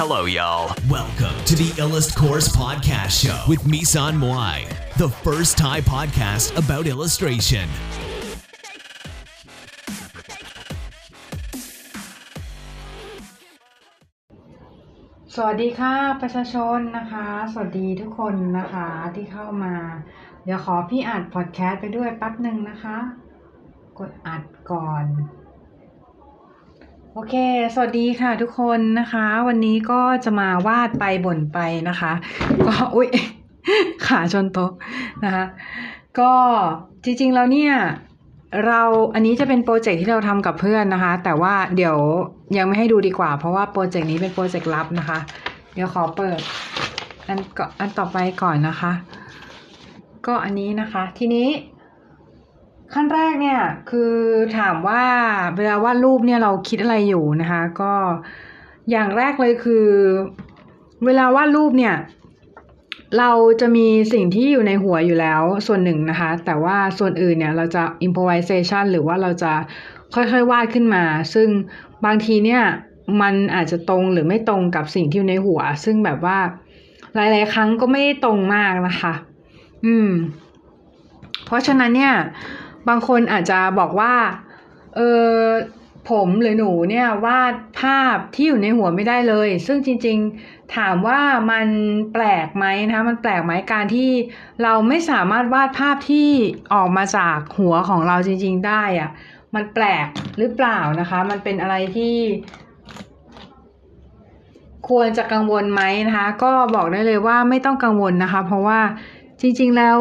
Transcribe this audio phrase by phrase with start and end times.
[0.00, 0.76] Hello, y'all.
[0.90, 6.84] Welcome to the Illust Course Podcast Show with Misan Moai, the first Thai podcast about
[6.86, 7.66] illustration.
[15.34, 19.74] สวัสดีค่ะประชาชนนะคะ สวัสดีทุกคนนะคะที่เข้ามา
[20.44, 22.98] เดี๋ยวขอพี่อัดพอดแคสต์ไปด้วยแป๊บหนึ่งนะคะ
[23.98, 25.04] กดอัดก่อน
[27.18, 27.36] โอเค
[27.74, 32.12] สวัสดีค่ะทุกคนนะคะ วันนี้ก็จะมาวาดไปบ่นไปนะคะ
[32.66, 33.08] ก็อุ๊ย
[34.06, 34.72] ขาชนโต๊ะ
[35.24, 35.44] นะคะ
[36.20, 36.32] ก็
[37.04, 37.74] จริงๆแล้วเนี่ย
[38.66, 38.82] เรา
[39.14, 41.96] อันนี้จะเป็นโปรเจกต์ที่เราทำกับเพื่อนนะคะ แต่ว่าเดี๋ยว
[42.56, 45.18] ยังไม่ให้ดูดีกว่า เพราะว่าโปรเจกต์นี้เป็นโปรเจกต์ลับนะคะ
[45.74, 46.40] เดี๋ยวขอเปิด
[47.28, 48.92] อันก่อนอันต่อไปก่อนนะคะ
[50.26, 51.48] ก็อันนี้นะคะ ทีนี้
[52.92, 54.14] ขั้นแรกเนี่ยคือ
[54.58, 55.04] ถามว่า
[55.56, 57.92] เวลาวาดรูปเนี่ยเราคิดอะไรอยู่นะคะ ก็
[58.90, 59.86] อย่างแรกเลยคือ
[61.04, 61.96] เวลาวาดรูปเนี่ย
[63.18, 69.52] เราจะมีสิ่งที่อยู่ในหัวอยู่แล้วส่วนหนึ่งนะคะ แต่ว่าส่วนอื่นเนี่ยเราจะ improvisation หรือว่าเราจะ
[70.14, 71.48] ค่อยๆวาดขึ้นมา ซึ่ง
[72.04, 72.62] บางทีเนี่ย
[73.20, 76.38] มันอาจจะตรงหรือไม่ตรงกับสิ่งที่อยู่ในหัว ซึ่งแบบว่า
[77.14, 79.14] หลายๆ ครั้งก็ไม่ได้ตรงมากนะคะ
[79.86, 80.10] อืม
[81.46, 82.14] เพราะฉะนั้นเนี่ย
[82.88, 84.14] บางคนอาจจะบอกว่า
[84.96, 85.32] เออ
[86.10, 91.20] ผมหรือหนูเนี่ยวาดภาพที่อยู่ในหัวไม่ได้เลย ซึ่งจริง ๆถามว่า
[91.50, 91.66] มัน
[92.12, 94.10] แปลกไหมนะคะมันแปลกไหมการที่
[94.62, 96.30] เราไม่สามารถวาดภาพที่
[96.74, 99.10] ออกมาจากหัวของเราจริง ๆ ได้อะ
[99.54, 100.06] มันแปลก
[100.38, 102.16] หรือเปล่านะคะ มันเป็นอะไรที่
[104.88, 108.80] ควรจะกังวลไหมนะคะ ก็บอกได้เลยว่าไม่ต้องกังวลนะคะ เพราะว่า
[109.40, 109.98] จริง ๆแล้ว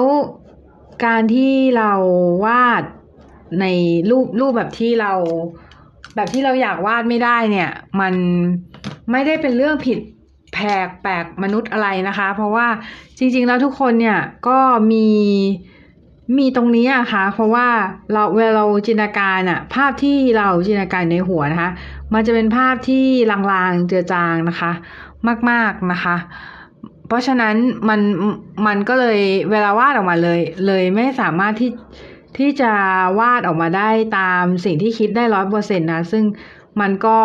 [1.04, 1.92] การที่เรา
[2.46, 2.84] วาด
[3.62, 3.66] ใน
[4.10, 5.14] รูปรูปแบบที่เรา
[6.16, 8.14] แบบที่เราอยากวาดไม่ได้เนี่ย มัน
[9.12, 10.00] ไม่ได้เป็นเรื่องผิด
[10.54, 12.68] แผกแปลกมนุษย์อะไรนะคะ เพราะว่า
[13.18, 14.60] จริง ๆ แล้วทุกคนเนี่ยก็
[14.92, 15.08] มี
[16.38, 17.68] มีตรงนี้อะคะ่ะ เพราะว่า
[18.12, 21.72] เราเวลาเราจินตนาการอะภาพที่เราจินตนาการในหัวนะคะ
[22.14, 24.72] มันจะเป็นภาพที่ลางๆเจือจางนะคะ
[25.50, 26.16] มากๆนะคะ
[27.16, 27.56] ราะฉะนั้น
[27.90, 28.00] มัน
[28.68, 29.20] มันก็เลย
[29.52, 31.72] เวลาวาดออกมาเลย เลยไม่สามารถที่
[32.38, 32.72] ที่จะ
[33.20, 36.24] วาดออกมาได้ตามสิ่งที่คิดได้ร้อยเปอร์เซ็นต์นะ ซึ่ง
[36.82, 37.18] มันก็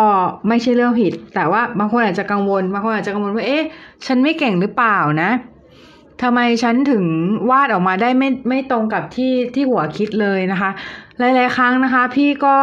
[0.47, 3.63] ไม่ใช่เรื่องผิด แต่ว่าบางคนอาจจะกังวลบางคนอาจจะกังวลว่าเอ๊ะ
[4.05, 5.31] ฉันไม่เก่งหรือเปล่านะ
[6.21, 7.05] ทำไมฉันถึง
[7.51, 10.71] วาดออกมาได้ไม่ไม่ตรงกับที่ที่หัวคิดเลยนะคะ
[11.19, 12.57] หลาย ๆ ครั้งนะคะ พี่ก็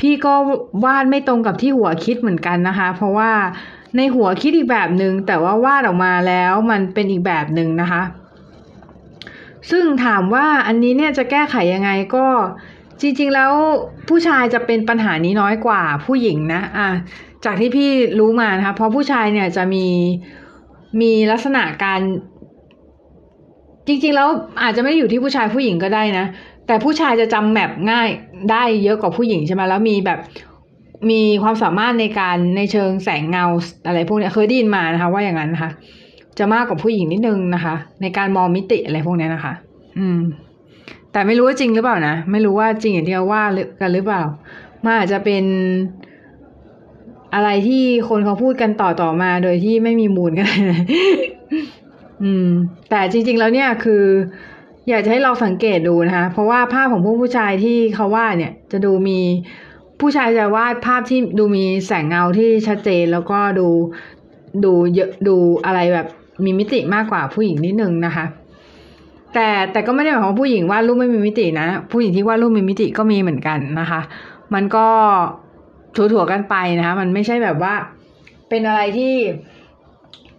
[0.00, 0.34] พี่ก็
[0.84, 3.30] วาดไม่ตรงกับที่หัวคิดเหมือนกันนะคะ เพราะว่า
[3.96, 8.02] ในหัวคิดอีกแบบหนึ่งแต่ว่าวาดออกมาแล้วมันเป็นอีกแบบหนึ่งนะคะ
[9.70, 12.26] ซึ่งถามว่าอันนี้เนี่ยจะแก้ไขยังไงก็
[13.00, 13.52] จริงๆแล้ว
[14.08, 16.88] ผู้ชายจะเป็นปัญหานี้น้อยกว่าผู้หญิงนะอะ
[17.44, 19.86] จากที่พี่รู้มานะคะเพราะผู้ชายเนี่ยจะมี
[21.00, 22.00] มีลักษณะการ
[23.86, 24.28] จริงๆแล้ว
[24.62, 26.26] อาจจะไม่ได้อยู่ที่ผู้ชายผู้หญิงก็ได้นะ
[26.66, 28.08] แต่ผู้ชายจะจำแมปง่าย
[28.50, 30.18] ได้เยอะกว่าผู้หญิงใช่ไหมแล้วมีแบบ
[31.10, 33.44] มีความสามารถในการในเชิงแสงเงา
[33.86, 35.70] อะไรพวกนี้เคยได้ยินมานะคะ ว่าอย่างนั้นนะคะ
[36.38, 39.52] จะมากกว่าผู้หญิงนิดนึงนะคะ ในการมองมิติอะไรพวกนี้นะคะ
[39.98, 40.20] อืม
[41.12, 43.44] แต่ไม่รู้ว่าจริงหรือเปล่านะไม่รู้ว่าจริงอย่างที่เราว่า
[43.80, 44.22] กันหรือเปล่า
[44.84, 45.44] มันอาจจะเป็น
[47.34, 50.72] อะไรที่คนเขาพูดกันต่อต่อมาโดยที่ไม่มีมูลก็ได้น
[52.22, 52.48] อืม
[52.90, 54.04] แต่จริง ๆ แล้วเนี่ยคือ
[54.88, 59.18] อยากจะให้เราสังเกตดูนะคะ เพราะว่าภาพของพวกผู้ชายที่เขาว่าเนี่ย จะดูมี
[60.00, 63.68] ผู้ชายจะวาดภาพที่ดูมีแสงเงาที่ชัดเจนแล้วก็ดู
[64.64, 66.06] ดูเยอะดูอะไรแบบ
[66.44, 68.24] มีมิติมากกว่าผู้หญิงนิดนึงนะคะ
[69.34, 74.00] แต่แต่ก็ไม่ได้หมายความว่าผู้หญิงวาดรูปไม่มีมิตินะ ผู้หญิงที่วาดรูปมีมิติก็มีเหมือนกันนะคะ
[74.54, 74.86] มันก็
[75.96, 77.74] ถั่วๆกันไปนะคะ มันไม่ใช่แบบว่า
[78.48, 79.14] เป็นอะไรที่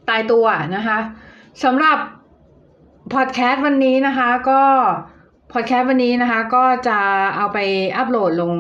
[0.10, 0.98] ตายตัวนะคะ
[1.64, 1.98] สำหรับ
[3.14, 4.62] พอดแคสต์วันนี้นะคะ ก็
[5.54, 7.00] พอดแคสต์วันนี้นะคะ ก็จะ
[7.36, 7.58] เอาไป
[7.98, 8.56] อัปโหลดลง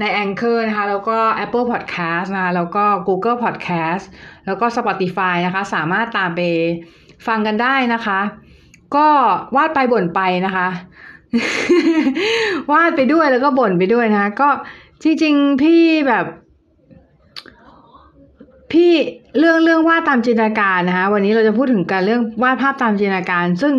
[0.00, 4.04] ใน Anchor นะคะ แล้วก็ Apple Podcast นะคะ แล้วก็ Google Podcast
[4.46, 6.40] แล้วก็ Spotify นะคะ สามารถตามไป
[7.26, 8.20] ฟังกันได้นะคะ
[8.96, 9.08] ก็
[9.56, 10.68] วาดไปบ่นไปนะคะ
[12.72, 14.48] วาดไปด้วยแล้วก็บ่นไปด้วยนะคะ ก็
[15.02, 16.26] จริงๆ พี่แบบ
[18.72, 18.92] พี่
[19.38, 23.74] เรื่องเรื่องวาดตามจินตนาการนะคะ วันนี้เราจะพูดถึงการเรื่องวาดภาพตามจินตนาการ ซึ่ง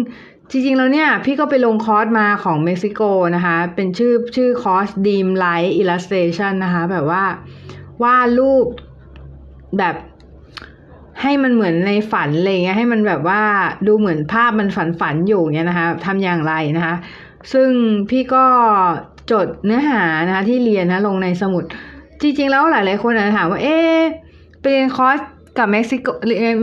[0.52, 3.02] จริงๆ แล้วเนี่ย พี่ก็ไปลงคอร์สมาของเม็กซิโก
[3.36, 7.24] นะคะ เป็นชื่อชื่อคอร์ส Dream Light Illustration นะคะ แบบว่า
[8.04, 8.66] วาดรูป
[9.78, 9.96] แบบ
[11.22, 13.42] ให้มันเหมือนในฝันอะไรเงี้ยให้มันแบบว่า
[13.88, 16.96] ดูเหมือนภาพมันฝันฝันอยู่เงี้ยนะคะทำอย่างไรนะคะ
[17.54, 17.70] ซึ่ง
[18.10, 18.46] พี่ก็
[19.32, 21.64] จดเนื้อหานะคะที่เรียนนะลงในสมุด
[22.22, 23.78] จริง ๆ แล้วหลาย ๆ คนอาจจะถามว่า เอ๊
[24.62, 25.20] ไปเรียนคอร์ส
[25.58, 26.08] กับเม็กซิโก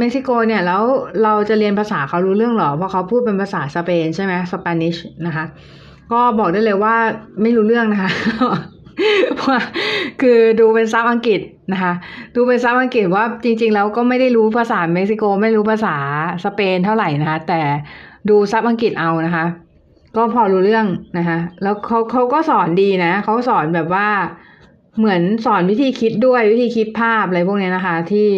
[0.01, 0.83] เม็กซิโกเนี่ยแล้ว
[1.23, 4.97] เราจะเรียนภาษาเขารู้เรื่องหรอเพราะเขาพูดเป็นภาษาสเปนใช่ไหม Spanish
[5.27, 5.45] นะคะ
[6.13, 6.97] ก็บอกได้เลยว่า
[7.43, 8.11] ไม่รู้เรื่องนะคะ
[9.41, 9.61] ว่าะ
[10.21, 11.41] คือดูเป็นซับอังกฤษ
[11.73, 11.93] นะคะ
[12.35, 15.97] ดูเป็นซับอังกฤษว่าจริง ๆ แล้วก็ไม่ได้รู้ภาษาเม็กซิโก ไม่รู้ภาษา
[16.45, 17.61] สเปนเท่าไหร่นะคะ แต่
[18.29, 19.45] ดูซับอังกฤษเอานะคะ
[20.17, 20.87] ก็พอรู้เรื่อง
[21.19, 24.09] นะคะ แล้วเขาเขาก็สอนดีนะเขาสอนแบบว่า
[24.99, 28.29] เหมือนสอนวิธีคิดด้วยวิธีคิดภาพอะไรพวกนี้นะคะ ที่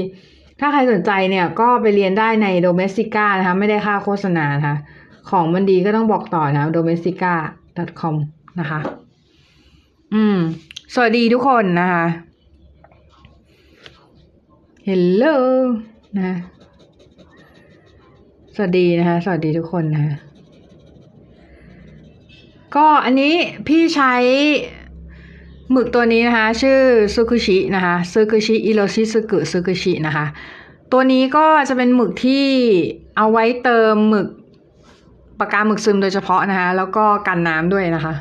[0.61, 4.77] ถ้าใครสนใจเนี่ยก็ไปเรียนได้ใน Domestica นะคะ ไม่ได้ค่าโฆษณานะคะ
[5.31, 8.15] ของมันดีก็ต้องบอกต่อนะ domestica.com
[8.61, 8.81] นะคะ
[10.15, 10.39] อืม
[10.95, 12.07] สวัสดีทุกคนนะคะ
[14.89, 15.37] Hello
[16.19, 16.37] นะ
[18.55, 20.15] สวัสดีนะคะ สวัสดีทุกคนนะคะ
[22.77, 23.35] ก็อันนี้
[23.69, 24.15] พี่ใช้
[25.73, 26.79] หมึกตัวนี้นะคะ ชื่อ
[27.15, 30.27] ซูกุชินะคะซูกุชิอิโรชิซึกุซูกุชินะคะ
[30.93, 32.47] ตัวนี้ก็จะเป็นหมึกที่
[33.17, 34.29] เอาไว้เติมหมึก
[35.39, 38.15] ปากกาหมึกซึมโดยเฉพาะนะคะ แล้วก็กันน้ำด้วยนะคะ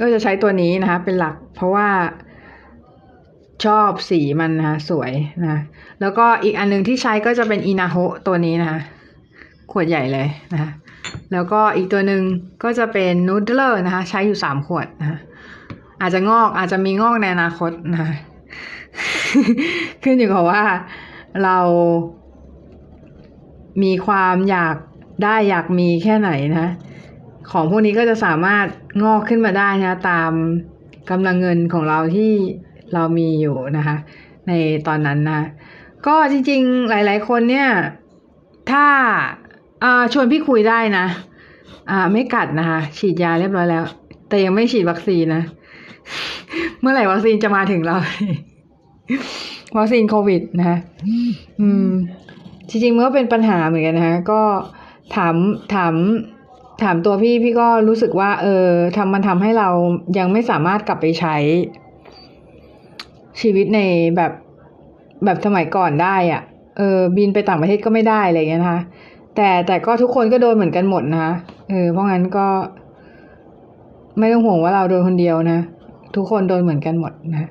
[0.00, 1.88] ก็จะใช้ตัวนี้นะคะ เป็นหลักเพราะว่า
[3.64, 5.12] ชอบสีมันนะคะสวย
[5.42, 5.60] นะ
[6.00, 7.96] แล้วก็อีกอันหนึ่งที่ใช้ก็จะเป็นอินาโฮ
[8.26, 8.80] ตัวนี้นะคะ
[9.72, 10.70] ขวดใหญ่เลยนะคะ
[11.32, 12.22] แล้วก็อีกตัวหนึ่ง
[12.62, 15.18] ก็จะเป็นนูดเดอร์นะคะ ใช้อยู่สามขวดนะคะ
[16.00, 18.08] อาจจะงอกอาจจะมีงอกในอนาคตนะ
[20.02, 20.64] ขึ้นอยู่กับว่า
[21.44, 21.58] เรา
[23.82, 24.76] มีความอยาก
[25.24, 26.68] ได้อยากมีแค่ไหนนะ
[27.50, 28.66] ของพวกนี้ก็จะสามารถ
[29.02, 30.32] งอกขึ้นมาได้นะ ตาม
[31.10, 32.32] กำลังเงินของเราที่
[32.94, 33.96] เรามีอยู่นะคะ
[34.48, 34.52] ใน
[34.86, 35.42] ตอนนั้นนะ
[36.06, 37.68] ก็จริงๆ หลาย ๆ คนเนี่ย
[38.70, 38.86] ถ้า
[40.12, 41.06] ชวนพี่คุยได้นะ
[41.90, 43.84] อ่า ไม่กัดนะคะ ฉีดยาเรียบร้อยแล้ว
[44.28, 45.42] แต่ยังไม่ฉีดวัคซีนนะ
[46.80, 47.96] เมื่อไหร่วัคซีนจะมาถึงเรา
[49.76, 50.78] วัคซีนโควิดนะคะ
[51.60, 51.88] อืม
[52.68, 54.40] จริงๆมันก็เป็นปัญหาเหมือนกันนะคะก็
[55.14, 55.34] ถาม
[55.74, 55.94] ถาม
[56.82, 58.66] ถามตัวพี่พี่ก็รู้สึกว่า เออ
[58.96, 59.68] ทำมันทำให้เรา
[60.18, 61.36] ยังไม่สามารถกลับไปใช้
[63.40, 63.80] ชีวิตใน
[64.16, 64.32] แบบ
[65.24, 66.42] แบบสมัยก่อนได้อะ่ะ
[66.76, 68.80] เออ บินไปต่างประเทศก็ไม่ได้อะไรอย่างเงี้ยนะคะ
[69.36, 71.32] แต่แต่ก็ทุกคนก็โดนเหมือนกันหมดนะคะ
[71.70, 72.46] เออเพราะงั้นก็
[74.18, 75.60] ไม่ต้องห่วงว่าเราโดนคนเดียวนะ
[76.16, 77.50] ทุกคนโดนเหมือนกันหมดนะ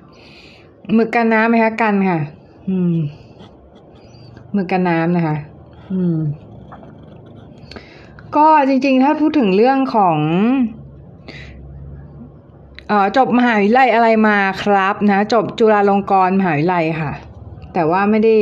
[0.93, 2.19] หมึกกันน้ำไหมคะกันค่ะ
[2.69, 2.95] อืม
[4.53, 5.35] หมึกกันน้ำนะคะ
[5.93, 6.17] อืม
[8.35, 10.17] ก็จริง ๆ ถ้าพูดถึงเรื่องของ
[12.87, 17.11] เออจบมหาวิทยาลัยอะไรมาครับนะ จบจุฬาลงกรณ์มหาวิทยาลัยค่ะ
[17.73, 18.35] แต่ว่าไม่ได้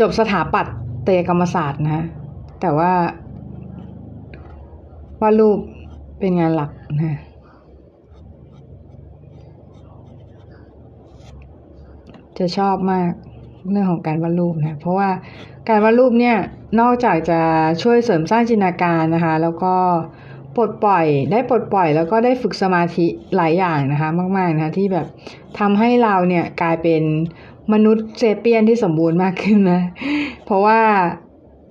[0.00, 0.62] จบสถาปั
[1.06, 2.04] ตยกรรมศาสตร์นะ
[2.60, 2.92] แต่ว่า
[5.20, 5.58] วาดรูป
[6.18, 7.18] เป็นงานหลักนะ
[12.38, 13.10] จะชอบมาก
[13.70, 15.10] เรื่องของการวาดรูปนะเพราะว่า
[15.68, 16.36] การวาดรูปเนี่ย
[16.80, 17.40] นอกจากจะ
[17.82, 19.74] ช่วยเสริมสร้างจินตนาการนะคะ แล้วก็
[20.56, 23.06] ปลดปล่อยได้ปลดปล่อย แล้วก็ได้ฝึกสมาธิ
[23.36, 25.06] หลายอย่างนะคะ มากๆนะคะที่แบบ
[25.58, 27.02] ทำให้เราเนี่ยกลายเป็น
[27.72, 29.80] มนุษย์เซเปียนที่สมบูรณ์มากขึ้นนะ
[30.44, 30.80] เพราะว่า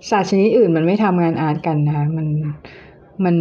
[0.09, 2.27] สัตว์ชนิดอื่นมันไม่ทำงานอาร์ตกันนะคะมัน
[3.23, 3.35] มัน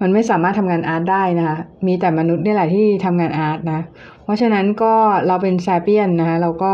[0.00, 1.56] มันไม่สามารถทำงานอาร์ตได้นะคะ
[1.86, 3.80] มีแต่มนุษย์นี่แหละที่ทำงานอาร์ตนะ
[4.24, 4.94] เพราะฉะนั้นก็
[5.26, 6.72] เราเป็นซาเปียนนะคะเราก็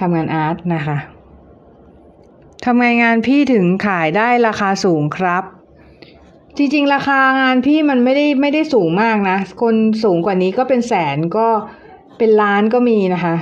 [0.00, 0.96] ทำงานอาร์ตนะคะ
[2.64, 5.44] ทำไงงานพี่ถึงขายได้ราคาสูงครับ
[6.56, 11.46] จริงๆ ราคางานพี่มันไม่ได้ไม่ได้สูงมากนะ คนสูงกว่านี้ก็เป็นแสนก็
[12.18, 13.36] เป็นล้านก็มีนะคะ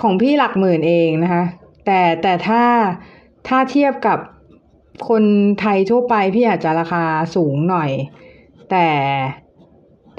[0.00, 1.42] ของพี่หลักหมื่นเองนะคะ
[1.86, 2.64] แต่แต่ถ้า
[3.48, 4.18] ถ้าเทียบกับ
[5.08, 5.24] คน
[5.60, 7.04] ไทยทั่วไปพี่อาจจะราคา
[7.36, 7.90] สูงหน่อย
[8.70, 8.86] แต่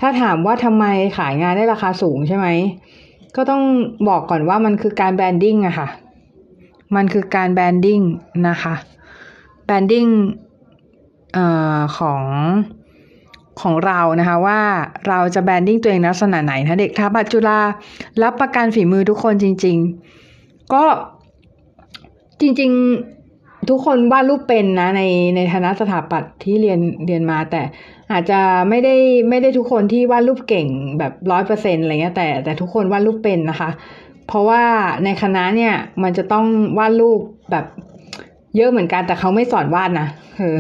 [0.01, 0.85] ถ้าถามว่าทำไม
[1.17, 2.47] ขายงานได้ราคาสูงใช่ไหม
[3.35, 3.63] ก็ต้อง
[4.09, 5.87] บอกก่อนว่ามันคือการ branding อะค่ะ
[6.95, 7.99] มันคือการ branding
[8.47, 8.75] นะคะ
[9.65, 10.05] branding
[11.33, 11.45] เอ่
[11.77, 12.23] อของ
[13.61, 14.59] ของเรานะคะว่า
[15.07, 17.59] เราจะ branding ตัวเองลักษณะไหนนะเด็กทับัจุฬา
[18.23, 19.77] รับประกันฝีมือทุกคนจริง
[20.25, 20.83] ๆ ก็
[22.41, 23.20] จริง ๆ
[23.69, 25.01] ทุกคนวาดรูปเป็นนะใน
[25.35, 27.61] ในฐานะสถาปัตย์ที่เรียนเรียนมา แต่
[28.11, 28.39] อาจจะ
[28.69, 28.95] ไม่ได้
[29.29, 30.67] ไม่ได้ทุกคนที่วาดรูปเก่ง
[30.99, 33.69] แบบร้อยเปอร์เซ็นต์อะไรเงี้ยแต่แต่ทุกคนวาดรูปเป็นนะคะ
[34.27, 34.63] เพราะว่า
[35.03, 36.45] ในคณะเนี่ยมันจะต้อง
[36.77, 37.19] วาดรูป
[37.51, 37.65] แบบ
[38.55, 40.57] เยอะเหมือนกันแต่เขาไม่สอนวาดนะเออ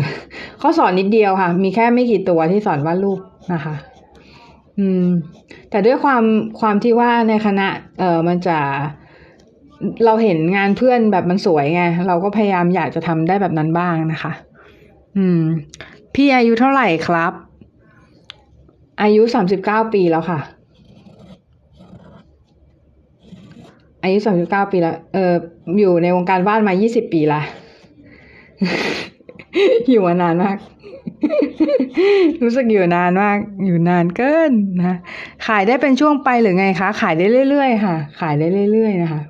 [0.59, 3.19] เขาสอนนิดเดียวค่ะ มีแค่ไม่กี่ตัวที่สอนวาดรูป
[3.53, 3.75] นะคะ
[4.79, 5.05] อืม
[5.69, 6.23] แต่ด้วยความ
[6.59, 7.67] ความที่ว่าในคณะ
[7.99, 8.57] เออมันจะ
[10.05, 14.31] เราเห็นงานเพื่อนแบบมันสวยไง เราก็พยายามอยากจะทำได้แบบนั้นบ้างนะคะ
[15.17, 15.41] อืม
[16.15, 17.33] พี่อายุเท่าไหร่ครับ
[19.01, 20.39] อายุสามสิบเก้าปีแล้วค่ะ
[24.03, 25.33] อายุสามสิบเก้าปีและเออ
[25.79, 27.41] อยู่ในวงการวาดมายี่สิบปีละ
[29.89, 30.57] อยู่มานานมาก
[32.41, 34.97] รู้สึกอยู่นานมาก อยู่นานเกินนะ
[35.47, 39.21] ขายได้เป็นช่วงไปหรือไงคะ ขายได้เรื่อยๆค่ะ ขายได้เรื่อยๆนะคะ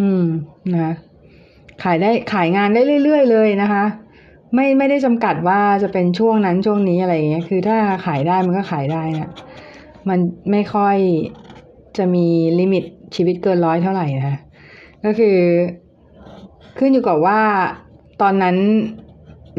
[0.00, 0.24] อืม
[0.72, 0.94] นะคะ
[1.82, 3.84] ขายได้ขายงานได้เรื่อย ๆ เลยนะคะ
[4.54, 7.76] ไม่ไม่ได้จำกัดว่าจะเป็นช่วงนั้นช่วงนี้อะไรอย่างเงี้ยคือถ้า
[8.06, 9.30] ขายได้มันก็ขายได้นะ
[10.08, 10.18] มัน
[10.50, 10.96] ไม่ค่อย
[11.96, 12.26] จะมี
[12.58, 12.84] ลิมิต
[13.16, 14.36] ชีวิตเกินร้อยเท่าไหร่นะ
[15.04, 15.36] ก็คือ
[16.78, 17.40] ขึ้นอยู่กับว่า
[18.22, 18.56] ตอนนั้น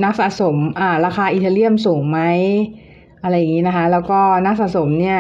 [0.04, 2.20] นักสะสมอ่าราคาอีเทเรียมสูงไหม
[3.24, 5.20] อะไรอย่างนี้นะคะ แล้วก็นักสะสมเนี่ย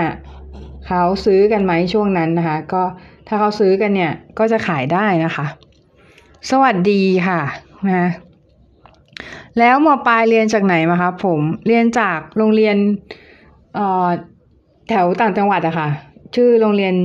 [0.87, 2.83] เขาซื้อกันไหมช่วงนั้นนะคะ ก็
[3.27, 5.45] ถ้าเขาซื้อกันเนี่ยก็จะขายได้นะคะ
[6.49, 7.41] สวัสดีค่ะ
[7.89, 8.09] นะ
[9.59, 12.75] แล้วมปลายเรียนจากไหนมาคะผมเรียนจากโรงเรียน
[14.89, 15.89] แถวต่างจังหวัดอะค่ะ
[16.35, 16.95] ชื่อโรงเรียน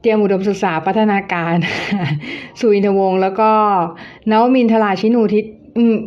[0.00, 1.54] เตรียมอุดมศึกษาพัฒนาการ
[2.58, 3.50] สุวินทวงศ์แล้วก็
[4.30, 5.44] นวมินทราชินูทิศ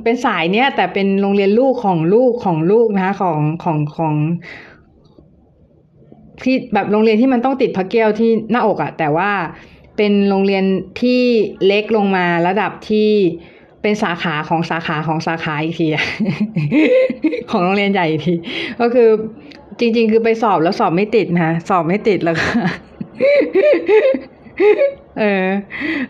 [0.04, 4.16] เป็นสายเนี้ยแต่เป็นโรงเรียนลูกของลูกของลูกนะคะของของของ
[6.44, 9.32] ที่แบบโรงเรียนที่มันต้องติดพระเกี้ยวที่หน้าอกอะแต่ว่า
[9.98, 10.64] เป็นโรงเรียน
[11.02, 11.22] ที่
[11.66, 13.10] เล็กลงมาระดับที่
[13.82, 16.06] เป็นสาขาของสาขาของสาขาอีกทีอะ
[17.50, 18.34] ของโรงเรียนใหญ่อีกที
[18.82, 19.10] ก็คือ
[19.80, 22.48] จริง ๆ คือไปสอบแล้วสอบไม่ติดนะสอบไม่ติดแล้วก็
[25.20, 25.46] เออ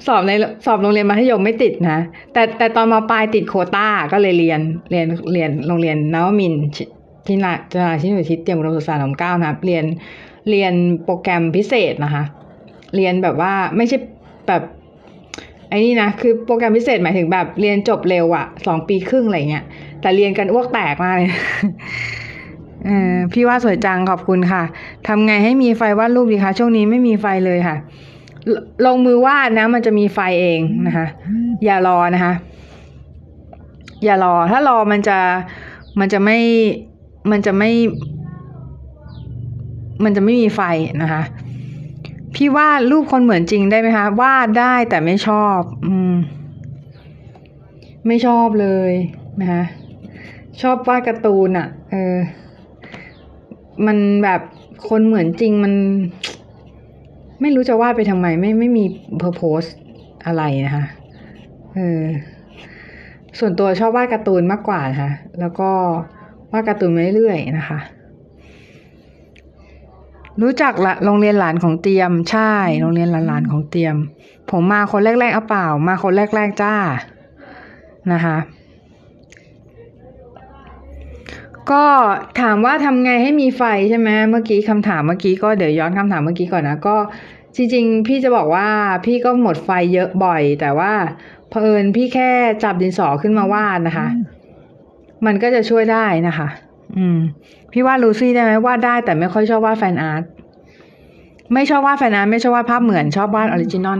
[0.08, 0.32] สอบใน
[0.66, 2.00] สอบโรงเรียนมัธยมไม่ติดนะ
[2.34, 4.60] แต่แต่ตอนมาปลายติดโคต้าก็เลยเรียน
[4.92, 6.54] เรียนเรียนโรงเรียนนวมิน
[7.28, 9.84] ที่นาจราชินุทิศเตรียมอุดมศึกษาหนอมเก้านะครับเรียน
[10.50, 12.24] เรียนโปรแกรมพิเศษนะคะ
[12.96, 13.98] เรียนแบบว่าไม่ใช่
[14.48, 14.62] แบบ
[15.70, 19.66] ไอ้นี่นะคือโปรแกรมพิเศษหมายถึงแบบเรียนจบเร็วอะสองปีครึ่งอะไรเงี้ย
[20.02, 21.32] แต่เรียนกันอ้วกแตกมากเลย
[23.34, 24.64] พี่ว่าสวยจังขอบคุณค่ะ
[25.08, 27.78] ทำไงให้มีไฟวาดรูปดีคะช่วงนี้ไม่มีไฟเลยค่ะ
[28.54, 28.56] ล
[28.86, 31.08] ลงมือวาดนะ มันจะมีไฟเองนะคะ
[31.66, 32.34] อย่ารอนะคะ
[34.04, 35.18] อย่ารอ ถ้ารอมันจะ
[36.00, 36.38] มันจะไม่
[37.32, 37.72] มันจะไม่
[40.04, 40.62] มันจะไม่มีไฟ
[41.02, 41.22] นะคะ
[42.36, 46.16] พี่วาดรูปคนเหมือนจริงได้ไหมคะวาดได้แต่ไม่ชอบ อืม
[48.08, 48.92] ไม่ชอบเลย
[49.42, 49.64] นะคะ
[50.62, 52.16] ชอบวาดการ์ตูนอะ่ะเออ
[53.86, 54.42] มันแบบ
[54.90, 55.74] คนเหมือนจริงมัน
[57.42, 58.86] ไม่รู้จะวาดไปทำไม ไม่ไม่มี
[59.18, 59.62] เพอร์โพส
[60.26, 60.86] อะไรนะคะ
[61.76, 62.04] เออ
[63.40, 65.72] ส่วนตัวชอบวาดการ์ตูนมากกว่านะคะแล้วก็
[66.51, 67.80] วาดการ์ตูนมาเรื่อยๆนะคะ
[70.42, 72.51] รู้จักละโรงเรียนหลานของเตรียม ใช่
[72.82, 73.96] โรงเรียนหลานๆของเตรียม
[74.51, 76.75] ผมมาคนแรกๆเอาเปล่า มาคนแรกๆจ้า
[78.13, 78.38] นะคะ
[81.72, 81.86] ก็
[82.42, 86.98] ถามว่าทำไงให้มีไฟใช่ไหมเมื่อกี้คำถามเมื่อกี้ก็เดี๋ยวย้อนคำถามเมื่อกี้ก่อนนะก็
[87.56, 88.70] จริงๆ พี่จะบอกว่า
[89.06, 90.94] พี่ก็หมดไฟเยอะบ่อย แต่ว่า
[91.50, 92.32] เผอิญพี่แค่
[92.63, 94.08] จับดินสอขึ้นมาวาดนะคะ
[95.26, 96.48] มันก็จะช่วยได้นะคะ
[96.98, 97.18] อืม
[97.72, 100.24] พี่วาดลูซี่ได้ไหมวาดได้แต่ไม่ค่อยชอบวาดแฟนอาร์ต
[101.54, 104.00] ไม่ชอบวาด fan art ไม่ชอบวาดภาพเหมือนชอบวาด original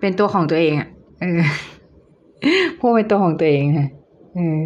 [0.00, 0.88] เป็นตัวของตัวเองอะ่ะ
[1.20, 1.40] เออ
[2.78, 3.88] พวกเป็นตัวของตัวเองค่ะ
[4.36, 4.62] เออ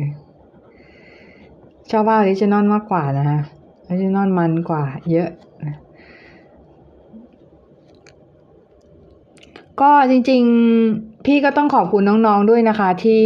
[1.90, 3.38] ชอบวาด original มากกว่านะคะ
[3.87, 5.28] original มันกว่า เยอะ
[9.80, 10.42] ก็จริง
[10.85, 13.25] ๆ พี่ก็ต้องขอบคุณน้องๆด้วยนะคะ ที่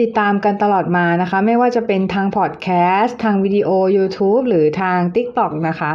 [0.00, 2.68] ติดตามกันตลอดมานะคะ ไม่ว่าจะเป็นทางพอดแค
[3.00, 5.92] สต์ทางวิดีโอ YouTube หรือทาง TikTok นะคะ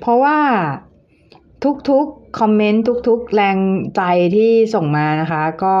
[0.00, 0.38] เพราะว่า
[1.90, 3.56] ทุกๆ คอมเมนต์ ทุกๆ แรง
[3.96, 4.02] ใจ
[4.36, 5.74] ที่ส่งมานะคะ ก็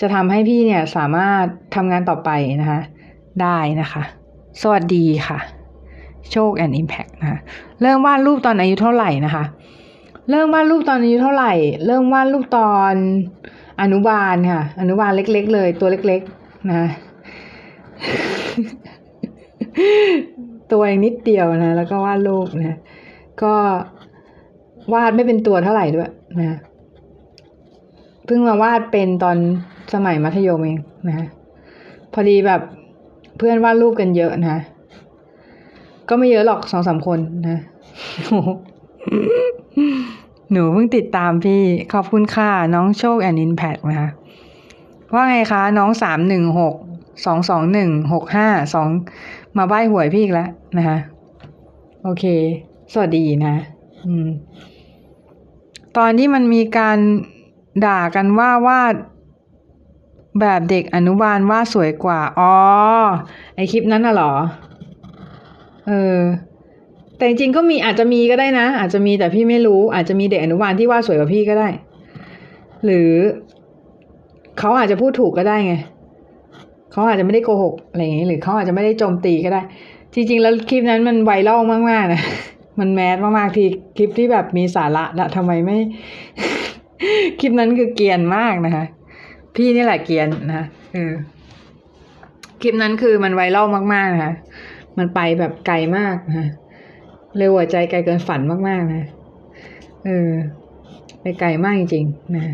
[0.00, 1.44] จะทำให้พี่เนี่ยสามารถ
[1.74, 2.80] ทำงานต่อไปนะคะ
[3.42, 4.02] ได้นะคะ
[4.62, 5.38] สวัสดีค่ะ
[6.32, 7.38] โชคแอนด์อิมแพคนะะ
[7.82, 9.44] เริ่มวาดรูปตอนอายุเท่าไหร่นะคะ
[10.30, 11.52] เริ่มวาดรูปตอนอายุเท่าไหร่
[11.86, 12.94] เริ่มวาดรูปตอน
[13.82, 16.84] อนุบาลค่ะ อนุบาลเล็ก ๆ เลย ตัวเล็ก ๆ นะ
[20.72, 22.76] ตัวเองนิดเดียวนะ แล้วก็วาดรูปนะ
[23.42, 23.54] ก็
[24.94, 26.58] วาดไม่เป็นตัวเท่าไหร่ด้วยนะ
[28.26, 29.36] เพิ่งมาวาดเป็นตอน
[29.94, 31.26] สมัยมัธยมเองนะ
[32.12, 32.60] พอดีแบบ
[33.38, 34.58] เพื่อนวาดรูปกันเยอะนะ
[36.08, 37.18] ก็ไม่เยอะหรอกสองสามคน
[37.48, 37.58] นะ
[40.50, 44.08] หนูเพิ่งติดตามพี่ ขอบคุณค่ะ น้องโชคแอนินแพกนะคะ
[45.12, 46.74] ว่าไงคะ น้องสามหนึ่งหก
[47.24, 48.88] สองสองหนึ่งหกห้าสอง
[49.56, 50.48] มาใบ้หวยพี่อีกแล้ว
[50.78, 50.98] นะคะ
[52.02, 52.24] โอเค
[52.92, 53.54] สวัสดีนะ
[54.06, 54.26] อืม
[55.96, 56.98] ตอนที่มันมีการ
[57.86, 58.80] ด่ากันว่าว่า
[60.40, 62.54] แบบเด็กอนุบาลว่าสวยกว่า อ๋อ
[63.54, 64.32] ไอคลิปนั้นน่ะหรอ
[65.88, 66.18] เออ
[67.16, 71.68] แต่จริงก็มีอาจจะมีก็ได้นะ อาจจะมีแต่พี่ไม่รู้ อาจจะมีเด็กอนุบาลที่ว่าสวยกว่าพี่ก็ได้
[72.84, 73.10] หรือ
[74.58, 75.74] เขาอาจจะพูดถูกก็ได้ไง
[76.92, 79.62] เขาอาจจะไม่ได้โกหกอะไรอย่างนี้หรือเขาอาจจะไม่ได้โจมตีก็ได้
[80.14, 81.60] จริง ๆ แล้วคลิปนั้นมันไวรัล
[81.90, 82.22] มากๆนะ
[82.80, 85.76] มันแมสมากๆที่คลิปที่แบบมีสาระละทำไมไม่
[87.40, 88.84] คลิปนั้นคือเกียนมากนะคะ
[89.54, 91.12] พี่นี่แหละเกียนนะเออ
[92.62, 94.32] คลิปนั้นคือมันไวรัลมากๆนะคะ
[94.98, 96.48] มันไปแบบไกลมากนะ
[97.36, 99.04] เร็วหัวใจไกลเกินฝันมากๆนะ
[100.06, 100.30] เออ
[101.20, 102.44] ไปไกลมากจริงๆนะ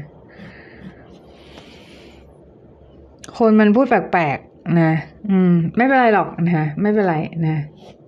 [3.38, 4.92] คนมันพูดแปลกๆนะ
[5.30, 7.56] อืม ไม่เป็นไรหรอกนะไม่เป็นไรนะ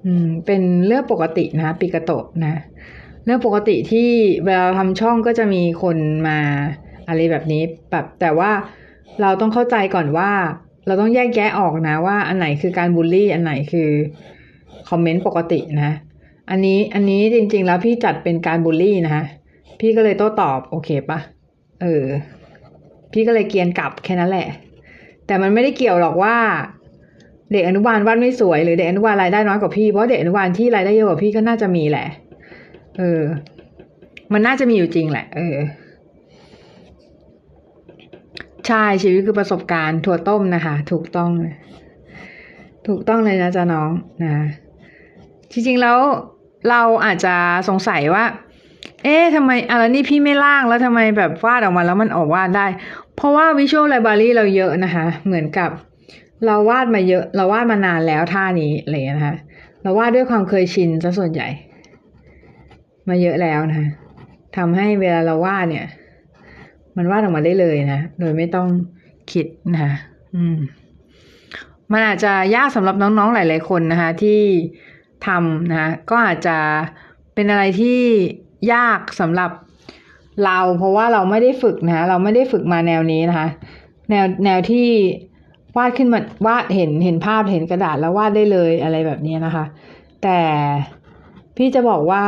[0.06, 2.54] อืม เป็นเรื่องปกตินะปิกโตะนะ
[3.24, 4.08] เรื่องปกติที่
[4.44, 5.96] เวลาทำช่องก็จะมีคน
[6.28, 6.38] มา
[7.08, 8.50] อะไรแบบนี้แบบแต่ว่า
[9.20, 10.30] เราต้องเข้าใจก่อนว่า
[10.86, 13.90] เราต้องแยกแยะออกนะ ว่าอันไหนคือการบูลลี่ อันไหนคือ
[14.88, 15.92] คอมเมนต์ปกตินะ
[16.50, 19.24] อันนี้อันนี้จริง ๆ แล้วพี่จัดเป็นการบูลลี่นะ
[19.80, 21.18] พี่ก็เลยโต้ตอบโอเคปะ
[21.82, 22.04] เออ
[23.12, 24.46] พี่ก็เลยเกียนกลับแค่นั้นแหละ
[25.26, 26.36] แต่มันไม่ได้เกี่ยวหรอกว่า
[27.52, 32.06] เด็กอนุบาลวาดไม่สวย หรือเด็กอนุบาลรายได้น้อยกว่าพี่เพราะเด็กอนุบาลที่รายได้เยอะกว่าพี่ก็น่าจะมีแหละ
[32.98, 33.22] เออ
[34.32, 35.56] มันน่าจะมีอยู่จริงแหละ เออ
[38.66, 41.54] ใช่ชีวิตคือประสบการณ์ถั่วต้มนะคะ ถูกต้องเลย
[42.88, 43.90] ถูกต้องเลยนะจ๊ะน้อง
[44.22, 44.34] นะ
[45.52, 45.98] จริงๆแล้ว
[46.70, 47.34] เราอาจจะ
[47.68, 48.24] สงสัยว่า
[49.04, 52.66] เอ๊ะทำไมอะไรนี่พี่ไม่ล่างแล้วทำไมแบบวาดออกมาแล้วมันออกวาดได้
[53.16, 55.70] เพราะว่าวิชวลไลบรารีเราเยอะนะคะ เหมือนกับ
[56.46, 59.36] เราวาดมาเยอะ เราวาดมานานแล้วท่านี้อะไรเงี้ยนะคะ
[59.82, 61.48] เราวาดด้วยความเคยชินซะส่วนใหญ่
[63.08, 63.88] มาเยอะแล้วนะคะ
[64.56, 65.86] ทำให้เวลาเราวาดเนี่ย
[66.96, 68.68] มันวาดออกมาได้เลยนะ โดยไม่ต้อง
[69.32, 69.92] คิดนะคะ
[70.36, 70.58] อืม
[71.92, 74.40] มันอาจจะยากสำหรับน้องๆหลาย ๆ คนนะคะ ที่
[75.26, 76.58] ทำนะคะก็อาจจะ
[77.34, 78.00] เป็นอะไรที่
[78.72, 79.50] ยากสำหรับ
[80.44, 83.48] เราเพราะว่าเราไม่ได้ฝึกนะเราไม่ได้ฝึกมาแนวนี้นะคะ
[84.10, 84.88] แนวแนวที่
[85.76, 89.64] วาดขึ้นมาวาดเห็นเห็นภาพเห็นกระดาษแล้ววาดได้เลยอะไรแบบนี้นะคะ
[90.22, 90.40] แต่
[91.56, 92.24] พี่จะบอกว่า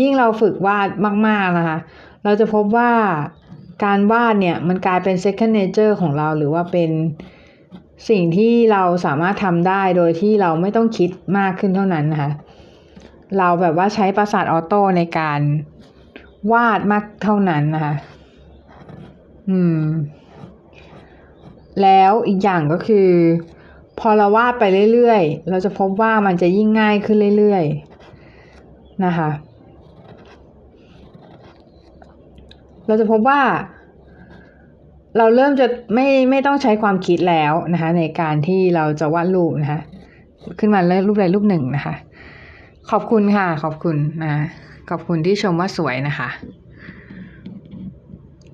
[0.00, 0.88] ยิ่งเราฝึกวาด
[1.28, 1.78] มาก ๆนะคะ
[2.24, 2.90] เราจะพบว่า
[3.84, 6.90] การวาดเนี่ยมันกลายเป็น second nature ของเราหรือว่าเป็น
[8.08, 12.30] สิ่งที่เราสามารถทำได้โดยที่เราไม่ต้องคิดมากขึ้นเท่านั้นนะคะ
[13.38, 15.40] เราแบบว่าใช้ประสาทออโต้ในการ
[16.52, 17.94] วาดมากเท่านั้นนะคะ
[19.50, 19.82] อืม
[21.82, 23.08] แล้วอีกอย่างก็คือ
[24.00, 29.30] พอเราวาดไปเรื่อยๆ เราจะพบว่ามันจะยิ่งง่ายขึ้นเรื่อยๆ นะคะ
[32.86, 33.40] เราจะพบว่า
[35.18, 39.80] เราเริ่มจะไม่ไม่ต้องใช้ความคิดแล้วนะคะ ในการที่เราจะวาดรูปนะคะ
[40.58, 41.94] ขึ้นมารูปใดรูปหนึ่งนะคะ
[42.90, 44.34] ขอบคุณค่ะ ขอบคุณนะ
[44.90, 46.28] ขอบคุณที่ชมว่าสวยนะคะ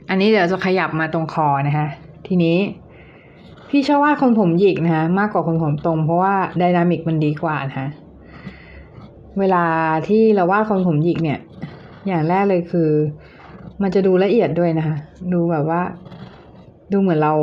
[0.08, 1.86] อันนี้เดี๋ยวจะขยับมาตรงคอนะคะ
[2.26, 2.58] ทีนี้
[3.68, 7.88] พี่ชอบวาคนผมหยิกนะคะมากกว่าคนผมตรง เพราะว่าไดนามิกมันดีกว่านะคะ
[9.38, 9.64] เวลา
[10.08, 11.38] ที่เราวาดคนผมหยิกเนี่ย
[12.06, 12.90] อย่างแรกเลยคือ
[13.82, 14.96] มันจะดูละเอียดด้วยนะคะ
[15.32, 15.82] ดูแบบว่า
[16.92, 17.34] ดูเหมือนเรา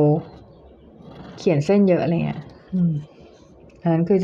[1.38, 2.42] เขียนเส้นเยอะอะไรเงี้ย
[2.74, 2.92] อืม
[3.82, 4.20] อันนั้นคือ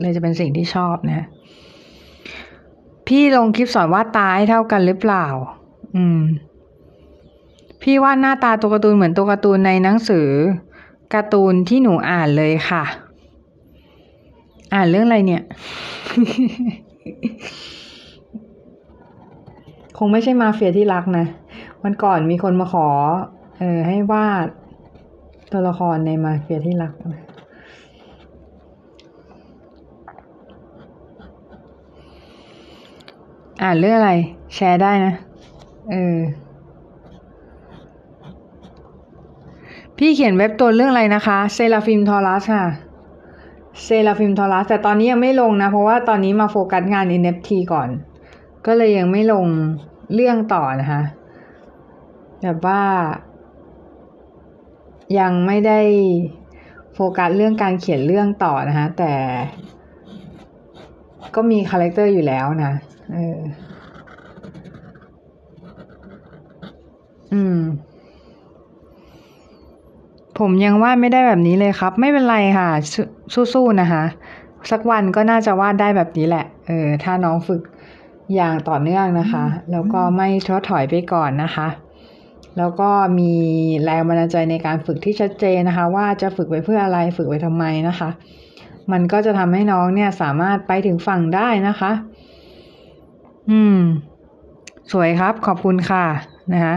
[0.00, 1.26] เลยจะเป็นสิ่งที่ชอบนะ
[3.08, 5.26] พี่ลงคลิปสอนวาดตาให้เท่ากันหรือเปล่า
[5.96, 6.20] อืม
[7.82, 10.28] พี่วาดหน้าตาตัวการ์ตูนเหมือนตัวการ์ตูนในหนังสือ
[11.14, 12.84] การ์ตูนที่หนูอ่านเลยค่ะ
[14.74, 15.42] อ่านเรื่องอะไรเนี่ย
[19.98, 21.26] คงไม่ใช่มาเฟียที่รักนะ
[21.82, 22.88] วันก่อนมีคนมาขอ
[23.58, 24.46] เออให้วาด
[25.52, 27.22] ตัวละครในมาเฟียที่รักนะ
[33.62, 34.12] อ่านเรื่องอะไร
[34.54, 35.14] แชร์ได้นะ
[35.90, 36.18] เออ
[39.96, 42.66] พี่เขียนเว็บตูนเรื่องอะไรนะคะ เซราฟิมทอรัสค่ะ
[43.84, 47.88] เซราฟิมทอรัส แต่ตอนนี้ยังไม่ลงนะ เพราะว่าตอนนี้มาโฟกัสงาน NFT ก่อน
[48.66, 49.46] ก็เลยยังไม่ลง
[50.14, 51.02] เรื่องต่อนะคะ
[52.42, 52.82] แบบว่า
[55.18, 55.80] ยังไม่ได้
[56.94, 59.12] โฟกัสเรื่องการเขียนเรื่องต่อนะคะ แต่
[61.34, 62.72] ก็มี character อยู่แล้วนะ
[63.12, 63.40] เออ
[67.32, 67.58] อืม
[70.38, 72.68] ผมยังวาดไม่ได้แบบนี้เลยครับ ไม่เป็นไรค่ะ
[73.34, 74.04] สู้ๆนะคะ
[74.70, 77.62] สักวันก็น่าจะวาดได้แบบนี้แหละ เออ ถ้าน้องฝึก
[78.34, 81.68] อย่างต่อเนื่องนะคะ แล้วก็ไม่ท้อถอยไปก่อนนะคะ
[82.58, 83.32] แล้วก็มี
[83.84, 88.10] แรงบันดาลใจในการฝึกที่ชัดเจนนะคะ ว่าจะฝึกไปเพื่ออะไรฝึกไปทำไมนะคะ
[88.92, 91.92] มันก็จะทำให้น้องเนี่ยสามารถไปถึงฝั่งได้นะคะ
[93.50, 93.80] อืม
[94.92, 96.04] สวยครับ ขอบคุณค่ะ
[96.52, 96.76] นะคะ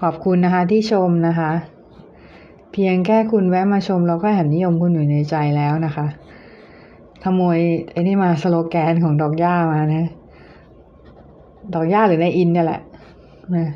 [0.00, 1.50] ขอบคุณนะคะ ที่ชมนะคะ
[2.72, 6.06] เพียงแค่คุณแวะมาชม เราก็แหมนิยมคุณอยู่ในใจแล้วนะคะ
[7.22, 7.58] ขโมย
[7.90, 10.08] ไอ้นี่มาสโลแกนของดอกย่ามานะ
[11.74, 12.80] ดอกย่าหรือในอินเนี่ยแหละ
[13.56, 13.68] นะ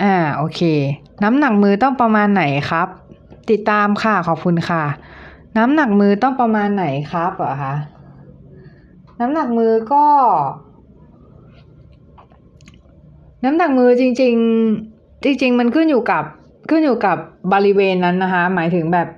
[0.00, 0.60] อ่า โอเค
[1.22, 2.88] น้ำหนักมือต้องประมาณไหนครับ
[3.50, 4.82] ติดตามค่ะขอบคุณค่ะ
[5.58, 7.74] น้ำหนักมือต้องประมาณไหนครับเหรอคะ
[9.20, 10.04] น้ำหนักมือก็
[13.44, 14.34] น้ำหนักมือจริง
[14.80, 16.24] ๆ จริง ๆ มันขึ้นอยู่กับ
[16.70, 17.16] ขึ้นอยู่กับ
[17.52, 19.08] บริเวณนั้นนะคะ หมายถึงแบบ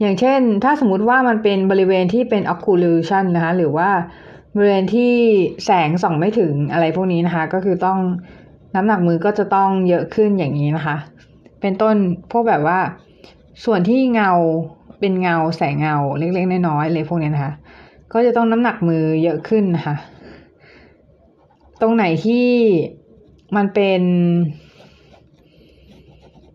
[0.00, 3.90] อย่างเช่น ถ้าสมมติว่ามันเป็นบริเวณที่เป็น occlusion นะคะ หรือว่า
[4.54, 5.12] บริเวณที่
[5.64, 7.98] แสงส่องไม่ถึงอะไรพวกนี้นะคะ ก็คือต้อง
[8.74, 10.96] น้ำหนักมือก็จะต้องเยอะขึ้นอย่างนี้นะคะ
[11.60, 11.96] เป็นต้น
[12.30, 12.78] พวกแบบว่า
[13.64, 14.30] ส่วนที่เงา
[15.00, 17.52] เป็นเงาแสงเงาเล็กๆน้อยๆเลยพวกนี้นะคะ
[18.12, 19.96] ก็จะต้องน้ำหนักมือเยอะขึ้นนะคะ
[21.80, 22.46] ตรงไหนที่
[23.56, 24.02] มันเป็น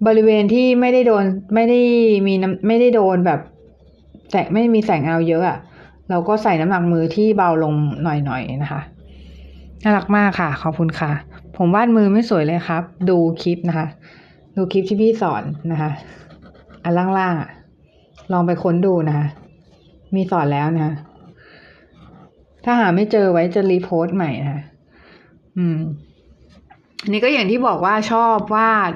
[0.07, 1.79] บริเวณที่ไม่ได้โดนไม่ได้
[2.27, 3.39] มีน้ำไม่ได้โดนแบบ
[4.31, 5.57] แสงไม่มีแสงเงาเยอะอะ่ะ
[6.09, 8.81] เราก็ใส่น้ำหนักมือที่เบาลงหน่อยๆนะคะ
[9.83, 11.11] น่ารักมากค่ะ ขอบคุณค่ะ
[11.61, 13.87] ผมวาดมือไม่สวยเลยครับ ดูคลิปนะคะ
[14.55, 15.91] ดูคลิปที่พี่สอนนะคะ
[16.83, 17.49] อันล่างๆอะ
[18.31, 19.27] ลองไปค้นดูนะคะ
[20.15, 20.93] มีสอนแล้วนะคะ
[22.63, 24.61] ถ้าหาไม่เจอไว้จะรีโพสต์ใหม่นะคะ
[25.57, 25.79] อืม
[27.07, 28.93] นนี้ก็อย่างที่บอกว่าชอบวาด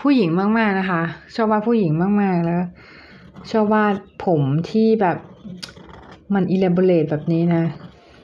[0.00, 1.02] ผู้หญิงมาก ๆนะคะ
[1.34, 2.62] ชอบวาดผู้หญิงมากๆแล้ว
[3.50, 5.16] ชอบวาดผมที่แบบ
[6.34, 7.64] มันอิเลเบเลตแบบนี้นะ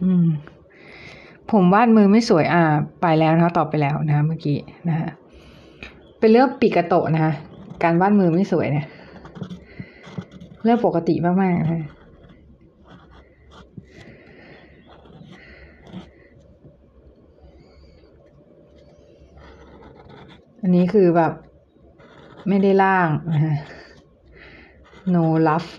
[0.05, 0.27] อืม
[1.53, 2.63] ผมวาดมือไม่สวยอ่า
[3.03, 4.59] ไปแล้วนะคะตอบไปแล้วนะเมื่อกี้
[4.89, 5.09] นะคะ
[6.19, 7.33] เป็นเรื่องปีกระโตะนะคะ
[7.83, 8.87] การวาดมือไม่สวยเนี่ย
[10.63, 11.83] เรื่องปกติมากๆนะะ
[20.63, 21.33] อันนี้คือแบบ
[22.49, 23.57] ไม่ได้ล่างนะฮะ
[25.15, 25.71] no love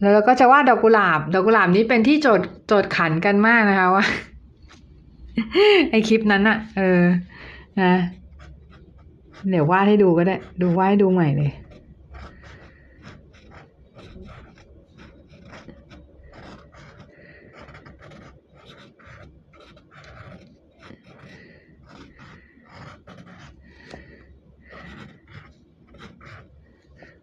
[0.00, 4.04] แล้วเราก็จะวาดดอกกุหลาบ ดอกกุหลาบนี้เป็นที่โจทย์โจทย์ขันกันมากนะคะว่า
[5.90, 7.02] ไอคลิปนั้นอะเออ
[7.80, 7.92] นะ
[9.50, 11.50] เดี๋ยววาดให้ดูก็ได้ ดูวาดให้ดูใหม่เลย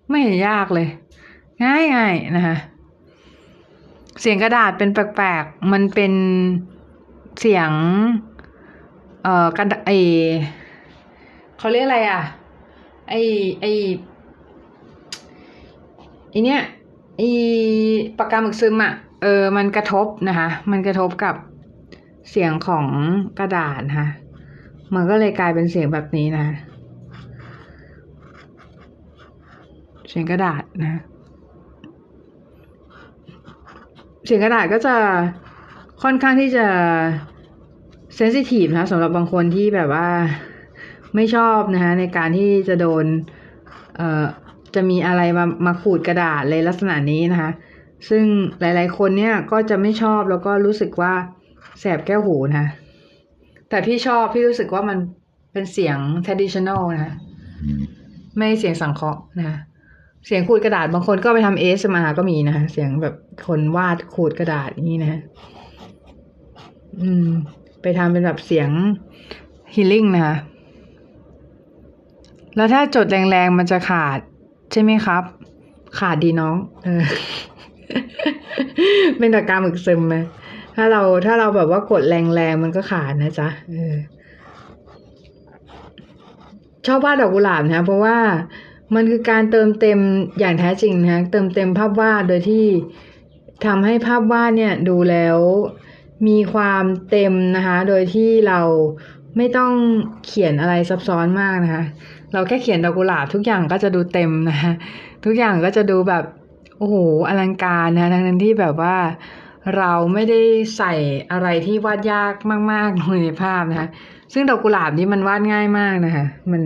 [0.09, 0.87] ไม่เห็นยากเลย
[1.63, 2.55] ง่ายง่ายนะคะ
[4.21, 6.13] เสียงกระดาษเป็นแปลกๆ มันเป็น
[7.39, 7.71] เสียง
[9.23, 9.91] เอ่อกระดาไอ
[11.57, 12.21] เขาเรียกอะไรอะ
[13.09, 13.13] ไอ
[13.61, 13.65] ไอ
[16.31, 16.61] ไอเนี้ย
[17.17, 17.21] ไอ
[18.17, 21.35] ปากกาหมึกซึมอะ เออ มันกระทบนะคะ มันกระทบกับ
[22.29, 22.87] เสียงของ
[23.39, 24.09] กระดาษนะคะ
[24.95, 26.45] มันก็เลยกลายเป็นเสียงแบบนี้นะ
[30.09, 31.01] เสียงกระดาษนะ
[34.25, 34.95] เสียงกระดาษก็จะ
[36.03, 36.67] ค่อนข้างที่จะ
[38.15, 40.07] เซนซิทีฟนะสำหรับบางคนที่แบบว่า
[41.15, 43.05] ไม่ชอบนะคะในการที่จะโดน
[43.97, 44.25] เอ่อ
[44.75, 47.51] จะมีอะไรมามาขูดกระดาษเลยลักษณะนี้นะคะ
[48.09, 48.23] ซึ่ง
[48.59, 51.13] หลาย ๆ คนเนี่ยก็จะไม่ชอบแล้วก็รู้สึกว่า
[51.79, 52.67] แสบแก้วหูนะ
[53.69, 54.97] แต่พี่ชอบพี่รู้สึกว่ามัน
[55.51, 57.13] เป็นเสียง traditional นะคะ
[58.37, 59.57] ไม่เสียงสังเคราะห์นะคะ
[60.25, 63.15] เสียงขูดกระดาษบางคนก็ไปทำเอสมาก็มีนะคะเสียงแบบ
[63.47, 65.21] คนวาดขูดกระดาษนี้นะ
[67.01, 67.27] อืม
[67.81, 68.69] ไปทำเป็นแบบเสียง
[69.73, 70.35] ฮีลิ่งนะคะ
[72.55, 74.19] แล้วถ้าจดแรงๆมันจะขาด
[74.71, 75.23] ใช่ไหมครับ
[75.99, 77.03] ขาดดีน้องเออ
[79.17, 80.15] เป็นตากาหมึกซึมไหม
[80.75, 83.95] ถ้าเราถ้าเราแบบว่ากดแรงๆมันก็ขาดนะจ๊ะเออ
[86.87, 88.17] ชอบวาดดอกกุหลาบนะเพราะว่า
[88.93, 89.99] มันคือการเติมเต็ม
[90.39, 92.65] อย่างแท้จริงนะเติมเต็มภาพวาดโดยที่
[93.65, 95.37] ทำให้ภาพวาดเนี่ยดูแล้ว
[96.27, 98.59] มีความเต็มนะคะโดยที่เรา
[99.37, 99.73] ไม่ต้อง
[100.25, 101.83] เขียนอะไรซับซ้อนมากนะคะ
[102.33, 104.71] เราแค่เขียนดอกกุหลาบทุกอย่างก็จะดูเต็มนะคะ
[105.25, 106.23] ทุกอย่างก็จะดูแบบ
[106.77, 106.95] โอ้โห
[107.27, 108.97] อลังการนะทั้งนั้นที่แบบว่า
[109.77, 110.41] เราไม่ได้
[110.77, 110.93] ใส่
[111.31, 112.33] อะไรที่วาดยาก
[112.71, 113.87] มากๆลงในภาพนะคะ
[114.33, 116.61] ซึ่งดอกกุหลาบนี่มันวาดง่ายมากนะคะ มัน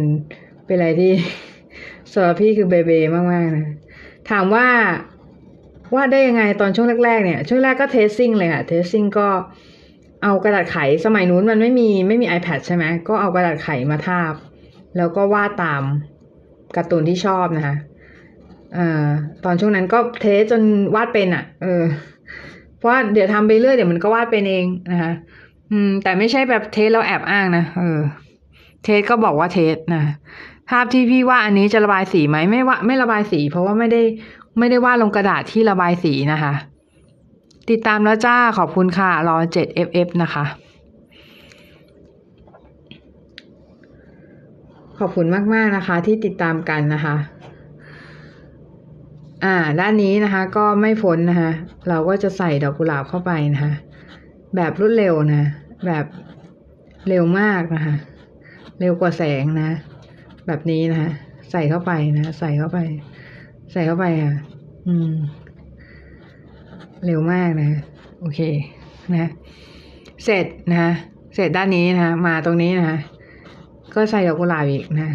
[0.65, 1.11] เป็นอะไรที่
[2.13, 3.65] สำหรับพี่คือเบเบมากๆนะ
[4.29, 4.67] ถามว่า
[5.95, 9.27] วาดได้ยังไงตอนช่วงแรกๆเนี่ยช่วงแรกก็เทสซิ่งเลยค่ะเทสซิ่งก็
[10.23, 14.33] เอากระดาษไขสมัยนู้นมันไม่มีไม่มี iPad ใช่ไหมก็เอากระดาษไขมาทาบ
[14.97, 15.83] แล้วก็วาดตาม
[16.75, 17.75] การ์ตูนที่ชอบนะคะ
[18.75, 19.05] เอ่อ
[19.45, 20.61] ตอนช่วงนั้นก็ trace จน
[20.95, 21.83] วาดเป็นอะ่ะ เออ
[22.77, 25.11] เพราะเดี๋ยวทำไปเรื่อยเดี๋ยวมันก็วาดเป็นเองนะคะ
[25.71, 27.99] อืม แต่ไม่ใช่แบบ trace แล้วแอบอ้างนะเออ
[28.83, 30.03] trace ก็บอกว่า trace นะ
[30.69, 34.01] ภาพที่พี่วาดอันนี้จะระบายสีไหมไม่ว่าไม่ระบายสี เพราะว่าไม่ได้
[34.59, 36.53] ไม่ได้วาดลงกระดาษที่ระบายสีนะคะ
[37.69, 40.45] ติดตามแล้วจ้าขอบคุณค่ะรอ 7ff นะคะ
[44.99, 47.15] ขอบคุณมากๆนะคะ ที่ติดตามกันนะคะ
[49.43, 51.51] อ่า ด้านนี้นะคะ ก็ไม่พ้นนะคะ
[51.89, 53.73] เราก็จะใส่ดอกกุหลาบเข้าไปนะคะ
[54.55, 55.43] แบบรวดเร็วนะ
[55.87, 56.05] แบบ
[57.09, 57.95] เร็วมากนะคะ
[58.79, 59.69] เร็วกว่าแสงนะ
[60.49, 61.11] แบบนี้นะคะ
[61.51, 62.79] ใส่เข้าไปนะใส่เข้าไป
[63.71, 64.35] ใส่เข้าไปค่ะ
[64.87, 65.13] อืม
[67.05, 67.69] เร็วมากนะ
[68.21, 68.39] โอเค
[69.15, 69.29] นะ
[70.23, 70.91] เสร็จนะ
[71.35, 72.97] เสร็จด้านนี้นะมาตรงนี้นะคะ
[73.93, 75.09] ก็ใส่ดอกกุหลาบอีกนะ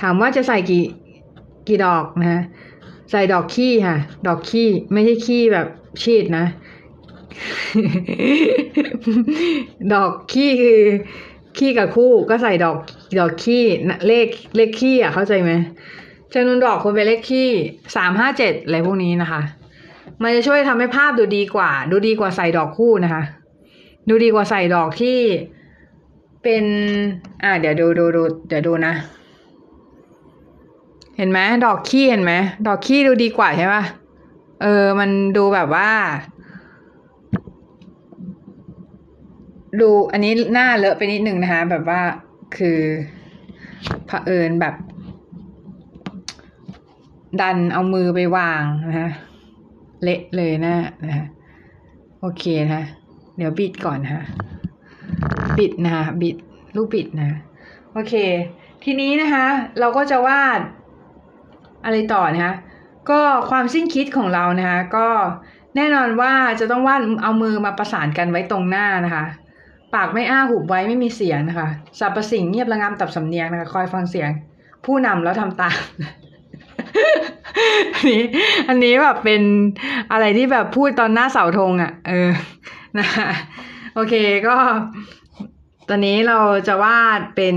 [0.00, 0.84] ถามว่าจะใส่กี่
[1.68, 2.42] กี่ดอกนะ
[3.10, 5.66] ใส่ดอกขี้ค่ะ ดอกขี้ไม่ใช่ขี้แบบ
[6.02, 6.44] ชีดนะ
[9.92, 10.80] ดอกขี้คือ
[11.58, 12.76] ขี้กับคู่ก็ใส่ดอก
[13.18, 13.64] ดอกขี้
[14.06, 15.52] เลขเลขขี้อะเข้าใจไหม
[16.34, 17.48] จำนวนดอกควรเป็นเลขขี้
[17.96, 19.40] สามห้าเจ็ดอะไรพวกนี้นะคะ
[20.22, 23.22] มันจะช่วยทำให้ภาพดูดีกว่า ดูดีกว่าใส่ดอกคู่นะคะ
[24.08, 25.18] ดูดีกว่าใส่ดอกที่
[26.42, 26.64] เป็น
[27.42, 28.94] อ่าเดี๋ยวดูดูดูเดี๋ยวดูนะ
[31.16, 32.32] เห็นไหมดอกขี้เห็นไหม
[32.66, 33.82] ดอกขี้ดูดีกว่าใช่ปะ
[34.62, 35.90] เออ มันดูแบบว่า
[39.80, 42.00] ดูอันนี้หน้าเลอะไปนิดนึงนะคะ แบบว่า
[42.56, 42.80] คือ
[44.06, 44.74] เผอิญแบบ
[47.40, 49.10] ดันเอามือไปวางนะคะ
[50.02, 51.26] เละเลยนะนะ
[52.20, 52.84] โอเคนะ
[53.36, 54.24] เดี๋ยวบิดก่อนนะคะ
[55.58, 56.36] บิดนะคะบิด
[56.76, 57.30] ลูกบิดนะ
[57.92, 58.14] โอเค
[58.84, 59.46] ทีนี้นะคะ
[59.78, 60.60] เราก็จะวาด
[61.84, 62.54] อะไรต่อนะคะ
[63.10, 65.08] ก็ความสิ้นคิดของเรานะคะ ก็
[65.76, 69.24] แน่นอนว่าจะต้องวาดเอามือมาประสานกันไว้ตรงหน้านะคะ
[69.94, 74.30] ปากไม่อ้าหุบไว้ไม่มีเสียงนะคะสรรพสิ่งเงียบระงับตับสำเนียงนะคะ คอยฟังเสียง
[74.84, 75.78] ผู้นำแล้วทำตาม
[77.94, 78.22] อันนี้
[78.68, 79.42] อันนี้แบบเป็น
[80.12, 82.30] อะไรที่แบบพูดตอนหน้าเสาธงอะ่ะ เออ
[82.98, 83.28] นะคะ
[83.94, 84.14] โอเค
[84.48, 84.56] ก็
[85.88, 87.56] ตอนนี้เราจะวาดเป็น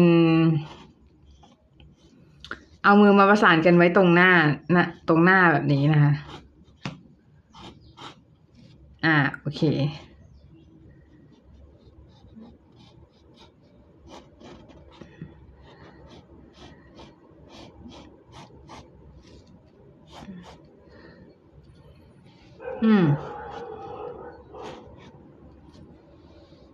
[2.83, 4.31] เอามือมาประสานกันไว้ตรงหน้า
[4.75, 6.11] นะตรงหน้าแบบนี้นะคะ
[9.05, 9.61] อ่า โอเค
[22.85, 23.05] อืม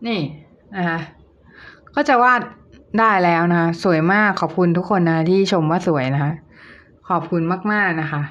[0.07, 0.19] นี่
[0.75, 0.99] นะคะ
[1.95, 2.41] ก็จะวาด
[2.99, 6.31] ได้แล้วนะคะสวยมากขอบคุณทุกคนนะที่ชมว่าสวยนะคะ
[7.09, 8.21] ขอบคุณมากๆนะคะ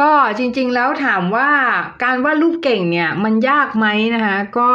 [0.00, 1.50] ก็จริงๆแล้วถามว่า
[2.04, 4.70] การวาดรูปเก่งเนี่ยมันยากไหมนะคะก็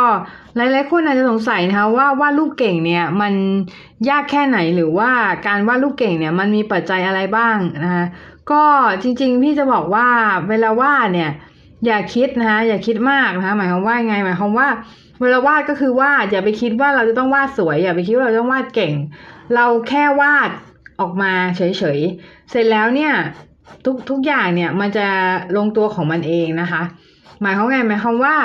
[0.55, 3.33] หลายๆคนอาจจะสงสัยนะคะว่าวาดรูปเก่งเนี่ยมัน
[4.09, 5.11] ยากแค่ไหนหรือว่า
[5.47, 8.05] การวาดรูปเก่งเนี่ยมันมีปัจจัยอะไรบ้างนะคะ
[8.51, 8.63] ก็
[9.01, 10.07] จริงๆพี่จะบอกว่า
[10.49, 11.31] เวลาวาดเนี่ย
[11.85, 14.67] อย่าคิดนะคะอย่าคิดมากนะคะหมายความว่าไงหมายความว่า
[15.21, 18.93] เวลาวาดก็คือวาดอย่าไปคิดว่าเราจะต้องวาดสวย อย่าไปคิดว่าเราต้องวาดเก่ง
[19.55, 20.49] เราแค่วาด
[20.99, 21.61] ออกมาเฉ
[21.97, 23.13] ยๆ เสร็จแล้วเนี่ย
[23.85, 25.07] ทุกทุกอย่างเนี่ยมันจะ
[25.57, 26.81] ลงตัวของมันเองนะคะ
[27.41, 28.35] หมายความไงหมายความว่า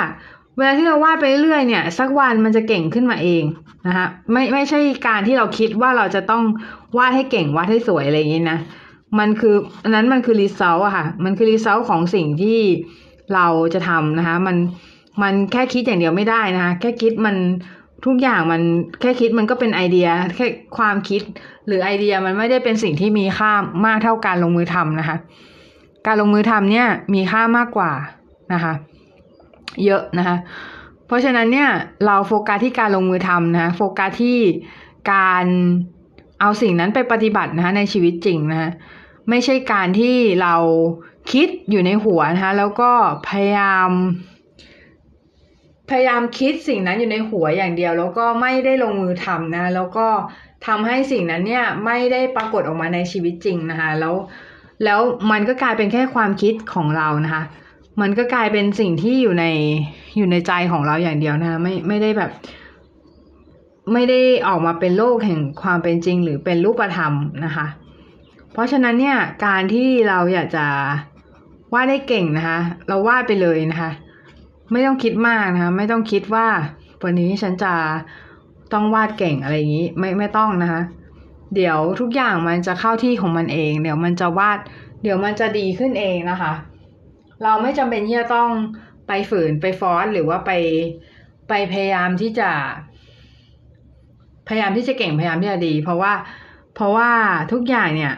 [0.57, 3.43] เวลาที่เราวาดไปเรื่อยๆเนี่ย สักวันมันจะเก่งขึ้นมาเอง
[3.87, 6.43] นะคะไม่ไม่ใช่การที่เราคิดว่าเราจะต้อง
[6.97, 8.59] วาดให้เก่งวาดให้สวยอะไรอย่างนี้นะ
[9.19, 12.59] มันคืออันนั้นมันคือ result อะค่ะ มันคือ result ของสิ่งที่
[13.35, 14.55] เราจะทำนะคะ มัน
[15.21, 17.35] มันแค่คิดอย่างเดียวไม่ได้นะคะ แค่คิดมัน
[18.05, 18.61] ทุกอย่างมัน
[19.01, 21.21] แค่คิดมันก็เป็นไอเดีย แค่ความคิด
[21.67, 23.51] หรือไอเดียมันไม่ได้เป็นสิ่งที่มีค่า
[23.85, 25.17] มากเท่าการลงมือทำนะคะ
[26.07, 27.91] การลงมือทำเนี่ยมีค่ามากกว่า
[28.53, 28.73] นะคะ
[29.85, 30.37] เยอะนะคะ
[31.07, 31.69] เพราะฉะนั้นเนี่ย
[32.05, 34.37] เราโฟกัสที่การลงมือทำนะคะโฟกัสที่
[35.13, 35.45] การ
[36.41, 38.69] เอาสิ่งนั้นไปปฏิบัตินะคะในชีวิตจริงนะคะ
[39.29, 40.55] ไม่ใช่การที่เรา
[41.31, 42.91] คิดอยู่ในหัวนะคะแล้วก็
[43.29, 43.89] พยายาม
[45.89, 50.07] พยายามคิดสิ่งนั้นอยู่ในหัวอย่างเดียว แล้วก็ไม่ได้ลงมือทำนะ แล้วก็
[50.67, 54.15] ทำให้สิ่งนั้นเนี่ยไม่ได้ปรากฏออกมาในชีวิตจริงนะคะแล้ว
[54.83, 54.99] แล้ว
[55.31, 57.43] มันก็กลายเป็นแค่ความคิดของเรานะคะ
[58.01, 59.45] มันก็กลายเป็นสิ่งที่อยู่ใน
[60.17, 62.31] อยู่ในใจของเราอย่างเดียวนะคะไม่ไม่ได้แบบ
[63.93, 67.13] ไม่ได้ออกมาเป็นโลกแห่งความเป็นจริง หรือเป็นรูปธรรม
[67.45, 67.67] นะคะ
[68.53, 70.65] เพราะฉะนั้นเนี่ยการที่เราอยากจะ
[71.73, 73.91] วาดได้เก่งนะคะ เราวาดไปเลยนะคะ
[74.71, 76.47] ไม่ต้องคิดมากนะคะ ไม่ต้องคิดว่า
[77.03, 77.73] วันนี้ฉันจะ
[78.73, 80.81] ต้องวาดเก่งอะไรอย่างนี้ ไม่ไม่ต้องนะคะ
[81.55, 84.59] เดี๋ยวทุกอย่างมันจะเข้าที่ของมันเอง เดี๋ยวมันจะวาด
[85.03, 86.53] เดี๋ยวมันจะดีขึ้นเองนะคะ
[87.43, 88.49] เราไม่จำเป็นที่จะต้อง
[89.07, 90.51] ไปฝืนไปฟอสหรือว่าไป
[91.49, 92.51] ไปพยายามที่จะ
[94.47, 96.13] พยายามที่จะเก่งพยายามที่จะดี เพราะว่า
[96.75, 97.09] เพราะว่า
[97.51, 98.13] ทุกอย่างเนี่ย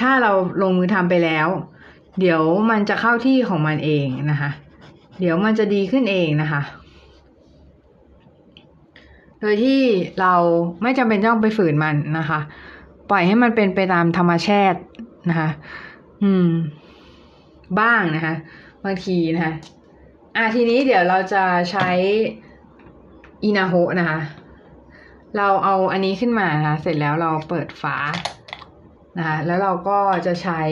[0.00, 1.48] ถ้าเราลงมือทำไปแล้ว
[2.20, 4.50] เดี๋ยวมันจะเข้าที่ของมันเองนะคะ
[5.20, 6.62] เดี๋ยวมันจะดีขึ้นเองนะคะ
[9.40, 9.80] โดยที่
[10.20, 10.34] เรา
[10.82, 12.40] ไม่จำเป็นต้องไปฝืนมันนะคะ
[13.10, 14.80] ปล่อยให้มันเป็นไปตามธรรมชาติ
[15.30, 15.50] นะคะ
[16.22, 16.48] อืม
[17.80, 18.34] บ้างนะคะ
[18.84, 19.54] บางทีนะคะ
[20.36, 21.90] อะทีนี้เดี๋ยวเราจะใช้
[23.44, 24.20] อินาโฮนะคะ
[25.36, 27.96] เราเอาอันนี้ขึ้นมานะคะ เสร็จแล้วเราเปิดฝา
[29.18, 30.62] นะคะ แล้วเราก็จะใช้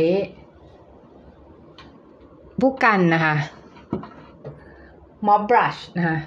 [2.60, 3.34] บุกกันนะคะ
[5.26, 6.18] ม็อบบรัชนะคะ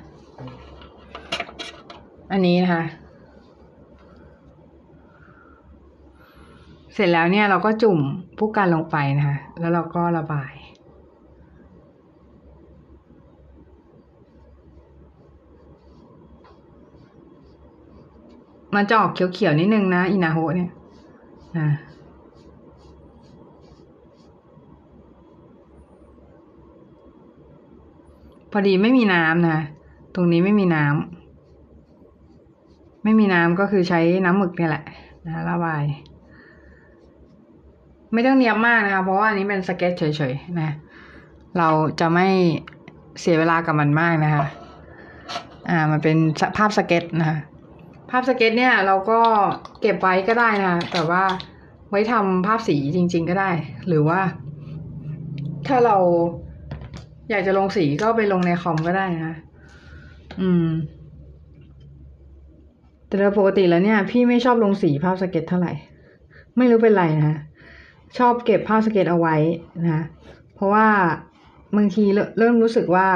[2.31, 2.83] อันนี้นะคะ
[6.93, 7.99] เสร็จแล้วเนี่ยเราก็จุ่ม
[8.37, 10.51] ผู้กันลงไปนะคะ แล้วเราก็ระบาย
[18.75, 20.69] มันจะออกเขียวๆนิดนึงนะ อินาโฮเนี่ย
[21.57, 21.67] นะ
[28.51, 29.59] พอดีไม่มีน้ำนะ
[30.15, 34.83] ตรงนี้ไม่มีน้ำไม่มีน้ำก็คือใช้น้ำหมึกเนี่ยแหละ
[35.25, 35.83] นะระบาย
[38.13, 40.69] ไม่ต้องเนียบมากนะคะเพราะว่าอันนี้เป็นสเก็ตช์เฉยๆนะ
[41.57, 42.27] เราจะไม่
[43.19, 44.45] เสียเวลากับมันมากนะคะ
[45.69, 46.17] อ่ามันเป็น
[46.57, 47.37] ภาพสเก็ตช์นะคะ
[48.11, 49.19] ภาพสเก็ตช์เนี่ยเราก็
[49.81, 51.23] เก็บไว้ก็ได้นะคะแต่ว่า
[51.89, 53.51] ไว้ทำภาพสีจริง ๆ ก็ได้
[53.87, 54.19] หรือว่า
[55.67, 55.97] ถ้าเรา
[57.29, 59.35] อยากจะลงสีก็ไปลงในคอมก็ได้นะคะ
[60.41, 60.67] อืม
[63.07, 65.73] แต่ปกติแล้วเนี่ย พี่ไม่ชอบลงสีภาพสเก็ตช์เท่าไหร่
[66.57, 67.35] ไม่รู้เป็นไรนะ
[68.17, 69.35] ชอบเก็บภาพสเก็ตช์เอาไว้
[69.89, 70.01] นะ
[70.55, 70.87] เพราะว่า
[71.77, 72.05] บางที
[72.37, 73.07] เริ่มรู้สึกว่า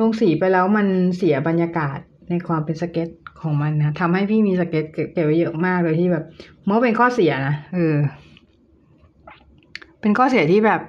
[0.00, 1.98] ลงสีไปแล้วมันเสียบรรยากาศ
[2.30, 3.08] ในความเป็นสเก็ตช์
[3.40, 6.24] ของมันนะทำให้พี่มีสเก็ตช์เก็บไว้เยอะมากเลยที่แบบ
[6.66, 7.96] มันเป็นข้อเสียนะเออ
[10.00, 10.80] เป็นข้อเสียที่แบบ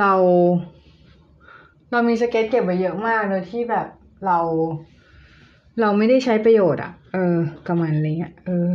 [0.00, 0.12] เรา
[1.90, 3.86] เรามีสเก็ตช์เก็บไว้เยอะมากโดยที่แบบ
[4.26, 4.38] เรา
[5.80, 8.72] เราไม่ได้ใช้ประโยชน์อะ่ะ เออกับมันอะไรเงี้ยเออ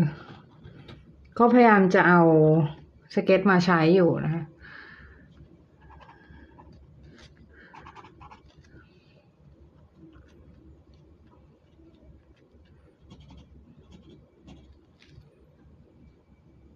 [1.37, 2.21] ก็พยายามจะเอา
[3.15, 4.43] สเก็ตช์มาใช้อยู่นะคะ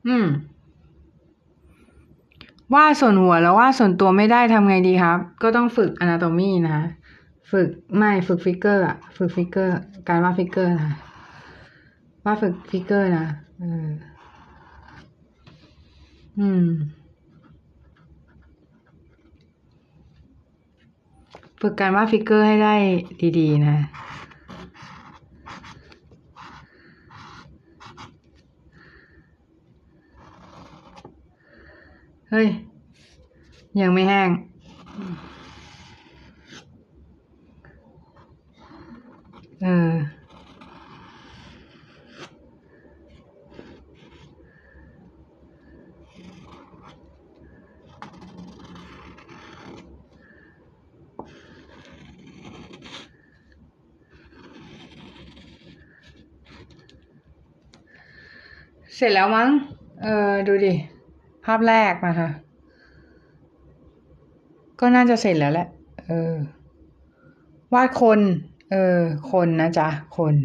[0.08, 0.26] อืม
[2.73, 6.86] วาดส่วนหัวแล้ววาดส่วนตัวไม่ได้ทำไงดีครับ ก็ต้องฝึก anatomy นะคะ
[7.51, 9.73] ฝึกไม่ฝึก figure อะฝึก figure
[10.10, 10.91] การวาด figure นะ
[12.25, 13.27] วาดฝึก figure นะ
[13.60, 13.88] เออ
[16.39, 16.67] อืม
[21.62, 22.75] ฝึกการวาด figure ให้ได้
[23.39, 23.77] ดี ๆ นะ
[32.32, 32.48] เฮ้ย
[33.82, 34.30] ยังไม่แห้ง
[39.62, 39.94] เออ
[58.96, 59.50] เสร็จแล้วมั้ง
[60.02, 60.74] เออ ดูดิ
[61.47, 62.29] ภาพแรกนะคะ
[64.79, 65.67] ก็น่าจะเสร็จแล้วแหละ
[66.07, 66.33] เออ
[67.73, 68.19] วาดคน
[68.71, 68.97] เออ
[69.31, 70.36] คนนะจ๊ะ คน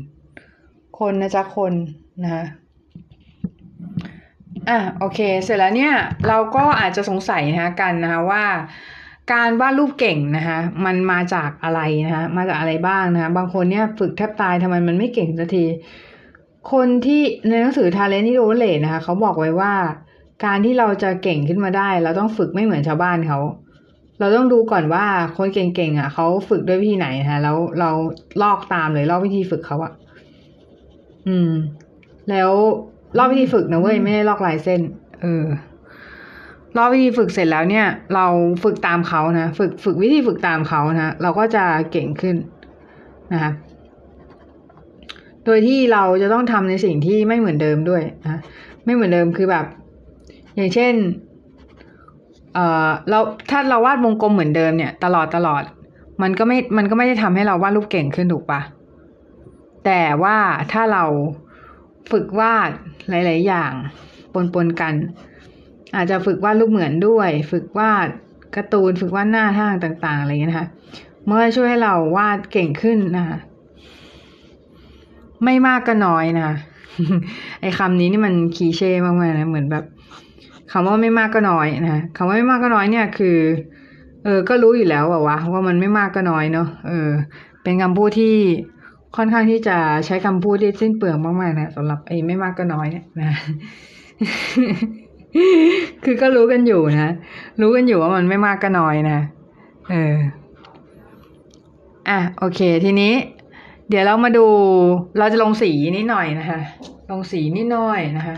[0.99, 1.73] คนนะจ๊ะ คน
[2.23, 2.45] นะคะ
[4.69, 5.95] อะโอเค เสร็จแล้วเนี่ย
[6.29, 8.45] เราก็อาจจะสงสัยนะคะกันนะคะว่า
[9.33, 15.65] การวาดรูปเก่งนะคะมันมาจากอะไรนะคะมาจากอะไรบ้างนะคะบางคนเนี่ยฝึกแทบตายทำไมมันไม่เก่งสักที
[16.73, 19.73] คนที่ในหนังสือ Talent i n o v a t e นะคะเขาบอกไว้ว่า
[20.45, 23.39] การที่เราจะเก่งขึ้นมาได้ เราต้องฝึกไม่เหมือนชาวบ้านเขา
[24.21, 25.05] เราต้องดูก่อนว่า
[25.37, 27.91] คนเก่งๆอะเขาฝึกด้วยวิธีไหนนะคะแล้วเรา
[28.43, 29.93] ลอกตามเลยลอกวิธีฝึกเขาอะ
[31.29, 31.51] อืม
[32.31, 32.51] แล้ว
[33.19, 34.81] ลอกวิธีฝึกนะเว้ยไม่ได้ลอกลายเส้น
[35.23, 35.45] เออ
[36.77, 38.27] ลอกวิธีฝึกเสร็จแล้วเนี่ย เรา
[38.65, 42.37] ฝึกตามเขานะฝึกฝึกวิธีฝึกตามเขานะเราก็จะเก่งขึ้น
[43.33, 43.53] นะคะ
[45.45, 48.41] โดยที่เราจะต้องทำในสิ่งที่ไม่เหมือนเดิมด้วยนะ
[48.85, 49.67] ไม่เหมือนเดิมคือแบบ
[50.57, 50.95] อย่างเช่น
[52.55, 53.19] เอ่อเรา
[53.51, 55.63] ถ้าเราวาดวงกลมเหมือนเดิมเนี่ย ตลอดตลอด
[56.23, 58.61] มันก็ไม่ มันก็ไม่ได้ทำให้เราวาดรูปเก่งขึ้นถูกปะ
[59.85, 60.39] แต่ว่า
[60.73, 61.05] ถ้าเรา
[62.13, 62.71] ฝึกวาด
[63.09, 63.73] หลาย ๆ อย่าง
[64.55, 64.95] ปนๆกัน
[65.97, 68.07] อาจจะฝึกวาดรูปเหมือนด้วย ฝึกวาด
[68.57, 70.69] การ์ตูนฝึกวาดหน้าทางต่าง ๆ อะไรอย่างนี้นะคะ
[71.27, 73.39] เมื่อช่วยให้เราวาดเก่งขึ้นนะคะ
[75.45, 76.51] ไม่มากก็น้อยนะ
[77.61, 79.85] ไอ้คำนี้นี่มันคีเช่มากๆนะเหมือนแบบ
[80.73, 83.39] คำว่าไม่มากก็น้อยนะคำว่าไม่มากก็น้อยเนี่ยคือ
[84.25, 87.11] เออ ก็รู้อยู่แล้วอะวะว่ามันไม่มากก็น้อยเนาะเออ
[87.63, 88.35] เป็นคำพูดที่
[89.17, 93.33] ค่อนข้างที่จะใช้คำพูดที่สิ้นเปลืองมากๆนะสำหรับไอ้ไม่มากก็น้อยเนี่ยนะ
[96.05, 97.13] คือก็รู้กันอยู่นะ
[97.61, 99.19] รู้กันอยู่ว่ามันไม่มากก็น้อยนะ
[99.91, 100.17] เออ
[102.09, 103.13] อะโอเค ทีนี้
[103.89, 104.47] เดี๋ยวเรามาดู
[105.19, 106.61] เราจะลงสีนิดหน่อยนะคะ
[107.11, 108.37] ลงสีนิดหน่อยนะคะ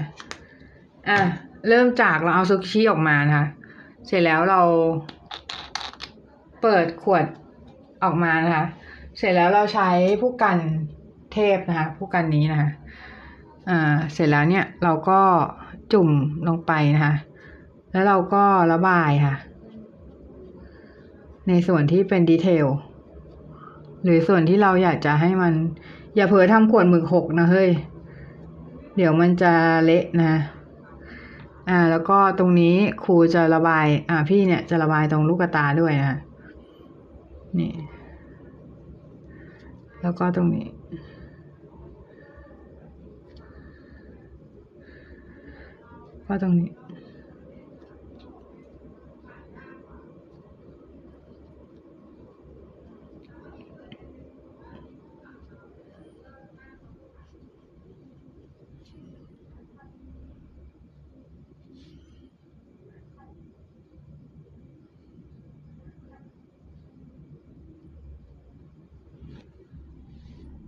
[1.09, 1.21] อะ
[1.69, 3.47] เริ่มจากเราเอาซุกิชิออกมานะคะ
[4.07, 4.61] เสร็จแล้วเรา
[6.63, 7.25] เปิดขวด
[8.05, 8.65] ออกมานะคะ
[9.19, 9.89] เสร็จแล้วเราใช้
[10.21, 10.59] ผู้กัน
[11.33, 12.71] เทพนะคะผู้กันนี้นะคะ
[13.69, 15.21] อ่าเสร็จแล้วเนี่ยเราก็
[15.93, 16.09] จุ่ม
[16.49, 17.15] ลงไปนะคะ
[17.93, 19.37] แล้วเราก็ระบายค่ะ
[21.49, 22.67] ในส่วนที่เป็นดีเทล
[24.03, 25.55] หรือส่วนที่เราอยากจะให้มัน
[26.17, 27.71] อย่าเผลอทำขวดหมึกหกนะเฮ้ย
[28.97, 29.53] เดี๋ยวมันจะ
[29.85, 30.41] เละนะ
[31.69, 36.19] อ่าแล้วก็ตรงนี้ครูจะระบาย อ่าพี่เนี่ยจะระบายตรงลูกตาด้วยนะ
[37.59, 37.73] นี่
[40.03, 40.67] แล้วก็ตรงนี้
[46.27, 46.71] ก็ตรงนี้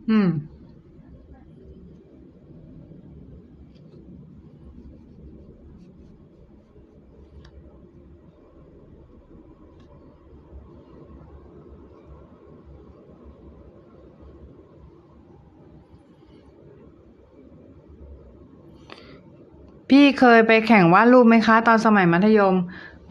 [0.08, 0.26] อืม
[19.90, 22.54] พี่เคยไปแข่งวาดรูปไหมคะ ตอนสมัยมัธยม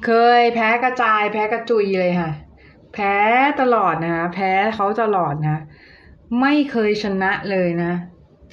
[0.02, 0.06] เค
[0.40, 2.30] ยแพ้กระจาย แพ้กระจุยเลยค่ะ
[2.92, 3.08] แพ้
[3.58, 5.52] ตลอดนะคะแพ้เขาตลอดนะ
[6.42, 7.92] ไม่เคยชนะเลยนะ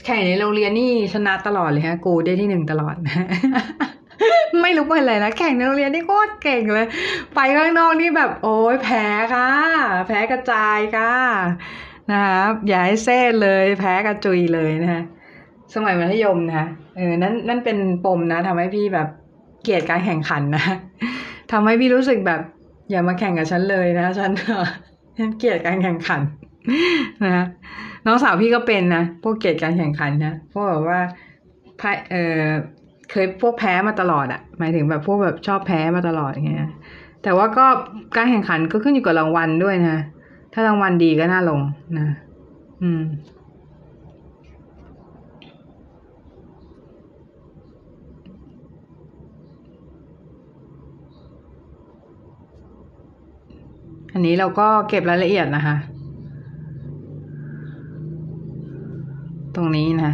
[0.04, 3.26] แข่งในโรงเรียนนี่ชนะตลอดเลยฮะ กูได้ที่หนึ่งตลอดนะ
[4.62, 6.86] ไม่รู้เป็นอะไรนะแข่งในโรงเรียนนี่โคตรเก่งเลย
[7.34, 9.04] ไปข้างนอกนี่แบบ โอ้ยแพ้
[9.34, 9.50] ค่ะ
[10.06, 11.14] แพ้กระจายค่ะ
[12.10, 15.02] นะครับอย่าให้เซ่เลย แพ้กระจุยเลยนะฮะ
[15.74, 16.66] สมัยมัธยมนะคะ
[16.96, 19.08] เออนั่นนั่นเป็นปมนะทำให้พี่แบบ
[19.62, 20.64] เกลียดการแข่งขันนะ
[21.52, 22.40] ทำให้พี่รู้สึกแบบ
[22.90, 24.30] อย่ามาแข่งกับฉันเลยนะฉัน
[25.18, 26.20] ฉันเกลียดการแข่งขัน
[27.24, 27.44] นะ
[28.06, 31.00] น้องสาวพี่ก็เป็นนะพวกเกลียดการแข่งขันนะพวกแบบว่า
[31.80, 32.44] พายเออ
[33.10, 36.68] เคยพวกแพ้มาตลอดอะหมายถึงแบบพวกแบบชอบแพ้มาตลอดอย่างเงี้ย
[37.22, 37.66] แต่ว่าก็
[38.16, 39.98] การแข่งขันก็ขึ้นอยู่กับรางวัลด้วยนะ
[40.52, 41.60] ถ้ารางวัลดีก็น่าลง
[41.98, 42.08] นะ
[42.82, 43.02] อืม
[54.12, 55.76] อันนี้เราก็เก็บรายละเอียดนะคะ
[59.54, 60.12] ตรงนี้นะ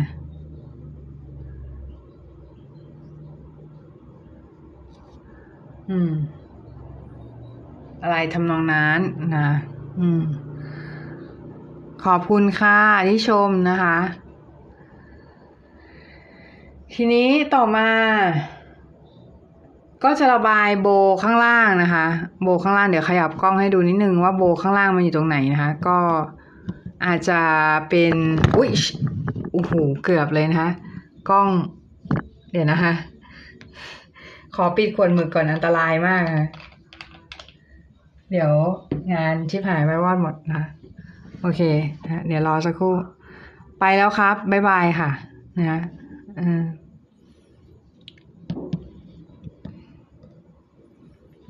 [5.90, 6.12] อืม
[8.02, 9.00] อะไรทำนองนั้น
[9.36, 9.48] นะ
[10.00, 10.22] อืม
[12.04, 12.78] ขอบคุณค่ะ
[13.08, 13.96] ที่ชมนะคะ
[16.94, 17.88] ทีนี้ต่อมา
[20.04, 20.88] ก็จะระบายโบ
[21.22, 22.06] ข้างล่างนะคะ
[22.42, 25.98] โบข้างล่างเดี๋ยวขยับกล้องให้ดูนิดนึงว่าโบข้างล่างมันอยู่ตรงไหนนะคะ ก็
[27.06, 27.40] อาจจะ
[27.88, 28.14] เป็น
[28.56, 28.70] อุ้ย
[29.60, 30.70] อ้โหเกือบเลยนะคะ
[31.30, 31.48] กล้อง
[32.52, 32.92] เดี๋ยวนะคะ
[34.54, 36.48] ขอปิดขวดหมึกก่อนอันตรายมากนะ
[38.30, 38.52] เดี๋ยว
[39.12, 40.62] งานชิบหายไปวอดหมดนะ
[41.42, 41.60] โอเค
[42.04, 42.94] นะเดี๋ยวรอสักครู่
[43.80, 45.10] ไปแล้วครับ บ๊ายบายค่ะ
[45.58, 45.80] นะ
[46.36, 46.62] เออ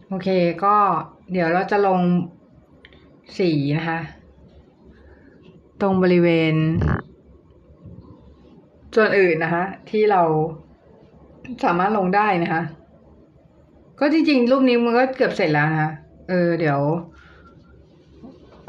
[0.09, 0.28] โอเค
[0.64, 0.76] ก็
[1.32, 2.00] เดี๋ยวเราจะลง
[3.38, 4.00] สีนะคะ
[5.80, 6.54] ตรงบริเวณ
[8.95, 10.22] ส่วนอื่นนะคะ ที่เรา
[11.64, 12.62] สามารถลงได้นะคะ
[14.01, 15.93] ก็จริงๆ รูปนี้มันก็เกือบเสร็จแล้วนะคะ
[16.28, 16.80] เออ เดี๋ยว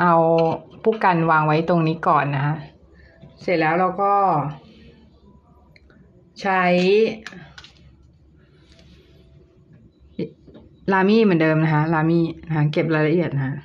[0.02, 0.14] เอา
[0.84, 2.56] ผู้กันวางไว้ตรงนี้ก่อนนะคะ
[3.42, 4.14] เสร็จแล้วเราก็
[6.42, 6.62] ใช้
[10.92, 13.56] ลามี่เหมือนเดิมนะคะ ลามี่นะคะเก็บรายละเอียดนะคะ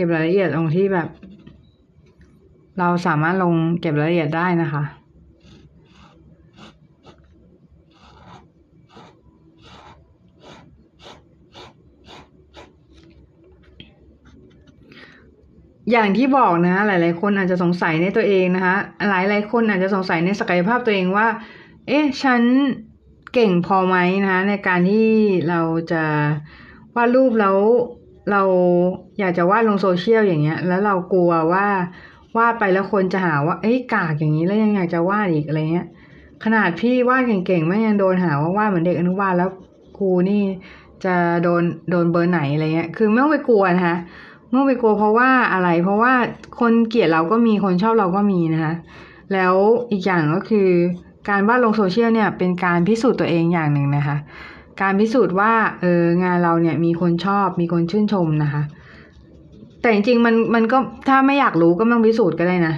[0.00, 1.08] ก็บรายละเอียดตรงที่แบบ
[2.78, 4.82] เราสามารถลงเก็บรายละเอียดได้นะคะ
[15.90, 18.76] อย่างที่บอกนะหลาย ๆ คนอาจจะสงสัยในตัวเองนะคะ
[19.08, 21.28] หลายๆคนอาจจะสงสัยในศักยภาพตัวเองว่า
[21.88, 22.42] เอ๊ะ ฉัน
[23.34, 25.08] เก่งพอไหมนะคะในการที่
[25.48, 25.60] เรา
[25.92, 26.04] จะ
[26.94, 27.58] วาดรูปแล้ว
[28.30, 28.42] เรา
[29.18, 31.66] อยากจะวาดลงโซเชียลอย่างเงี้ย แล้วเรากลัวว่า
[32.36, 35.86] วาดไปแล้วคนจะหาว่าเอ้ยกากอย่างนี้แล้วยังอยากจะวาดอีกอะไรเงี้ย
[36.44, 39.50] ขนาดพี่วาดเก่งๆไม่ยังโดนหาว่าวาดเหมือนเด็กอนุบาลแล้ว
[39.96, 40.42] ครูนี่
[41.04, 43.96] จะโดนโดนเบอร์ไหนอะไรเงี้ย คือไม่ต้องไปกลัวนะคะ
[44.46, 46.12] ไม่ต้องไปกลัวเพราะว่าอะไร เพราะว่า
[46.60, 48.74] คนเกลียดเราก็มีคนชอบเราก็มีนะคะ
[49.32, 49.54] แล้ว
[49.90, 50.68] อีกอย่างก็คือ
[51.28, 54.16] การวาดลงโซเชียลเนี่ยเป็นการพิสูจน์ตัวเองอย่างหนึ่งนะคะ
[54.82, 58.62] การพิสูจน์ว่าเอองานเราเนี่ยมีคนชอบมีคนชื่นชมนะคะ
[59.80, 60.78] แต่จริงๆมันมันก็
[61.08, 62.74] ถ้าไม่อยากรู้ก็ไม่ต้องพิสูจน์ก็ได้นะ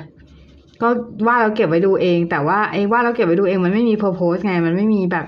[0.83, 0.89] ก็
[1.27, 5.27] ว่าเราเก็บไว้ดูเอง แต่ว่าไอ้ว่าเราเก็บไว้ดูเองมันไม่มี purpose ไงมันไม่มีแบบ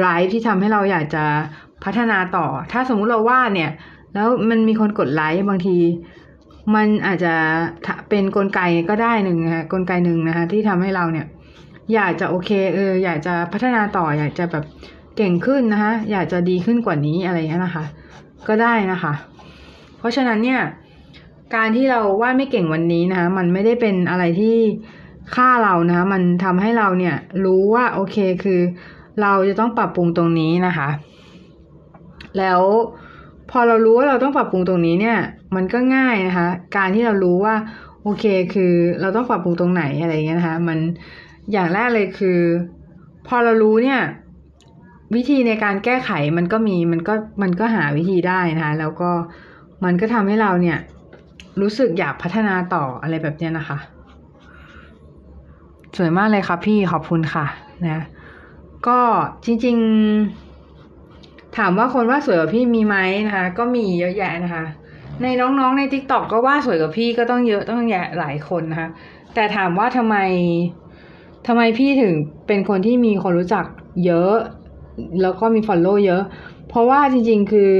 [0.00, 1.24] drive ที่ทำให้เราอยากจะ
[1.84, 3.70] พัฒนาต่อ ถ้าสมมุติเราวาดเนี่ย
[4.14, 5.76] แล้วมันมีคนกดไลค์บางที
[6.74, 7.34] มันอาจจะ
[8.08, 11.26] เป็นนกลไกก็ได้หนึ่งนะคะกลไกหนึ่งนะคะที่ทำให้เราเนี่ย
[11.94, 14.64] อยากจะโอเคเอออยากจะพัฒนาต่ออยากจะแบบ
[15.16, 17.84] เก่งขึ้นนะคะอยากจะดีขึ้นกว่านี้อะไรเงี้ยนะคะ
[18.48, 19.12] ก็ได้นะคะ
[19.98, 20.60] เพราะฉะนั้นเนี่ย
[21.54, 24.56] การที่เราวาดไม่เก่งวันนี้นะคะมันไม่ได้เป็นอะไรที่
[25.34, 28.60] ฆ่าเรานะคะมันทำให้เราเนี่ยรู้ว่าโอเคคือ
[29.22, 30.88] เราจะต้องปรับปรุงตรงนี้นะคะ
[32.38, 32.60] แล้ว
[33.50, 35.18] พอเรารู้ว่าเราต้องปรับปรุงตรงนี้เนี่ย
[35.56, 37.54] มันก็ง่ายนะคะ การที่เรารู้ว่า
[38.02, 40.78] โอเคคือเราต้องปรับปรุงตรงไหนอะไรเงี้ยนะคะ มัน
[41.52, 42.38] อย่างแรกเลยคือ
[43.26, 44.00] พอเรารู้เนี่ย
[45.14, 49.10] วิธีในการแก้ไขมันก็มีมันก็มันก็หาวิธีได้นะคะแล้วก็
[49.84, 50.78] มันก็ทำให้เราเนี่ย
[51.60, 53.78] รู้สึกอยากพัฒนาต่ออะไรแบบเนี้ยนะคะ
[55.96, 57.46] สวยมากเลยครับพี่ขอบคุณค่ะ
[57.86, 58.04] นะ
[58.86, 58.98] ก็
[59.44, 59.76] จริง
[60.76, 62.96] ๆ ถามว่าคนวาดสวยกว่าพี่มีไหม
[63.26, 64.64] นะคะ ก็มีเยอะแยะนะคะ
[65.22, 68.88] ในน้องๆใน TikTok ก็วาดสวยกว่าพี่ก็ต้องเยอะต้องแยะหลายคนนะคะ
[69.34, 70.16] แต่ถามว่าทำไม
[71.46, 72.12] ทำไมพี่ถึง
[72.46, 73.64] เป็นคนที่มีคนรู้จัก
[74.06, 74.34] เยอะ
[75.22, 76.22] แล้วก็มี follow เยอะ
[76.68, 77.74] เพราะว่าจริง ๆ คือ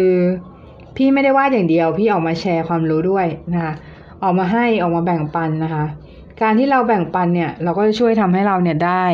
[0.96, 3.74] พี่ไม่ได้วาดอย่างเดียว พี่ออกมาแชร์ความรู้ด้วยนะคะ
[4.22, 5.84] ออกมาให้ออกมาแบ่งปันนะคะ
[6.42, 9.04] การที่เราแบ่งปันเนี่ย เราก็จะช่วยทำให้เราเนี่ยได้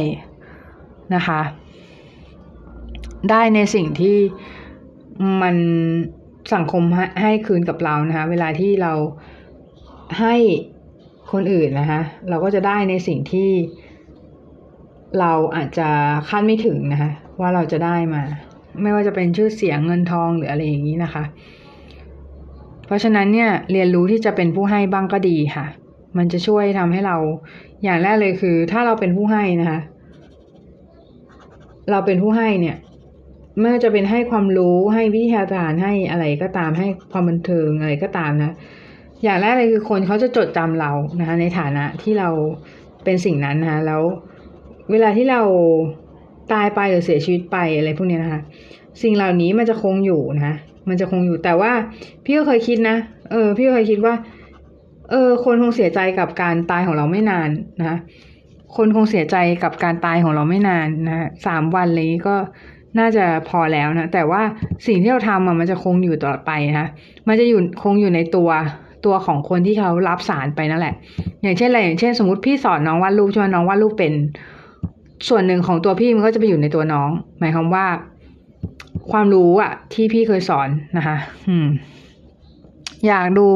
[1.15, 1.41] นะคะ
[3.31, 4.19] ได้ในสิ่งที่
[5.43, 5.57] มัน
[6.55, 6.83] สังคม
[7.21, 8.93] ให้คืนกับเรานะคะ เวลาที่เรา
[10.21, 10.35] ให้
[11.33, 13.51] คนอื่นนะคะ เราก็จะได้ในสิ่งที่
[15.21, 15.89] เราอาจจะ
[16.29, 18.23] คาดไม่ถึงนะคะ ว่าเราจะได้มา
[18.83, 21.25] ไม่ว่าจะเป็นชื่อเสียงเงินทองหรืออะไรอย่างนี้นะคะ
[22.87, 25.67] เพราะฉะนั้นเนี่ยเรียนรู้ที่จะเป็นผู้ให้บ้างก็ดีค่ะ
[26.19, 27.17] มันจะช่วยทำให้เรา
[27.85, 29.81] อย่างแรกเลยคือ ถ้าเราเป็นผู้ให้นะคะ
[31.91, 32.77] เราเป็นผู้ให้เนี่ย
[33.61, 38.55] ไม่ว่าจะเป็นให้ความรู้ให้วิทยาทานให้อะไรก็ตามให้ความบันเทิงอะไรก็ตามนะ
[39.25, 42.29] อย่างแรกเลยคือคนเขาจะจดจำเรานะคะในฐานะที่เรา
[43.05, 44.03] เป็นสิ่งนั้นนะคะแล้ว
[44.91, 45.43] เวลาที่เรา
[46.53, 48.41] ตายไปหรือเสียชีวิตไปอะไรพวกนี้นะคะ
[49.03, 50.55] สิ่งเหล่านี้มันจะคงอยู่นะ
[50.89, 51.73] มันจะคงอยู่แต่ว่า
[52.25, 52.97] พี่ก็เคยคิดนะ
[53.31, 54.15] เออ พี่ก็เคยคิดว่า
[55.11, 57.49] เออ คนคงเสียใจกับการตายของเราไม่นาน
[57.81, 57.99] นะ
[58.77, 62.37] คนคงเสียใจกับการตายของเราไม่นานนะสามวันอะไรนี้ก็
[62.99, 64.43] น่าจะพอแล้วนะ แต่ว่า
[64.87, 66.87] สิ่งที่เราทำมันจะคงอยู่ต่อไปนะ
[67.29, 68.51] มันจะอยู่คงอยู่ในตัว
[69.07, 70.95] ตัวของคนที่เขารับสารไปนั่นแหละ
[71.43, 74.13] อย่างเช่นอะไรอย่างเช่น สมมติพี่สอนน้องวาดรูปใช่ไหมน้องวาดรูปเป็น
[75.29, 77.87] ส่วนหนึ่งของตัวพี่มันก็จะไปอยู่ในตัวน้อง หมายความว่า
[79.11, 81.17] ความรู้อะที่พี่เคยสอนนะคะ
[81.49, 81.67] อืม
[83.07, 83.47] อยากดู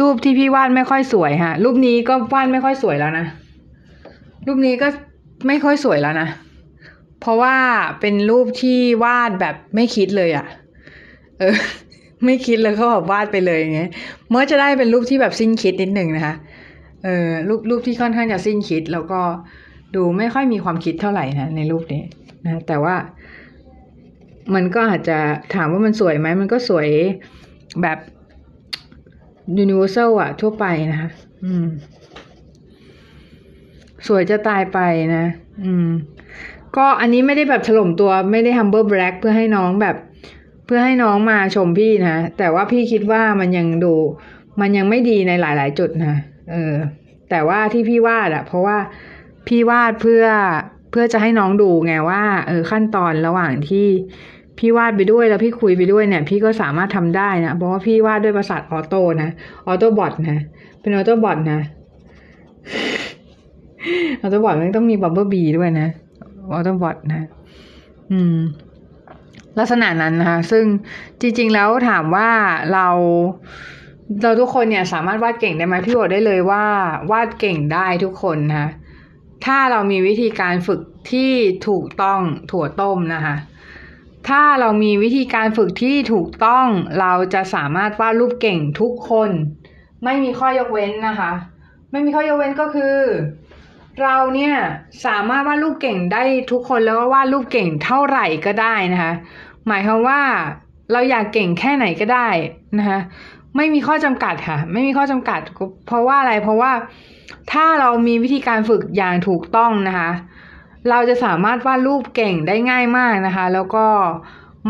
[0.00, 3.26] รูปที่พี่วาดไม่ค่อยสวยฮะ รูปนี้ก็วาดไม่ค่อยสวยแล้วนะ
[4.46, 4.88] รูปนี้ก็
[5.46, 6.28] ไม่ค่อยสวยแล้วนะ
[7.20, 7.56] เพราะว่า
[8.00, 10.46] เป็นรูปที่วาดแบบไม่คิดเลยอะ่ะ
[11.38, 11.56] เออ
[12.24, 13.90] ไม่คิดเลยเขาแบบวาดไปเลยอย่างเงี้ย
[14.30, 16.34] เมื่อจะได้เป็นรูปที่แบบสิ้นคิดนิดหนึ่งนะคะ
[17.04, 19.20] เออรูปรูปที่ค่อนข้างจะสิ้นคิด แล้วก็
[19.94, 22.02] ดูไม่ค่อยมีความคิดเท่าไหร่นะในรูปนี้
[22.44, 22.96] นะแต่ว่า
[24.54, 25.18] มันก็อาจจะ
[25.54, 26.88] ถามว่ามันสวยไหมมันก็สวย
[27.82, 27.98] แบบ
[29.62, 31.10] universal อะทั่วไปนะคะ
[31.44, 31.66] อืม
[34.06, 34.78] สวยจะตายไป
[35.16, 35.24] นะ
[35.64, 35.88] อืม
[36.76, 39.96] ก็อันนี้ไม่ได้แบบถล่มตัวไม่ได้ humble brag เพื่อให้น้องแบบ
[40.66, 43.94] เพื่อให้น้องมาชมพี่นะ แต่ว่าพี่คิดว่ามันยังดู
[44.60, 46.16] มันยังไม่ดีในหลาย ๆ จุดนะ
[46.50, 46.74] เออ
[47.30, 48.76] แต่ว่าที่พี่วาดอะเพราะว่า
[49.48, 50.24] พี่วาดเพื่อ
[50.90, 53.86] เพื่อจะให้น้องดูไงว่า เออขั้นตอนระหว่างที่
[54.58, 59.30] พี่วาดไปด้วยแล้วพี่คุยไปด้วยเนี่ย พี่ก็สามารถทำได้นะเพราะว่าพี่วาดด้วยประสาทออโต้นะ
[59.66, 60.38] Autobot นะ
[60.80, 61.60] เป็น Autobot นะ
[64.20, 65.88] Autobot มันต้องมี Bumblebee ด้วยนะ
[66.50, 67.22] Autobot นะ
[68.12, 68.36] อืม
[69.58, 70.64] ลักษณะนั้นนะคะซึ่ง
[71.20, 72.30] จริง ๆ แล้วถามว่า
[72.72, 72.88] เรา
[74.22, 76.64] เราทุกคนเนี่ยสามารถวาดเก่งได้ไหมพี่บอได้เลยว่า
[77.10, 78.70] วาดเก่งได้ทุกคนนะคะ
[79.46, 80.80] ถ้าเรามีวิธีการฝึก
[81.10, 81.32] ที่
[81.68, 83.36] ถูกต้องถั่วต้มนะคะ
[84.28, 86.66] ถ้าเรามีวิธีการฝึกที่ถูกต้อง
[87.00, 89.30] เราจะสามารถวาดรูปเก่งทุกคน
[90.04, 91.32] ไม่มีข้อยกเว้นนะคะ
[91.90, 92.96] ไม่มีข้อยกเว้นก็คือ
[94.02, 94.54] เราเนี่ย
[95.06, 99.12] สามารถวาดรูปเก่งได้ทุกคนแล้วก็วาดรูปเก่งเท่าไหร่ก็ได้นะคะ
[99.68, 100.20] หมายความว่า
[100.92, 102.28] เราอยากเก่งแค่ไหนก็ได้
[102.78, 103.00] นะคะ
[103.56, 105.40] ไม่มีข้อจำกัดค่ะ ไม่มีข้อจำกัด
[105.86, 106.72] เพราะว่าอะไรเพราะว่า
[107.52, 110.10] ถ้าเรามีวิธีการฝึกอย่างถูกต้องนะคะ
[110.90, 113.86] เราจะสามารถวาดรูปเก่งได้ง่ายมากนะคะ แล้วก็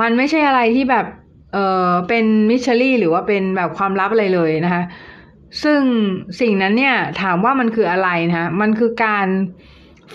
[0.00, 1.06] มันไม่ใช่อะไรที่แบบ
[1.52, 1.58] เอ
[1.88, 4.82] อเป็นมิชลี่หรือว่าเป็นแบบความลับอะไรเลยนะคะ
[5.62, 5.80] ซึ่ง
[6.40, 9.26] สิ่งนั้นเนี่ยถามว่ามันคืออะไรนะคะมันคือการ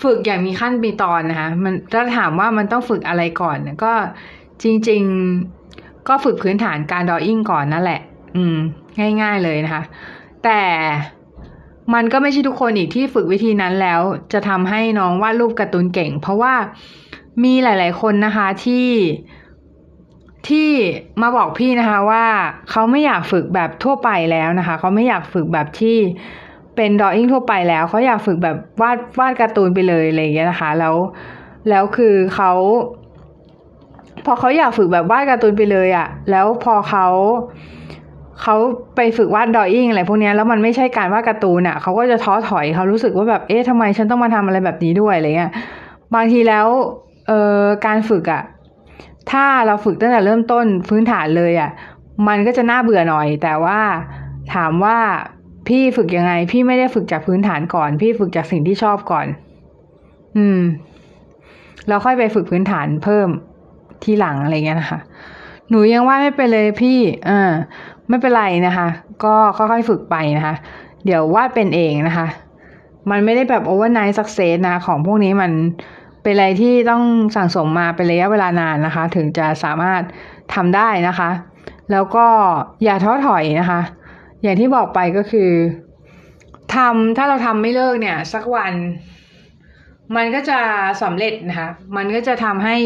[0.02, 3.92] ฝึกอย่างมีขั้นมีตอนนะคะ มันถ้าถามว่ามันต้องฝึกอะไรก่อนก็
[4.62, 5.02] จริง
[5.54, 8.00] ๆ ก็ฝึกพื้นฐานการดออิ่งก่อนนั่นแหละ
[8.36, 8.56] อืม
[9.22, 9.82] ง่ายๆเลยนะคะ
[10.44, 10.62] แต่
[11.94, 14.00] มันก็ไม่ใช่ทุกคนอีกที่ฝึกวิธีนั้นแล้ว
[14.32, 16.54] จะทำให้น้องวาดรูปการ์ตูนเก่ง เพราะว่า
[17.44, 18.88] มีหลาย ๆ คนนะคะที่
[20.48, 20.68] ที่
[21.22, 22.24] มาบอกพี่นะคะว่า
[22.70, 25.96] เขาไม่อยากฝึกแบบทั่วไปแล้วนะคะเขาไม่อยากฝึกแบบที่
[26.76, 30.94] เป็นดออิ่งทั่วไปแล้วเขาอยากฝึกแบบวาดวาดการ์ตูนไปเลยอะไรอย่างเงี้ยนะคะ แล้ว
[31.68, 32.52] แล้วคือเขา
[34.24, 37.06] พอเขาอยากฝึกแบบวาดการ์ตูนไปเลยอะ่ะแล้วพอเขา
[38.42, 38.56] เขา
[38.96, 45.52] ไปฝึกวาดดออิ่งอะไรพวกนี้แล้วมันไม่ใช่การวาดการ์ตูนอะ่ะเขาก็จะท้อถอยเขารู้สึกว่าแบบเอ๊ะทำไมฉันต้องมาทำอะไรแบบนี้ด้วยอะไรเงี้ย
[46.14, 46.66] บางทีแล้ว
[47.28, 48.42] เอ่อการฝึกอะ่ะ
[49.30, 51.70] ถ้าเราฝึกตั้งแต่เริ่มต้นพื้นฐานเลยอะ่ะ
[52.28, 53.80] มันก็จะน่าเบื่อหน่อย แต่ว่า
[54.54, 54.98] ถามว่า
[55.68, 59.26] พี่ฝึกยังไง พี่ไม่ได้ฝึกจากพื้นฐานก่อน พี่ฝึกจากสิ่งที่ชอบก่อน
[60.36, 60.60] อืม
[61.88, 63.28] เราค่อยไปฝึกพื้นฐานเพิ่ม
[64.02, 65.00] ที่หลังอะไรเงี้ยนะคะ
[65.70, 67.52] หนูยังว่าไม่เป็นเลยพี่อ่า
[68.08, 68.88] ไม่เป็นไรนะคะ
[69.24, 70.54] ก็ค่อยๆฝึกไปนะคะ
[71.04, 72.26] เดี๋ยววาดเป็นเองนะคะ
[73.10, 75.52] มันไม่ได้แบบ overnight success นะของพวกนี้มัน
[76.22, 77.02] เป็นอะไรที่ต้อง
[77.36, 80.02] สั่งสมมาเป็นระยะเวลานานนะคะ ถึงจะสามารถ
[80.54, 81.30] ทำได้นะคะ
[81.92, 82.26] แล้วก็
[82.84, 83.80] อย่าท้อถอยนะคะ
[84.42, 85.50] อย่างที่บอกไปก็คือ
[86.74, 88.74] ทำถ้าเราทำไม่เลิกเนี่ย สักวัน
[90.16, 90.60] มันก็จะ
[91.02, 92.76] สำเร็จนะคะ มันก็จะทำให้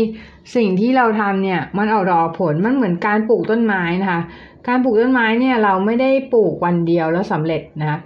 [0.57, 4.21] สิ่งที่เราทำเนี่ย มันออกดอกผลมันเหมือนการปลูกต้นไม้นะคะ
[4.67, 8.01] การปลูกต้นไม้เนี่ยเราไม่ได้ปลูกวันเดียวแล้วสำเร็จนะ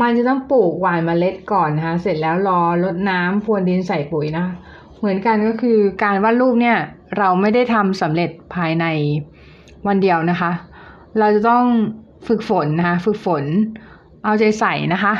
[0.00, 4.52] มันจะต้องปลูกหว่านเมล็ดก่อนนะคะเสร็จแล้วรอรดน้ำพรวนดินใส่ปุ๋ยนะคะ
[4.98, 6.78] เหมือนกันก็คือการวาดรูปเนี่ย
[7.18, 8.84] เราไม่ได้ทำสำเร็จภายใน
[9.86, 10.50] วันเดียวนะคะ
[11.18, 11.64] เราจะต้อง
[12.28, 13.44] ฝึกฝนนะคะฝึกฝน
[14.24, 15.14] เอาใจใส่นะคะ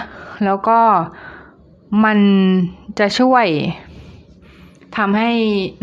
[0.44, 0.78] แล้วก็
[2.04, 2.18] มัน
[2.98, 3.46] จะช่วย
[4.96, 5.30] ทำให้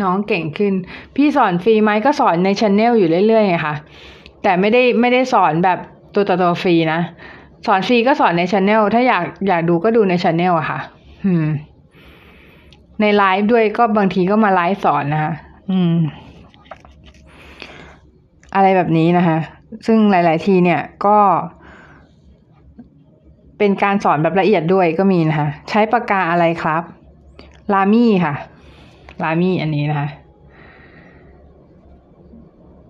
[0.02, 0.74] น้องเก่งขึ้น
[1.16, 3.76] พี่สอนฟรีไหมก็สอนในช anel อยู่เรื่อยๆไงคะ
[4.48, 5.80] แต่ไม่ได้ไม่ได้สอนแบบ
[6.14, 7.02] ตัวต่อตัวฟรีนะ
[7.66, 10.80] สอนฟรีก็สอนในช anel ถ้าอยากอยากดูก็ดูในช anel อะค่ะ
[11.26, 11.46] อืม
[13.02, 15.34] ในไลฟ์ด้วยก็บางทีก็มาไลฟ์สอนนะคะ
[15.72, 15.96] อืม
[18.56, 19.38] อะไรแบบนี้นะคะ
[19.88, 21.18] ซึ่งหลาย ๆ ทีเนี่ยก็
[23.58, 26.84] เป็นการสอนแบบละเอียดด้วยก็มีนะคะ ใช้ปากกาอะไรครับ
[27.74, 28.34] ลามี่ค่ะ
[29.24, 30.08] ลามี่อันนี้นะคะ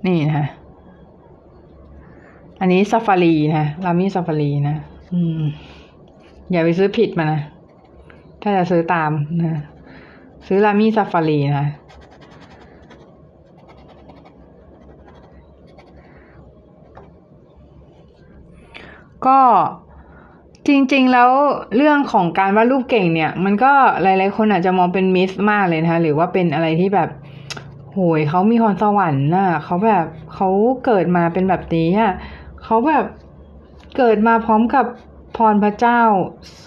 [0.08, 0.48] นี่นะคะ
[2.60, 4.76] อันนี้ซาฟารีนะลามี่ซาฟารีนะ
[5.14, 5.42] อืม
[6.52, 7.42] อย่าไปซื้อผิดมานะ
[8.42, 9.12] ถ้าจะซื้อตาม
[9.44, 9.62] นะ
[10.48, 11.68] ซื้อลามี่ซาฟารีนะ
[19.26, 19.40] ก็
[20.68, 21.30] จริงๆแล้ว
[21.76, 27.10] เรื่องของการวาดรูปเก่งเนี่ย มันก็หลายๆคนอาจจะมองเป็นมิสมากเลยนะคะหรือว่าเป็นอะไรที่แบบ
[27.94, 30.50] โหยเขามีพรสวรรค์น่ะเขาแบบเขา
[30.86, 32.14] เกิดมาเป็นแบบนี้อะ
[32.66, 33.06] เขาแบบ
[33.98, 34.86] เกิดมาพร้อมกับ
[35.38, 36.02] พรพระเจ้า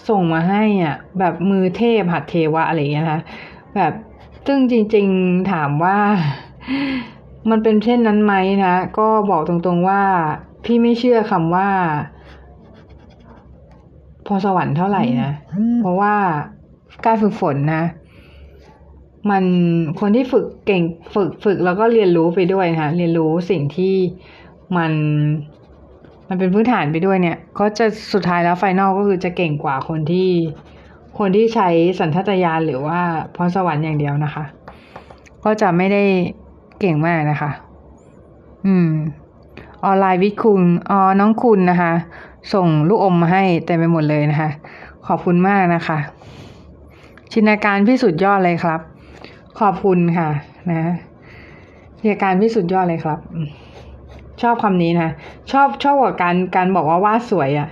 [0.08, 3.20] ส่งมาให้อะ แบบมือเทพหัดเทวะอะไรอย่างเงี้ยนะคะ
[3.76, 3.92] แบบ
[4.46, 5.98] ซึ่งจริง ๆถามว่า
[7.50, 8.34] มันเป็นเช่นนั้นไหม
[8.64, 10.02] นะก็บอกตรงๆว่า
[10.64, 11.68] พี่ไม่เชื่อคำว่า
[14.26, 15.32] พรสวรรค์เท่าไหร่นะ
[15.80, 16.14] เพราะว่า
[17.06, 17.82] การฝึกฝนนะ
[19.30, 19.44] มัน
[20.00, 20.82] คนที่ฝึกเก่ง
[21.14, 23.94] ฝึกฝึกแล้วก็เรียนรู้ไปด้วยนะคะเรียนรู้สิ่งที่
[24.76, 24.92] มัน
[26.28, 30.30] มันเป็นพื้นฐานไปด้วยเนี่ย ก็จะสุดท้ายแล้วไฟนอลก็คือจะเก่งกว่าคนที่
[31.18, 31.68] คนที่ใช้
[32.00, 33.00] สัญชาตญาณหรือว่า
[33.34, 34.44] พรสวรรค์อย่างเดียวนะคะ
[35.44, 36.02] ก็จะไม่ได้
[36.80, 37.50] เก่งมากนะคะ
[38.66, 38.90] อืม
[39.84, 41.92] ออนไลน์วิคุณอ๋อน้องคุณนะคะ
[42.54, 44.50] ส่งลูกอมมาให้เต็มไปหมดเลยนะคะ
[45.06, 45.98] ขอบคุณมากนะคะ
[47.32, 48.80] ชินาการพี่สุดยอดเลยครับ
[49.60, 50.28] ขอบคุณค่ะ
[50.70, 50.82] นะ
[51.98, 53.18] ชินาการพี่สุดยอดเลยครับ
[54.42, 55.10] ชอบคำนี้นะ
[55.52, 57.68] ชอบชอบกว่าการการบอกว่าวาดสวยอะ่ะ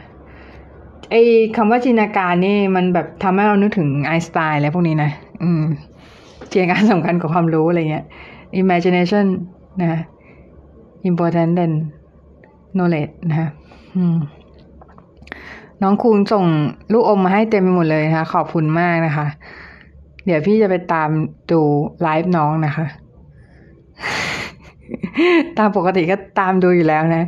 [1.11, 1.23] ไอ้
[1.57, 5.11] คำว่าจินตนาการนี่มันแบบทำให้เรานึกถึงไอสไตน์อะไรพวกนี้นะ
[5.43, 5.63] อืม
[6.51, 8.05] จินตนาการสำคัญกับความรู้อะไรเงี้ย
[8.63, 9.27] imagination
[9.81, 10.01] นะ
[11.11, 11.73] important than
[12.77, 13.49] knowledge นะ
[13.97, 14.17] อืม
[15.83, 16.45] น้องคูณส่ง
[16.93, 19.27] ลูกอมมาให้เต็มไปหมดเลยนะคะ ขอบคุณมากนะคะ
[20.25, 21.09] เดี๋ยวพี่จะไปตาม
[21.51, 21.61] ดู
[22.03, 22.87] ไลฟ์น้องนะคะ
[25.59, 27.25] ตามปกติก็ตามดูอยู่แล้วนะ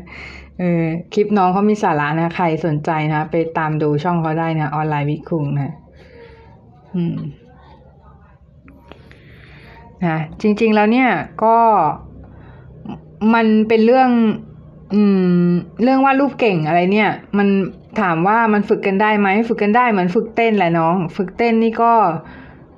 [0.59, 0.84] เออ
[1.14, 5.72] คลิปน้องเขามีสาระนะ ใครสนใจนะ ไปตามดูช่องเขาได้นะออนไลน์วิคุงนะ
[6.94, 7.16] อืม
[10.06, 11.09] นะจริง ๆแล้วเนี่ย
[11.44, 11.56] ก็
[13.34, 14.11] มันเป็นเรื่อง
[14.94, 15.02] อื
[15.48, 15.50] ม
[15.82, 17.48] เรื่องวาดรูปเก่งอะไรเนี่ย มัน
[18.00, 21.92] ถามว่ามันฝึกกันได้ไหมฝึกกันได้เหมือนฝึกเต้นแหละน้อง ฝึกเต้นนี่ก็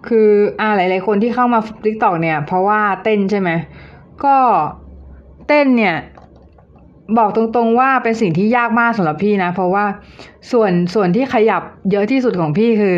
[0.09, 0.29] คือ
[0.61, 3.51] อ่าหลาย ๆ คนที่เข้ามา TikTok เนี่ย เพราะว่าเต้นใช่ไหม
[4.25, 4.37] ก็
[5.49, 5.97] เต้นเนี่ย
[7.19, 9.85] บอกตรงๆว่าเป็นสิ่งที่ยากมากสำหรับพี่นะ เพราะว่า
[10.53, 12.97] ส่วนส่วนที่ขยับเยอะที่สุดของพี่คือ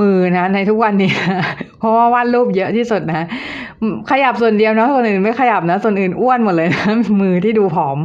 [0.00, 1.12] มือนะ ในทุกวันนี้
[1.78, 3.26] เพราะว่าวาดรูปเยอะที่สุดนะ
[4.10, 6.86] ขยับส่วนเดียวนะส่วนอื่นไม่ขยับนะ ส่วนอื่นอ้วนหมดเลยนะ
[7.20, 7.98] มือที่ดูผอม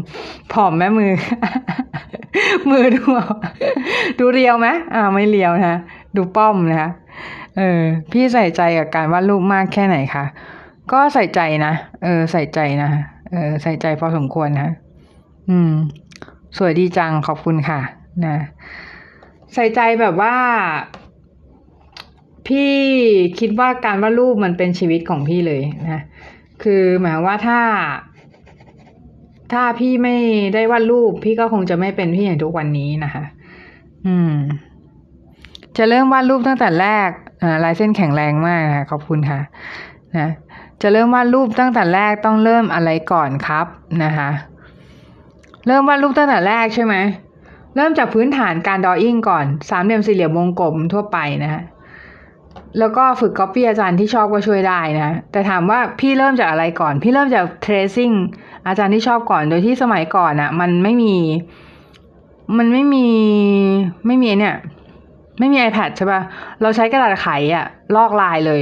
[0.53, 1.11] ผอมแม่มือ
[2.71, 3.03] มือดู
[4.19, 5.79] ดูเรียวไหมอ่าไม่เรียวนะ
[6.15, 6.89] ดูป้อมนะคะ
[7.57, 7.81] เออ
[8.11, 10.25] พี่ใส่ใจกับการวาดรูปมากแค่ไหนคะ
[10.91, 11.73] ก็ใส่ใจนะ
[12.03, 12.89] เออ ใส่ใจนะ
[13.31, 14.69] เออ ใส่ใจพอสมควรนะ
[15.49, 15.71] อืม
[16.57, 17.79] สวยดีจังขอบคุณค่ะ
[18.25, 18.37] นะ
[19.53, 20.35] ใส่ใจแบบว่า
[22.47, 22.73] พี่
[23.39, 25.61] คิดว่าการวาดรูปมันเป็นชีวิตของพี่เลย
[25.91, 26.01] นะ
[26.63, 27.59] คือหมายว่าถ้า
[29.53, 30.15] ถ้าพี่ไม่
[30.53, 33.23] ได้วาดรูป พี่ก็คงจะไม่เป็นพี่อย่างทุกวันนี้นะคะ
[34.07, 34.33] อืม
[35.77, 37.09] จะเริ่มวาดรูปตั้งแต่แรก
[37.63, 39.39] ลายเส้นแข็งแรงมากนะคะขอบคุณค่ะ
[40.17, 40.29] นะ
[40.81, 43.65] จะเริ่มวาดรูปตั้งแต่แรกต้องเริ่มอะไรก่อนครับ
[44.03, 44.29] นะคะ
[45.67, 46.95] เริ่มวาดรูปตั้งแต่แรกใช่ไหม
[47.75, 51.61] เริ่มจากพื้นฐานการดออิ่งก่อนสามเหลี่ยมสี่เหลี่ยมวงกลมทั่วไปนะคะ
[52.79, 58.15] แล้วก็ฝึกก๊อปปี้อาจารย์ที่ชอบก็ช่วยได้นะ แต่ถามว่าพี่เริ่มจากอะไรก่อน พี่เริ่มจาก tracing
[58.67, 61.15] อาจารย์ที่ชอบก่อน โดยที่สมัยก่อนอะ่ะ มันไม่มี
[62.57, 63.07] มันไม่มี
[64.05, 64.55] ไม่มีเนี่ย
[65.39, 66.21] ไม่มี iPad ใช่ปะ่ะ
[66.61, 67.65] เราใช้กระดาษไขอะ่ะ
[67.95, 68.61] ลอกลายเลย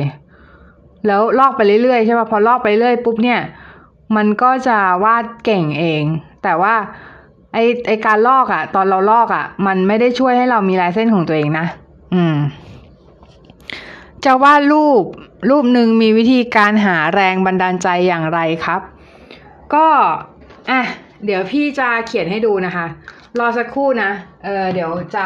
[1.07, 3.39] แล้วลอกไปเรื่อยๆใช่ป่ะพอลอกไปเรื่อยปุ๊บเนี่ย
[4.15, 6.03] มันก็จะวาดเก่งเอง
[6.43, 6.75] แต่ว่า
[7.53, 11.65] ไอไอการลอกอะ่ะ ตอนเราลอกอะ่ะ มันไม่ได้ช่วยให้เรามีลายเส้นของตัวเองนะ
[12.13, 12.37] อืม
[14.25, 15.03] จะวาดรูป
[15.49, 18.81] รูปหนึ่งมีวิธีการหาแรงบันดาลใจอย่างไรครับ
[19.73, 19.87] ก็
[20.69, 20.81] อะ
[21.25, 22.85] เดี๋ยวพี่จะเขียนให้ดูนะคะ
[23.39, 24.11] รอสักครู่นะ
[24.43, 25.25] เออเดี๋ยวจะ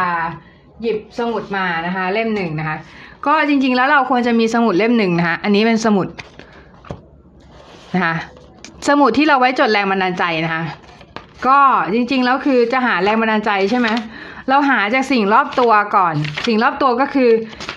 [0.81, 2.77] หยิบสมุดมานะคะ เล่มหนึ่งนะคะ
[3.27, 6.07] ก็จริง ๆ แล้วเราควรจะมีสมุดเล่มหนึ่งนะคะ อันนี้เป็นสมุด
[7.95, 8.15] นะคะ
[8.87, 10.63] สมุดที่เราไว้จดแรงบันดาลใจนะคะ
[11.47, 11.59] ก็
[11.93, 13.87] จริง ๆ แล้วคือจะหาแรงบันดาลใจใช่ไหม
[14.49, 16.15] เราหาจากสิ่งรอบตัวก่อน
[16.47, 17.29] สิ่งรอบตัวก็คือ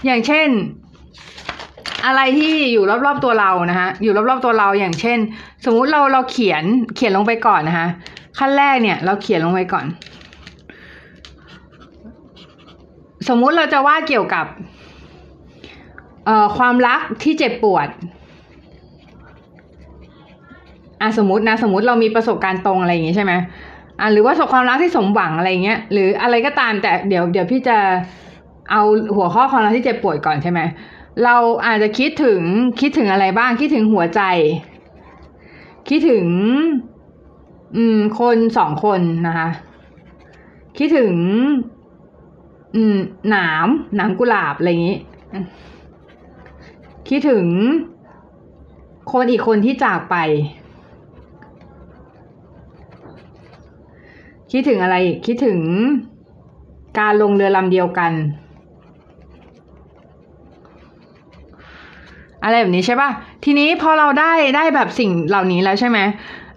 [0.06, 0.48] อย่างเช่น
[2.06, 5.18] อะไรที่อยู่รอบๆตัวเรานะคะอยู่รอบๆตัวเราอย่างเช่น
[5.64, 6.62] สมมุติเราเราเขียน
[6.96, 7.88] เขียนลงไปก่อนนะคะ
[8.38, 9.86] ขั้นแรกเนี่ย เราเขียนลงไปก่อน
[13.28, 14.46] สมมุติเราจะวาดเกี่ยวกับ
[16.56, 17.88] ความรักที่เจ็บปวด
[21.00, 23.32] อะสมมตินะสมมติเรามีประสบการณ์ตรงอะไรอย่างงี้ใช่ไหม
[24.00, 27.76] อะหรือว่าสบความรักที่สมหวังอะไรเงี้ยหรืออะไรก็ตามแต่เดี๋ยวเดี๋ยวพี่จะ
[28.70, 28.82] เอา
[29.16, 30.60] หัวข้อความรักที่เจ็บปวดก่อนใช่ไหม
[31.24, 32.40] เราอาจจะคิดถึง
[32.80, 34.22] คิดถึงอะไรบ้างคิดถึงหัวใจ
[35.88, 36.26] คิดถึง
[37.76, 39.48] อืม คนสองคนนะคะ
[40.78, 41.14] คิดถึง
[42.74, 42.96] อืม
[43.30, 43.66] หนาม
[43.96, 44.98] หนามกุหลาบอะไรอย่างนี้
[47.10, 47.46] คิดถึง
[49.12, 50.16] คนอีกคนที่จากไป
[54.52, 54.96] คิดถึงอะไร
[55.26, 55.60] คิดถึง
[56.98, 58.12] การลงเรือลำเดียวกัน
[62.44, 63.10] อะไรแบบนี้ใช่ป่ะ
[63.44, 65.98] ทีนี้พอเราได้ได้แบบสิ่งเหล่านี้แล้วใช่ไหม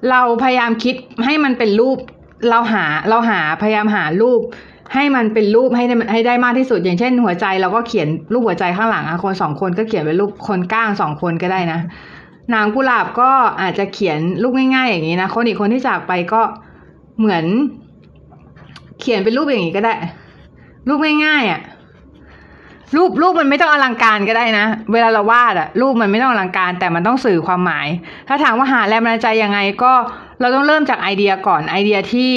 [0.10, 0.96] เราพยายามคิด
[1.26, 1.98] ให้มันเป็นรูป
[2.50, 4.42] เราหาเราหาพยายามหารูป
[4.94, 11.80] ให้มันเป็นรูปให้ได้ให้ได้มากที่สุด อย่างเช่น หัวใจเราก็เขียนรูปหัวใจข้างหลังอะคนสองคนก็เขียนเป็นรูปคนก้างสองคนก็ได้นะ
[12.54, 13.32] นางกุหลาบก็
[13.62, 16.42] อาจจะเขียนรูปง่าย ๆ อย่างนี้นะคนอีกคนที่จากไปก็
[17.20, 17.46] เหมือน
[19.00, 19.94] เขียนเป็นรูปอย่างนี้ก็ได้
[20.88, 21.62] รูปง่ายๆอะ่ะ
[22.96, 27.88] รูปรูปมันไม่ต้องอลังการก็ได้นะ เวลาเราวาดอะรูปมันไม่ต้องอลังการ แต่มันต้องสื่อความหมาย
[28.28, 29.94] ถ้าถามว่าหาแรงบันดาลใจยังไงก็
[30.40, 32.34] เราต้องเริ่มจากไอเดียก่อนไอเดียที่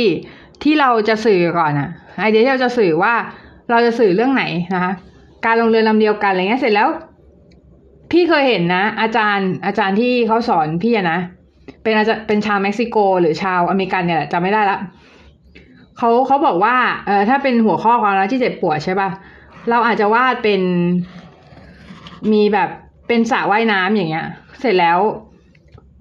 [0.62, 1.88] ที่เราจะสื่อก่อนอะ
[2.20, 3.14] ไอเดียที่เราจะสื่อว่า
[3.70, 4.44] เราจะสื่อเรื่องไหน
[4.74, 4.92] นะคะ
[5.46, 6.88] การลงเรือลำเดียวกันอะไรเงี้ยเสร็จแล้ว
[8.10, 11.18] พี่เคยเห็นนะ อาจารย์อาจารย์ที่เขาสอนพี่อะนะ
[11.82, 14.78] เป็นอาจารย์เป็นชาวเม็กซิโก หรือชาวอเมริกันเนี่ยแหละจำไม่ได้ละ
[15.98, 16.76] เขาเขาบอกว่า
[17.06, 19.08] เออถ้าเป็นหัวข้อความรักที่เจ็บปวดใช่ป่ะ
[19.70, 20.60] เราอาจจะวาดเป็น
[22.32, 22.68] มีแบบ
[23.08, 24.26] เป็นสระว่ายน้ำอย่างเงี้ย
[24.60, 24.98] เสร็จแล้ว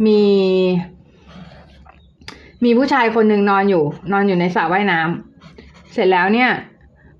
[0.05, 0.21] มี
[2.63, 6.49] มีผู้ชายคนหนึ่งนอนอยู่ นอนอยู่ในสระว่ายน้ำเสร็จแล้วเนี่ย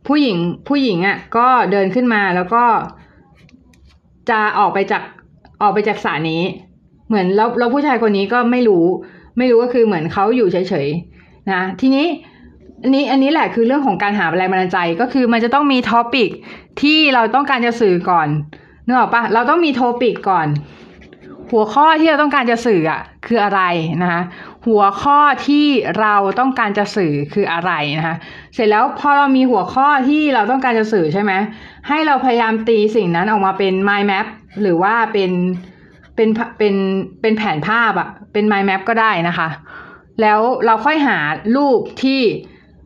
[0.07, 2.63] ผู้หญิงผู้หญิงอะ่ะ ก็เดินขึ้นมาแล้วก็
[4.29, 5.03] จะออกไปจาก
[5.61, 6.41] ออกไปจากสระนี้
[7.07, 8.85] เหมือนแล้วแล้วผู้ชายคนนี้ก็ไม่รู้
[9.37, 12.05] ไม่รู้ก็คือเหมือนเขาอยู่เฉยๆนะทีนี้
[12.83, 16.29] อันนี้อันนี้แหละคือเรื่องของการหาแรงบันดาลใจก็คือมันจะต้องมีท็อปิก
[16.81, 18.27] ที่เราต้องการจะสื่อก่อน
[18.85, 20.47] นึกออกปะเราต้องมีโทปิกก่อน
[21.51, 23.61] หัวข้อที่เราต้องการจะสื่ออะคืออะไร
[24.01, 24.21] นะคะ
[24.67, 25.65] หัวข้อที่
[25.99, 28.15] เราต้องการจะสื่อคืออะไรนะคะ
[28.53, 31.33] เสร็จแล้วพอเรามีหัวข้อที่เราต้องการจะสื่อใช่ไหม
[31.87, 34.25] ให้เราพยายามตีสิ่งนั้นออกมาเป็น mind map
[34.61, 35.31] หรือว่าเป็น
[36.15, 36.75] เป็นเป็น
[37.21, 39.49] เป็นแผนภาพอะเป็น mind map ก็ได้นะคะ
[40.21, 41.17] แล้วเราค่อยหา
[41.55, 42.19] รูปที่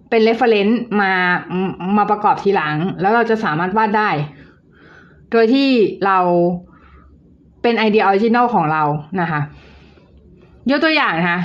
[0.10, 1.12] เป็น reference มา
[1.98, 4.10] มาประกอบทีหลัง แล้วเราจะสามารถวาดได้
[5.32, 5.70] โดยที่
[6.06, 6.18] เรา
[7.62, 8.84] เป็นไอเดีย original ของเรา
[9.22, 9.42] นะคะ
[10.72, 11.40] ยกตัวอย่างนะคะ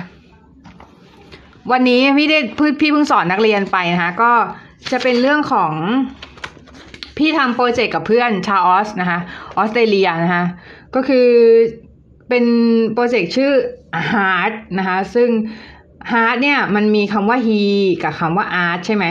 [1.72, 2.38] วันนี้พี่ได้
[2.80, 4.32] พี่เพิ่งสอนนักเรียนไปนะคะ ก็
[4.92, 5.72] จะเป็นเรื่องของ
[7.18, 9.18] พี่ทำโปรเจกต์กับเพื่อนชาวออสนะคะ
[9.56, 10.44] ออสเตรเลียนะคะ
[10.94, 11.28] ก็คือ
[12.28, 12.44] เป็น
[12.92, 13.52] โปรเจกต์ชื่อ
[14.12, 15.28] Heart นะคะซึ่ง
[16.10, 17.62] Heart เนี่ยมันมีคำว่า he
[18.02, 19.04] กับคำว่า art ใช่ไหม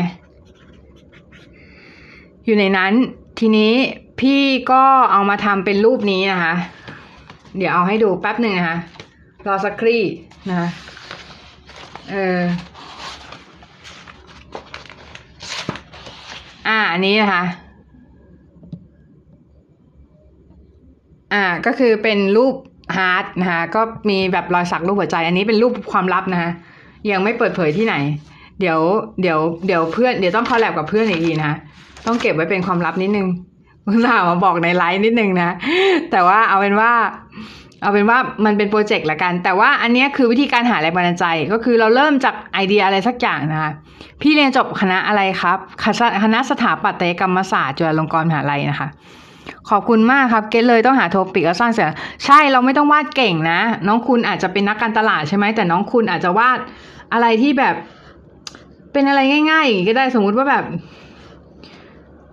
[2.45, 2.93] อยู่ในนั้น
[3.39, 3.73] ทีนี้
[4.19, 4.41] พี่
[4.71, 6.53] ก็เอามาทำเป็นรูปนี้นะคะ
[7.57, 8.77] เดี๋ยวเอาให้ดูแป๊บหนึ่งนะคะ
[9.47, 10.03] รอสักครี่
[10.49, 10.69] นะคะ
[12.11, 12.41] เออ
[16.67, 17.43] อ่า อันนี้นะคะ
[21.33, 22.55] อ่า ก็คือเป็นรูป
[22.97, 26.51] heart นะคะ ก็มีแบบรอยสักรูปหัวใจ อันนี้เป็นรูปความลับนะคะ
[27.11, 27.95] ยังไม่เปิดเผยที่ไหน
[28.59, 28.79] เดี๋ยว
[29.21, 31.53] เดี๋ยว เดี๋ยวเพื่อน เดี๋ยวต้อง collab กับเพื่อนอีกทีนะ
[32.07, 33.27] ต้องเก็บไว้เป็นความลับนิดนึง
[33.85, 35.55] คุณสาวมาบอกในไลน์นิดนึงนะ
[36.11, 36.91] แต่ว่าเอาเป็นว่า
[37.83, 43.71] เอาเป็นว่ามันเป็นโปรเจกต์ละกัน แต่ว่าอันนี้คือวิธีการหาแรงบันดาลใจก็คือเราเริ่มจากไอเดียอะไรสักอย่างนะคะ
[44.21, 45.57] พี่เรียนจบคณะอะไรครับ
[46.23, 48.89] คณะสถาปัตยกรรมศาสตร์จุฬาลงกรณ์มหาลัยนะคะ
[49.69, 51.85] ขอบคุณมากครับ เกตเลยต้องหาโทปิกแล้วสร้างเสร็จ
[52.25, 56.59] ใช่เราไม่ต้องวาดเก่งนะ น้องคุณอาจจะเป็นนักการตลาดใช่ไหมแต่น้องคุณอาจจะวาด
[57.13, 57.75] อะไรที่แบบ
[58.91, 59.19] เป็นอะไร
[59.51, 60.65] ง่ายๆอย่างก็ได้สมมุติว่าแบบ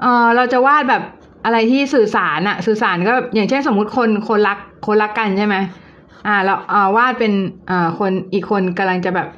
[0.00, 1.02] เออเราจะวาดแบบ
[1.44, 5.56] อะไรที่สื่อสารอะสื่อสารก็อย่างเช่นสมมุติคนคนรักคนรักกันใช่ไหม
[6.26, 7.32] อ่าเราเอาวาดเป็น
[7.70, 9.28] อ่าคนอีกคนกำลังจะแบบ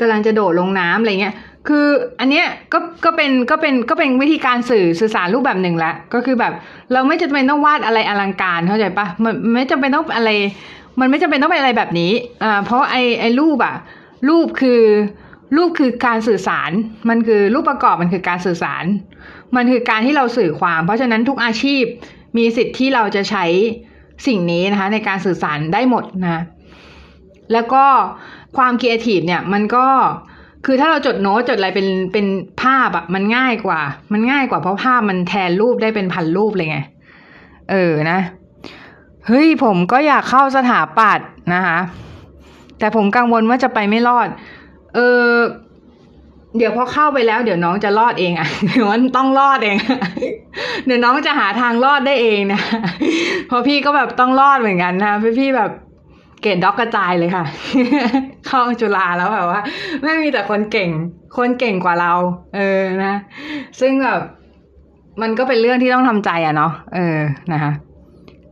[0.00, 1.34] กำลังจะโดดลงน้ำอะไรเงี้ย
[1.68, 1.86] คือ
[2.20, 6.52] อันเนี้ยก็ก็เป็นก็เป็นก็เป็นวิธีการสื่อสื่อสารรูปแบบหนึ่งละก็คือแบบ
[6.92, 10.30] เราไม่จำเป็นต้องวาดอะไรอลังการเข้าใจปะมันไม่จำเป็นต้องอะไร
[11.00, 12.12] มันไม่จำเป็นต้องเป็นอะไรแบบนี้
[12.42, 13.74] อ่าเพราะไอไอรูปอะ
[14.28, 14.80] รูปคือ
[15.56, 16.70] รูปคือการสื่อสาร
[17.08, 18.84] มันคือรูปประกอบมันคือการสื่อสาร
[19.56, 21.82] มันคือการที่เราสื่อความ เพราะฉะนั้นทุกอาชีพ
[22.36, 23.44] มีสิทธิ์ที่เราจะใช้
[24.26, 26.42] สิ่งนี้นะคะ ในการสื่อสารได้หมดนะ
[27.52, 27.84] แล้วก็
[28.56, 29.86] ความครีเอทีฟเนี่ยมันก็
[30.66, 32.26] คือถ้าเราจดโน้ตจดอะไรเป็นเป็น
[32.62, 33.80] ภาพอะมันง่ายกว่า
[34.12, 36.78] มันง่ายกว่าเพราะภาพมันแทนรูปได้เป็นพันรูปเลยไง
[37.70, 38.20] เออนะ
[39.26, 41.78] เฮ้ยผมก็อยากเข้าสถาปัตย์นะคะ
[42.78, 44.28] แต่ผมกังวลว่าจะไปไม่รอด
[44.94, 44.98] เอ
[45.32, 45.36] อ
[46.56, 49.76] เดี๋ยวพอเข้าไปแล้วเดี๋ยวน้องจะรอดเองอะเดี๋ยวมันต้องรอดเอง
[50.86, 52.60] เดี๋ยวน้องจะหาทางรอดได้เองนะ
[53.48, 55.70] เพราะพี่ก็แบบต้องรอดเหมือนกันนะพี่พี่แบบ
[56.42, 57.44] เกรดด็อกกระจายเลยค่ะ
[58.46, 59.60] เข้าจุฬาแล้วแบบว่า
[60.02, 60.90] ไม่มีแต่คนเก่ง
[61.36, 62.12] คนเก่งกว่าเรา
[62.56, 63.14] เออนะ
[63.80, 64.20] ซึ่งแบบ
[65.22, 67.18] มันก็เป็นเรื่องที่ต้องทำใจอะเนาะเออ
[67.52, 67.72] นะคะ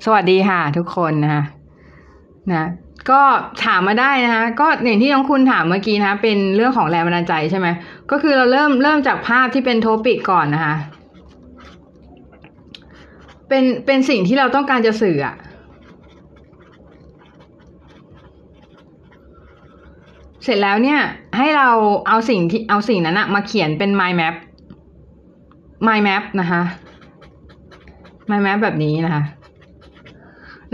[0.04, 1.44] สวัสดีค่ะทุกคนนะคะ
[2.52, 2.64] นะ
[3.10, 3.20] ก็
[3.64, 7.68] ถามมาได้นะคะก็อย่างที่น้องคุณถามเมื่อกี้นะคะเป็นเรื่องของแรงบันดาลใจใช่ไหม
[8.10, 10.74] ก็คือเราเริ่มเริ่มจากภาพที่เป็นโทปิกก่อนนะคะ
[13.48, 15.34] เป็นเป็นสิ่งที่เราต้องการจะสื่ออะ
[20.44, 21.00] เสร็จแล้วเนี่ย
[21.38, 21.68] ให้เรา
[22.08, 24.34] เอาสิ่งที่เอาสิ่งนั้นอะมาเขียนเป็น mind map
[25.86, 26.62] mind map นะคะ
[28.30, 29.22] mind map แบบนี้นะคะ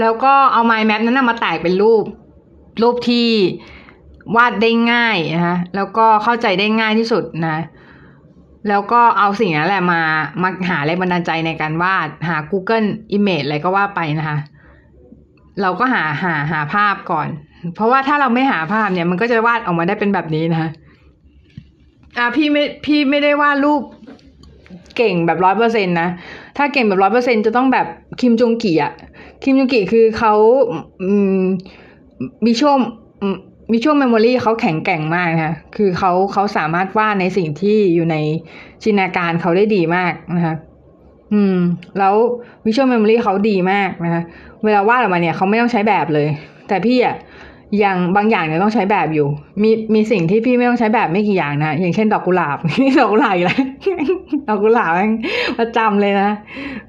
[0.00, 2.04] แล้วก็เอา mind map นั้นนมาแตกเป็นรูป
[2.82, 3.28] รูปที่
[4.36, 7.58] วาดได้ง่ายนะคะแล้วก็เข้าใจได้ง่ายที่สุดนะ
[8.68, 10.02] แล้วก็เอาสิ่งนั้นแหละมา
[10.42, 14.38] มาหาแรงบันดาลใจในการวาดหา Google Image อะไรก็ว่าไปนะคะ
[15.62, 17.28] เราก็หาหาหาภาพก่อน
[17.74, 20.70] เพราะว่าถ้าเราไม่หาภาพเนี่ยมันก็จะวาดออกมาได้เป็นแบบนี้นะคะ
[22.18, 23.82] อ่าพี่ไม่พี่ไม่ได้วาดรูป
[24.96, 26.08] เก่งแบบร้อยเปอร์เซ็นต์นะ
[26.56, 27.86] ถ้าเก่งแบบร้อยเปอร์เซ็นจะต้องแบบ
[28.20, 28.92] คิมจงกีอะ
[29.42, 30.34] คิมจงกีคือเขา
[31.38, 31.42] ม
[32.46, 32.76] มีช่วง
[33.72, 38.16] มี visual memory เขาแข็งแกร่งมากนะคะคือเขาเขาสามารถวาดในสิ่งที่อยู่ใน
[38.82, 40.54] จินตนาการเขาได้ดีมากนะคะ
[41.32, 41.56] อืม
[41.98, 42.14] แล้ว
[42.64, 44.22] visual memory เขาดีมากนะคะ
[44.64, 46.28] เวลาวาดออกมาเนี่ยเขาไม่ต้องใช้แบบเลย
[46.68, 47.14] แต่พี่อะ
[47.78, 49.28] อย่างบางอย่างเนี่ยต้องใช้แบบอยู่
[49.62, 53.60] มีมีสิ่งที่พี่ไม่ต้องใช้แบบไม่กี่อย่างนะ อย่างเช่นดอกกุหลาบนี่ดอกกุหลาบอีกแล้ว
[54.48, 54.92] ดอกกุหลาบ
[55.58, 56.30] ประจำเลยนะ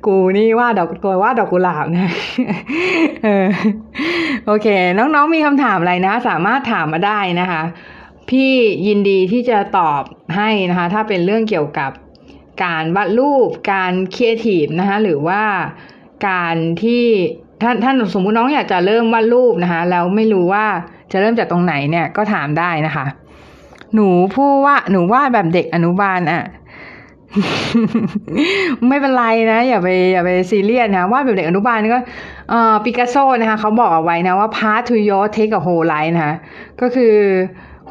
[0.06, 2.12] กูนี่ว่าดอกตัวว่าดอกกุหลาบนะ
[3.24, 3.48] เออ
[4.46, 4.68] โอเค
[4.98, 7.62] น้องๆมีคำถามอะไรนะ สามารถถามมาได้นะคะ
[8.30, 8.52] พี่
[8.88, 10.04] ยินดีที่จะตอบ
[10.36, 11.92] ให้นะคะ ถ้าเป็นเรื่องเกี่ยวกับ
[12.64, 15.44] การวาดรูป การครีเอทีฟนะคะหรือว่า
[16.30, 17.06] การที่
[17.62, 20.66] ท่านท่านสมมุติน้องอยากจะเริ่มวาดรูปนะคะแล้วไม่รู้ว่า
[21.12, 23.06] จะเริ่มจากตรงไหนเนี่ยก็ถามได้นะคะ
[23.94, 26.44] หนูผู้ว่าหนูวาดแบบเด็กอนุบาลอะ
[28.88, 32.00] ไม่เป็นไรนะอย่าไปอย่าไปซีเรียสนะวาดแบบเด็กอนุบาลก็
[32.50, 36.36] เอ่อปิกัสโซนะคะเขาบอกเอาไว้นะว่า part to your take a whole life นะคะ
[36.82, 37.14] ก็คือ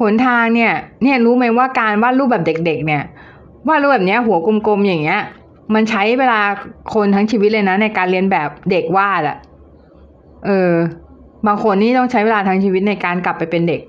[0.01, 3.03] หนทางเนี่ย เนี่ยรู้ไหมว่าการวาดรูปแบบเด็ก ๆ เนี่ย
[3.69, 5.21] วาดรูปแบบเนี้ยหัวกลมๆอย่างเงี้ย
[5.75, 6.41] มันใช้เวลา
[6.95, 9.37] คนทั้งชีวิตเลยนะในการเรียนแบบเด็กวาดอะ
[10.47, 10.73] เออ
[11.47, 13.81] บางคนนี่ต้องใช้เวลาทั้งชีวิตในการกลับไปเป็นเด็ก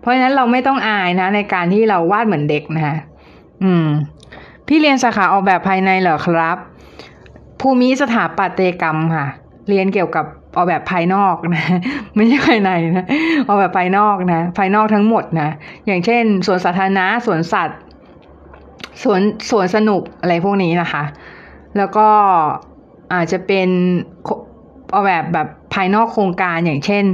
[0.00, 2.96] เพราะฉะนั้นเราไม่ต้องอายนะ ในการที่เราวาดเหมือนเด็กนะคะ
[3.62, 3.86] อืม
[4.66, 6.56] พี่เรียนสาขาออกแบบภายในเหรอครับ
[7.60, 9.26] ภูมิสถาปัตยกรรมค่ะ
[9.68, 11.64] เรียนเกี่ยวกับออกแบบภายนอกนะ
[12.16, 13.06] ไม่ใช่ภายในนะ
[13.48, 15.50] ออกแบบภายนอกนะ ภายนอกทั้งหมดนะ
[15.86, 17.78] อย่างเช่นสวนสาธารณะสวนสัตว์
[19.02, 21.02] สวนสวนสนุกอะไรพวกนี้นะคะ
[21.76, 22.08] แล้วก็
[23.14, 23.68] อาจจะเป็น
[24.92, 27.04] ออกแบบแบบภายนอกโครงการอย่างเช่น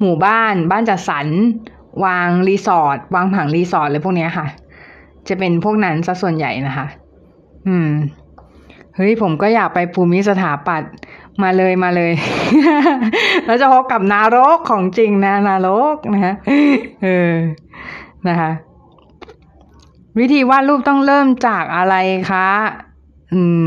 [0.00, 1.26] หมู่บ้าน บ้านจัดสรร
[2.04, 4.46] วางรีสอร์ทวางผังรีสอร์ทอะไรพวกนี้ค่ะ
[5.28, 6.86] จะเป็นพวกนั้นซะส่วนใหญ่นะคะ
[7.68, 7.90] อืม
[8.96, 10.92] เฮ้ยผมก็อยากไปภูมิสถาปัตย์
[11.42, 12.12] มาเลยมาเลย
[13.46, 16.34] แล้วจะพบกับนารกของจริงนะนารกนะฮะ
[17.02, 17.32] เออ
[18.28, 18.50] นะคะ
[20.18, 21.94] วิธีวาดรูปต้องเริ่มจากอะไร
[22.30, 22.48] คะ
[23.32, 23.66] อืม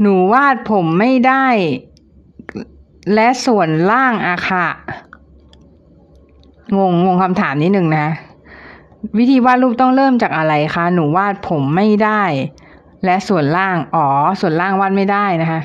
[0.00, 1.46] หนูวาดผมไม่ได้
[3.14, 4.66] และส่วนล่างอะค่ะ
[6.78, 8.06] งงงงคำถามนิดหนึ่งนะ
[9.18, 12.22] วิธีวาดรูปต้องเริ่มจากอะไรคะ หนูวาดผมไม่ได้
[13.04, 14.06] และส่วนล่าง อ๋อ
[14.40, 15.60] ส่วนล่างวาดไม่ได้นะคะ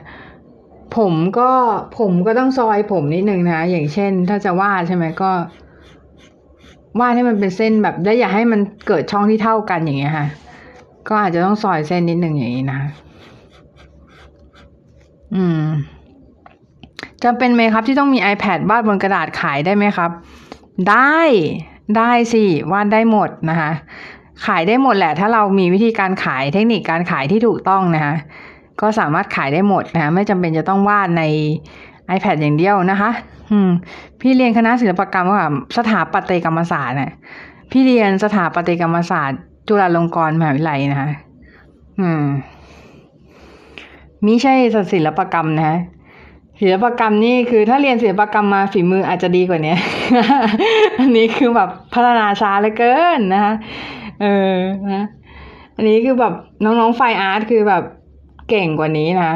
[0.98, 1.52] ผมก็
[2.00, 5.32] ผมก็ต้องซอยผมนิดหนึ่งนะ อย่างเช่น ถ้าจะวาดใช่ไหมก็
[7.00, 10.28] วาดให้มันเป็นเส้นแบบได้อย่าให้มันเกิดช่องที่เท่ากันอย่างเงี้ยค่ะ
[11.08, 12.80] ก็อาจจะต้องซอยเส้นนิดหนึ่งอย่างนี้นะ
[15.36, 15.66] อืม
[17.26, 20.12] จำเป็นไหมครับที่ต้องมี iPad วาดบนกระดาษขายได้ไหมครับ
[20.90, 21.20] ได้
[21.98, 23.72] ได้สิวาดได้หมดนะคะ
[24.46, 28.16] ขายได้หมดแหละ ถ้าเรามีวิธีการขายเทคนิคการขายที่ถูกต้องนะคะ
[28.82, 31.24] ก็สามารถขายได้หมดนะคะไม่จำเป็นจะต้องวาดใน
[32.16, 33.10] iPad อย่างเดียวนะคะ
[33.52, 33.70] อืม
[34.22, 37.12] พี่เรียนคณะศิลปกรรมกับสถาปัตยกรรมศาสตร์น่ะ
[37.72, 41.10] พี่เรียนสถาปัตยกรรมศาสตร์ จุฬาลงกรณ์มหาวิทยาลัยนะคะ
[42.00, 42.26] อืม
[44.26, 44.54] มิใช่
[44.94, 45.80] ศิลปกรรมนะ
[46.60, 49.76] ศิลปกรรมนี่คือถ้าเรียนศิลปกรรมมาฝีมืออาจจะดีกว่านี้
[51.00, 53.54] อันนี้คือแบบพัฒนาช้าเหลือเกินนะคะ
[54.22, 54.56] เออ
[54.94, 55.06] นะ
[55.76, 56.34] อันนี้คือแบบ
[56.64, 57.84] น้องๆไฟอาร์ตคือแบบ
[58.50, 59.34] เก่งกว่านี้นะ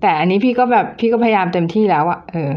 [0.00, 2.52] แต่อันนี้พี่ก็แบบพี่ก็พยายามเต็มที่แล้วอะเออ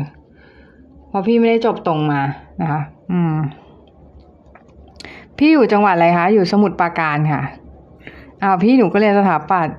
[1.10, 2.22] เพราะพี่ไม่ได้จบตรงมา
[2.62, 2.82] นะคะ
[3.12, 3.36] อืม
[5.38, 7.41] พี่อยู่จังหวัดอะไรคะอยู่สมุทรปราการค่ะ
[8.41, 9.78] อ้าวพี่หนูก็เรียนสถาปัตย์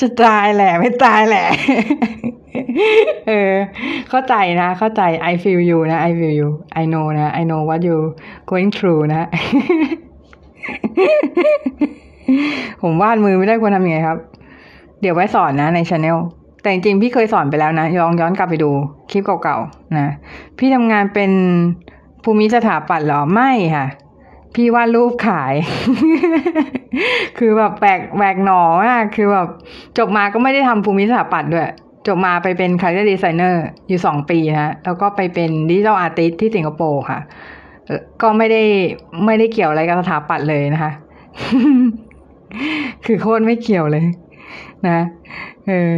[0.00, 1.46] จะตายแหละ ไม่ตายแหละ
[3.28, 3.54] เออ
[4.08, 6.48] เข้าใจนะ เข้าใจ I feel you นะ I feel you
[6.80, 7.98] I know นะ I know what you
[8.50, 9.28] going through นะ
[12.82, 14.18] ผมวาดมือไม่ได้ควรทำยังไงครับ
[15.00, 16.18] เดี๋ยวไว้สอนนะในช anel
[16.62, 18.70] แต่จริงๆพี่เคยสอนไปแล้วนะย้อนย้อนกลับไปดู
[19.10, 20.06] คลิปเก่าๆนะ
[20.58, 21.30] พี่ทำงานเป็น
[22.24, 23.86] ภูมิสถาปัตย์หรอไม่ค่ะ
[24.56, 25.54] พี่วาดรูปขาย
[27.38, 29.48] คือแบบแปลกแหวกแนวมากคือแบบ
[29.98, 31.70] จบมาก็ไม่ได้ทำภูมิสถาปัตย์ด้วย
[32.06, 37.20] จบมาไปเป็น car designer อยู่สองปีนะแล้วก็ไปเป็น digital artist ที่สิงคโปร์ค่ะ
[38.22, 38.62] ก็ไม่ได้
[39.26, 40.92] ไม่ได้เกี่ยวอะไรกับสถาปัตย์เลยนะคะ
[43.04, 44.04] คือโคตรไม่เกี่ยวเลย
[44.86, 44.98] นะ
[45.66, 45.92] เออ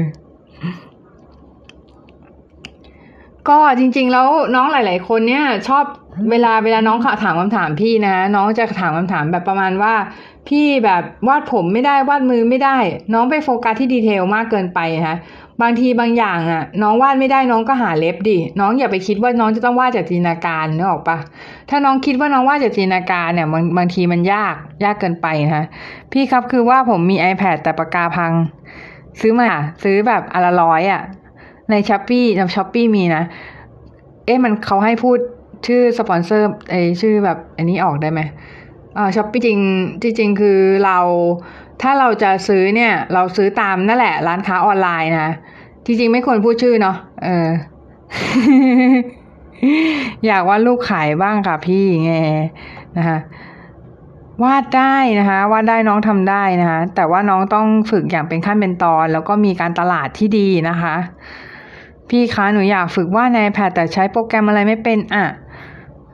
[3.49, 5.85] ก็จริง ๆ แล้วน้องหลาย ๆ คนเนี่ย ชอบ
[6.31, 9.95] เวลาเวลาน้องถามคำถามพี่นะ น้องจะถามคำถามแบบประมาณว่า
[10.49, 12.77] พี่แบบวาดผมไม่ได้วาดมือไม่ได้
[13.13, 15.17] น้องไปโฟกัสที่ดีเทลมากเกินไปนะ
[15.63, 21.19] บางทีบางอย่างอะ น้องวาดไม่ได้น้องก็หาเล็บดิน้องอย่าไปคิดว่าน้องจะต้องวาดจากจินตนาการนึกออกปะ
[21.71, 24.55] ถ้าน้องคิดว่าน้องวาดจากจินตนาการเนี่ยบางบางทีมันยาก
[24.85, 25.67] ยากเกินไปนะ
[26.13, 28.33] พี่ครับคือว่าผมมี iPad แต่ปากกาพัง
[29.21, 29.51] ซื้อมา
[29.83, 31.03] ซื้อแบบอันละร้อยอะ
[31.71, 33.25] ใน Shopee ใน Shopee มีนะ
[34.27, 35.19] เอ๊ะมันเขาให้พูด
[35.67, 38.21] ชื่อสปอนเซอร์ไอชื่อแบบอันนี้ออกได้ไหม
[38.97, 40.99] อ่า Shopee จริงจริงคือเรา
[41.83, 45.35] ถ้าเราจะซื้อเนี่ย เราซื้อตามนั่นแหละ ร้านค้าออนไลน์นะ
[45.87, 47.49] จริงๆไม่ควรพูดชื่อเนาะเออ
[50.27, 52.13] อยากว่าลูกขายบ้างค่ะพี่ไง
[52.97, 53.19] นะคะ
[54.45, 60.95] วาดได้นะคะวาดได้น้องทำได้นะคะแต่ว่าน้องต้องฝึกอย่างเป็นขั้นเป็นตอน แล้วก็มีการตลาดที่ดีนะคะ
[62.09, 65.25] พี่คะหนูอยากฝึกวาดใน iPad แต่ใช้โปรแกรมอะไรไม่เป็นอะ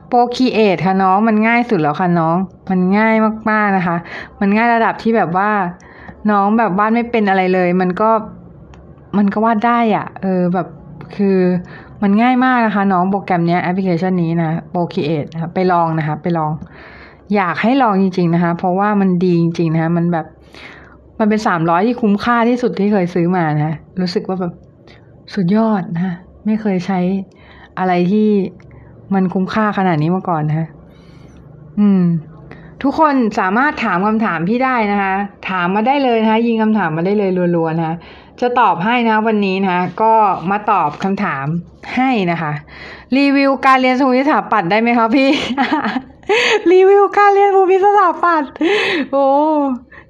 [0.07, 2.37] โปรคีเอทค่ะน้องมันง่ายสุดแล้วค่ะน้อง
[2.69, 3.15] มันง่าย
[3.51, 3.97] มากๆนะคะ
[4.39, 5.49] มันง่ายระดับที่แบบว่า
[6.31, 8.09] น้องแบบวาดไม่เป็นอะไรเลย มันก็
[9.17, 10.67] มันก็วาดได้อะ เออแบบ
[11.15, 11.37] คือ
[12.03, 16.51] มันง่ายมากนะคะ น้องโปรแกรมนี้แอปพลิเคชันนี้นะโปรคีเอทนะคะไปลองนะคะ ไปลอง
[17.35, 20.25] อยากให้ลองจริง ๆนะคะ เพราะว่ามันดีจริง ๆนะคะมันแบบ
[21.19, 24.53] มันเป็นสามร้อยที่คุ้มค่าที่สุดที่เคยซื้อมานะ รู้สึกว่าแบบ
[25.33, 26.13] สุดยอดนะ
[26.45, 26.99] ไม่เคยใช้
[27.79, 28.29] อะไรที่
[29.13, 30.67] มันคุ้มค่าขนาดนี้มาก่อนนะ
[31.79, 32.03] อืม
[32.83, 35.13] ทุกคนสามารถถามคำถามพี่ได้นะคะ
[35.49, 37.95] ถามมาได้เลยนะคะยิงคำถามมาได้เลยรัวๆนะคะ
[38.41, 40.13] จะตอบให้นะวันนี้นะคะก็
[40.51, 41.45] มาตอบคำถาม
[41.95, 42.51] ให้นะคะ
[43.17, 45.29] รีวิวการเรียนสมุทรสถาปัตย์ได้ไหมคะพี่
[46.71, 48.51] รีวิวการเรียนภูมิสถาปัตย์
[49.11, 49.25] โอ้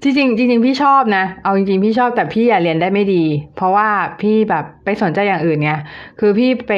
[0.06, 3.24] จริงจริงพี่ชอบนะ เอาจริงๆพี่ชอบแต่พี่อะเรียนได้ไม่ดี
[3.56, 3.88] เพราะว่า
[4.22, 5.72] พี่แบบไปสนใจอย่างอื่นไง
[6.20, 6.74] คือพี่ไป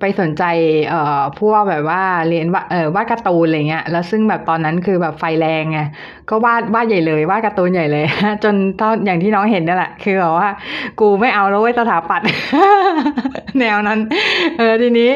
[0.00, 0.44] ไปสนใจ
[0.88, 5.80] เอ่อพวกแบบว่าเรียนว่าเออวาดการ์ตูนอะไรเงี้ยแล้วซึ่งแบบตอนนั้นคือแบบไฟแรงไง
[6.30, 8.04] ก็วาดวาดใหญ่เลยวาดการ์ตูนใหญ่เลย
[8.44, 10.48] จนเท่าอย่างที่น้องเห็นนั่นแหละคือแบบว่า
[11.00, 12.26] กูไม่เอาแล้วเว้ยสถาปัตย์
[13.60, 13.98] แนวนั้น
[14.58, 15.10] เออทีนี้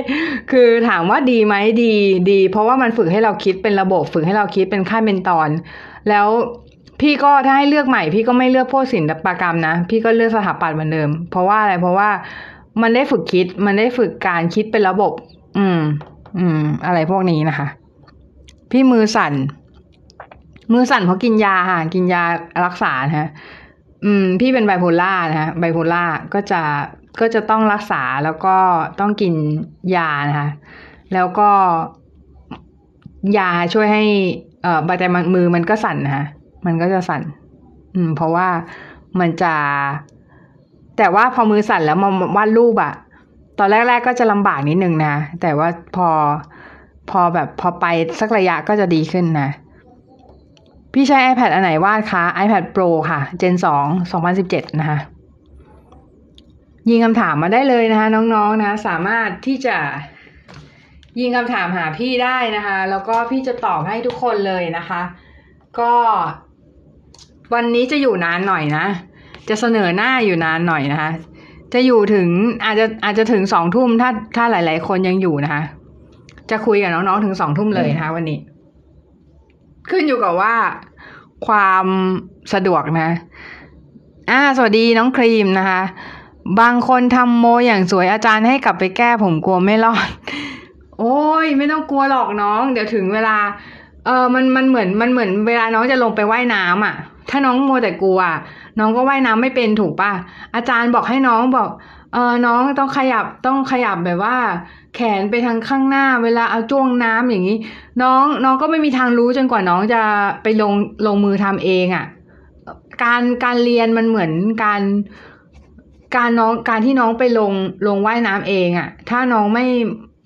[0.50, 1.92] คือถามว่าดีไหมดี
[2.30, 5.48] ดี เพราะว่ามันฝึกให้เราคิดเป็นระบบฝึกให้เราคิดเป็นขั้นเป็นตอน
[6.10, 6.28] แล้ว
[7.00, 12.08] พี่ก็ถ้าให้เลือกใหม่ พี่ก็ไม่เลือกพวกศิลปกรรมนะ พี่ก็เลือกสถาปัตย์เหมือนเดิม เพราะว่าอะไรเพราะว่า
[12.82, 15.12] มันได้ฝึกคิดมันได้ฝึกการคิดเป็นระบบ
[15.58, 15.80] อืม
[16.38, 17.66] อืม อะไรพวกนี้นะคะ
[18.70, 19.32] พี่มือสั่น
[20.72, 22.22] มือสั่นเพราะกินยาค่ะ กินยา
[22.64, 23.30] รักษาฮะ
[24.04, 26.62] อืม พี่เป็นไบโพล่านะฮะไบโพล่าก็จะ
[27.20, 28.56] ก็จะต้องรักษาแล้วก็
[29.00, 29.34] ต้องกิน
[29.96, 30.48] ยานะคะ
[31.14, 31.50] แล้วก็
[33.38, 34.04] ยาช่วยให้
[34.62, 36.24] เอ่อใบแต่มือมันก็สั่นนะคะ
[36.66, 37.22] มันก็จะสั่น
[37.94, 38.48] อืม เพราะว่า
[39.20, 39.54] มันจะ
[40.98, 42.94] แต่ว่าพอมือสั่นแล้วมาวาดรูปอะ
[43.58, 46.08] ตอนแรก ๆ ก็จะลำบากนิดนึงนะ แต่ว่าพอ
[47.10, 47.86] พอแบบพอไป
[48.20, 49.48] สักระยะก็จะดีขึ้นนะ
[50.92, 54.98] พี่ใช้ iPad อันไหนวาดคะ iPad Pro ค่ะ Gen 2 2017 นะคะ
[56.88, 59.76] ยิงคำถามมาได้เลยนะคะ น้องๆนะสามารถที่จะ
[61.20, 65.02] ยิงคำถามหาพี่ได้นะคะ แล้วก็พี่จะตอบให้ทุกคนเลยนะคะ
[65.80, 65.92] ก็
[67.54, 68.86] วันนี้จะอยู่นานหน่อยนะ
[69.48, 71.10] จะเสนอหน้าอยู่นานหน่อยนะคะ
[71.74, 72.28] จะอยู่ถึง
[72.64, 75.62] อาจจะอาจจะถึงสองทุ่มถ้าถ้าหลาย ๆ คนยังอยู่นะคะ
[76.50, 78.38] จะคุยกับน้องๆถึงสองทุ่มเลยนะคะ วันนี้
[79.90, 80.54] ขึ้นอยู่กับว่า
[81.46, 81.86] ความ
[82.54, 83.10] สะดวกนะ
[84.30, 85.82] อ่า สวัสดีน้องครีมนะคะ
[86.60, 90.08] บางคนทำโมอย่างสวยอาจารย์ให้กลับไปแก้ผมกลัวไม่รอด
[90.98, 93.36] โอ้ยไม่ต้องกลัวหรอกน้อง เดี๋ยวถึงเวลา
[94.06, 96.96] เออมันมันเหมือนมันเหมือนเวลาน้องจะลงไปไว่ายน้ำอะ
[97.30, 98.20] ถ้าน้องมัวแต่กลัว
[98.78, 100.12] น้องก็ว่ายน้ำไม่เป็นถูกป่ะ
[100.54, 101.70] อาจารย์บอกให้น้องบอก
[102.12, 104.36] เออน้องต้องขยับต้องขยับแบบว่า
[104.94, 107.56] แขนไปทางข้างหน้า เวลาเอาจ้วงน้ำอย่างนี้
[108.02, 110.02] น้องน้องก็ไม่มีทางรู้จนกว่าน้องจะ
[110.42, 110.72] ไปลง
[111.06, 112.04] ลงมือทำเองอะ่ะ
[113.02, 114.30] การการเรียนมันเหมือน
[114.64, 114.82] การ
[116.16, 117.52] การน้องการที่น้องไปลง
[117.86, 119.64] ลงว่ายน้ำเองอะ่ะ ถ้าน้องไม่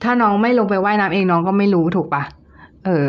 [0.05, 2.22] ถ้าน้องไม่ลงไปว่ายน้ำเองน้องก็ไม่รู้ถูกปะ
[2.86, 3.09] เออ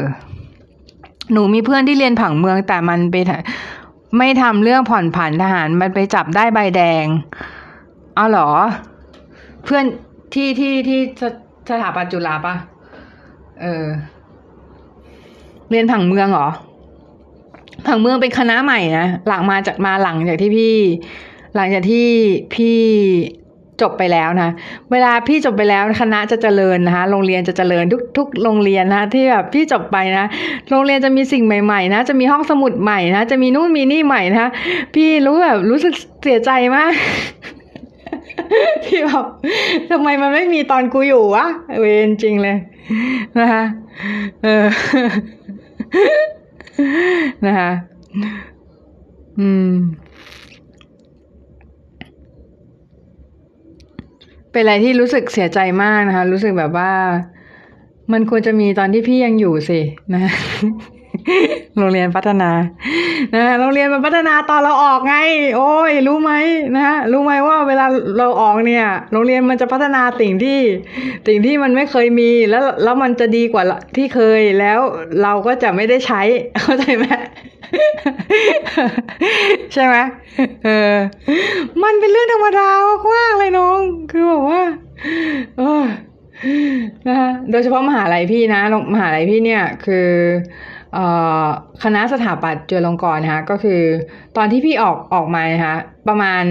[1.31, 3.15] หนูมีเพื่อนที่เรียนผังเมืองแต่มันไป
[4.17, 7.05] ไม่ทำเรื่องผ่อนผันทหารมันไปจับได้ใบแดง
[8.15, 8.49] เอาเหรอ
[9.63, 9.85] เพื่อน
[10.33, 10.99] ที่ที่ที่
[11.69, 12.55] สถาบันจุฬาปะ
[13.61, 13.85] เออ
[15.69, 16.49] เรียนผังเมืองเหรอ
[17.87, 20.75] ผังเมืองเป็นคณะใหม่นะ หลังมาจากมาหลังจากที่พี่
[21.55, 22.07] หลังจากที่
[22.55, 22.79] พี่
[23.81, 24.49] จบไปแล้วนะ
[24.91, 30.25] เวลาพี่จบไปแล้วคณะจะเจริญนะคะโรงเรียนจะเจริญทุกทุกโรงเรียนนะที่แบบพี่จบไปนะ
[30.69, 34.49] โรงเรียนจะมีสิ่งใหม่ๆ นะ จะมีห้องสมุดใหม่นะ จะมีนู่นมีนี่ใหม่นะ
[34.95, 35.93] พี่รู้แบบรู้สึก
[36.23, 36.91] เสียใจมาก
[38.85, 39.25] ที่แบบ
[39.91, 41.45] ทำไมมันไม่มีตอนกูอยู่วะ
[41.79, 42.57] เวรจริงเลย
[43.39, 43.63] นะคะ
[44.43, 44.65] เออ
[47.45, 47.71] นะคะ
[49.39, 49.71] อืม
[54.51, 56.91] เป็นอะไรที่รู้สึกเสียใจมากนะคะ รู้สึกแบบว่า
[58.11, 59.79] มันควรจะมีตอนที่พี่ยังอยู่สิ
[60.13, 60.21] นะ
[61.77, 62.49] โรงเรียนพัฒนา
[63.35, 65.15] นะโรงเรียนมันพัฒนาตอนเราออกไง
[65.55, 66.31] โอ้ย รู้ไหม
[66.77, 67.85] นะรู้ไหมว่าเวลา
[68.17, 70.59] เราออกเนี่ย โรงเรียนมันจะพัฒนาสิ่งที่
[71.27, 73.63] สิ่งที่มันไม่เคยมี แล้วแล้วมันจะดีกว่า
[73.95, 74.79] ที่เคยแล้ว
[75.23, 76.21] เราก็จะไม่ได้ใช้
[76.61, 77.05] เข้าใจไหม
[79.73, 79.95] ใช่ไหม
[80.65, 80.95] เออ
[81.83, 82.69] มันเป็นเรื่องธรรมดา
[83.13, 83.79] มากเลยน้อง
[84.11, 84.63] คือบอกว่า
[85.57, 85.83] เออ
[87.07, 88.61] นะคะโดยเฉพาะมหาลัยพี่นะ
[88.93, 90.07] มหาลัยพี่เนี่ยคือ
[91.83, 93.81] คณะสถาปัตย์จุฬาลงกรณ์นะคะก็คือ
[94.37, 95.75] ตอนที่พี่ออกออกมานะคะ
[96.07, 96.43] ประมาณ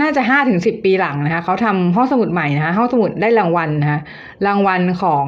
[0.00, 4.00] น่าจะห้าถึงสิบปีหลังนะคะเขาทำห้องสมุดใหม่นะคะห้องสมุดได้รางวัลนะคะ
[4.46, 5.26] รางวัลของ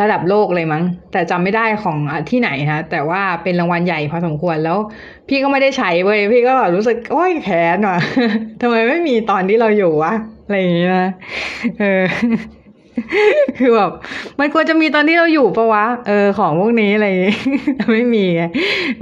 [0.00, 1.98] ระดับโลกเลยมั้ง แต่จำไม่ได้ของ
[2.30, 4.78] ที่ไหนนะคะแต่ว่าเป็นรางวัลใหญ่พอสมควรแล้ว
[5.28, 7.98] พี่ก็ไม่ได้ใช้เว้ยพี่ก็รู้สึกโอ้ยแขนว่ะ
[8.60, 10.12] ทำไมไม่มีตอนที่เราอยู่วะ
[10.44, 11.10] อะไรอย่างเงี้ยนะ
[11.80, 12.04] เออ
[13.58, 13.90] คือแบบ
[14.38, 17.06] มันควรจะมีตอนที่เราอยู่ปะวะ เออ ของพวกนี้อะไร
[17.92, 18.42] ไม่มีไง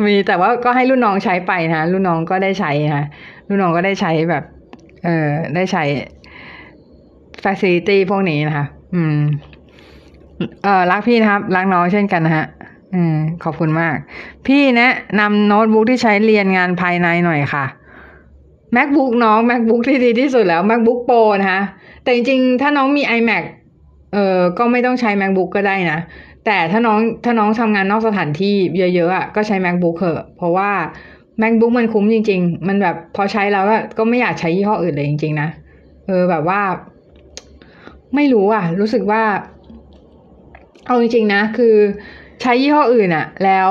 [0.06, 3.04] มีแต่ว่าก็ให้รุ่นน้องใช้ไปนะรุ่นน้องก็ได้ใช้ค่ะ
[3.48, 4.44] รุ่นน้องก็ได้ใช้แบบ
[5.04, 5.84] เออได้ใช้
[7.44, 9.18] facility พวกนี้นะคะ อืม
[10.62, 12.46] เออรักพี่นะครับ รักน้องเช่นกันนะฮะ
[12.94, 13.96] อืมขอบคุณมาก
[14.46, 17.66] พี่แนะนำโน้ตบุ๊กที่ใช้เรียนงานภายในหน่อยค่ะ
[18.76, 21.62] macbook น้อง macbook ที่ดีที่สุดแล้ว macbook pro นะคะ
[22.02, 23.44] แต่จริงๆ ถ้าน้องมี imac
[24.12, 25.98] เออก็ไม่ต้องใช้ macbook ก็ได้นะ
[26.46, 30.70] แต่ถ้าน้องถ้าน้องทำงานนอกสถานที่เยอะๆอะก็ใช้ macbook เถอะเพราะว่า
[31.40, 33.64] macbook มันคุ้มจริง ๆ มันแบบพอใช้แล้ว
[33.98, 35.48] ก็ไม่อยากใช้ยี่ห้ออื่นเลยจริง ๆ นะ
[36.06, 36.60] เออแบบว่า
[38.14, 39.22] ไม่รู้อะ รู้สึกว่า
[40.86, 41.74] เอาจริง ๆ นะ คือ
[42.42, 43.70] ใช้ยี่ห้ออื่นอะ แล้ว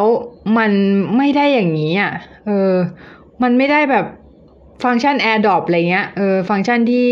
[0.58, 0.72] มัน
[1.18, 2.12] ไม่ได้อย่างนี้อะ
[2.48, 2.74] เออ
[3.44, 4.06] มันไม่ได้แบบ
[4.84, 7.10] ฟังก์ชัน AirDrop อะไรเงี้ย เออ ฟังก์ชันที่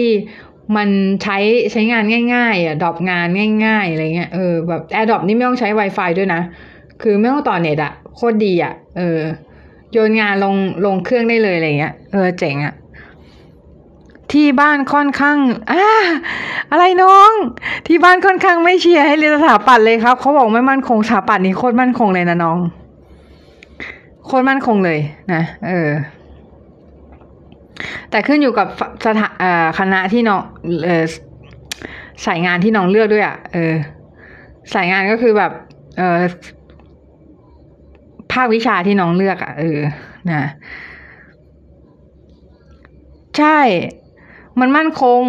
[0.76, 0.90] มัน
[1.24, 1.38] ใช้
[1.72, 2.04] ใช้งาน
[2.34, 3.28] ง่ายๆอะดรอปงาน
[3.66, 6.42] ง่ายๆอะไรเงี้ย เออแบบ AirDrop นี่ไม่ต้องใช้ Wi-Fi ด้วยนะ
[7.02, 9.20] คือไม่ต้องต่อเน็ตอะ โคตรดีอะ เออ
[9.94, 10.56] โยนงานลง
[10.86, 12.76] ลงเครื่องได้เลยอะไรเงี้ยเออเจ๋งอะ
[14.32, 15.38] ที่บ้านค่อนข้าง
[15.72, 15.84] อ่า
[16.72, 17.32] อะไรน้อง
[17.88, 22.58] ที่บ้านค่อนข้างไม่เชียร์ให้เรียนสถาปัตย์เลยครับเขาบอกไม่มั่นคงสถาปัตย์นี่โคตรมั่นคงเลยนะน้อง
[24.26, 25.00] โคตรมั่นคงเลย
[25.34, 25.90] นะเออ
[28.10, 28.68] แต่ขึ้นอยู่กับ
[29.06, 29.30] สถา
[29.80, 30.42] คณะที่น้อง
[30.86, 31.04] เออ
[32.26, 33.74] สายงานที่น้องเลือกด้วยอะ่ะเออ
[34.74, 35.52] สายงานก็คือแบบ
[35.98, 36.20] เออ
[38.34, 39.80] ภาควิชาที่น้องเลือกอะ่ะเออ
[40.32, 40.44] นะ
[43.38, 43.60] ใช่
[44.60, 45.22] มันมั่นคง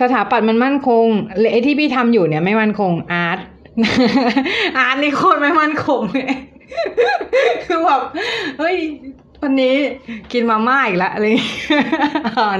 [0.00, 1.06] สถาปัตย์มันมั่นคง
[1.52, 3.38] ไอ้ที่พี่ทำอยู่เนี่ย ไม่มั่นคงอาร์ต
[4.78, 6.30] อาร์ตนี่โคตรไม่มั่นคงเลย
[7.66, 8.02] คือแบบ
[8.58, 8.76] เฮ้ย
[9.42, 9.74] วันนี้
[10.32, 11.24] กินมาม่าอีกล้วอะไร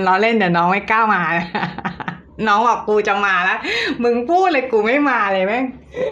[0.06, 1.22] ล้อเล่นแต่น้องไม่กล้ามา
[2.46, 3.58] น้องบอกกูจะมาแล้ว
[4.02, 5.64] มึงพูดเลยกูไม่มาเลยแม่ง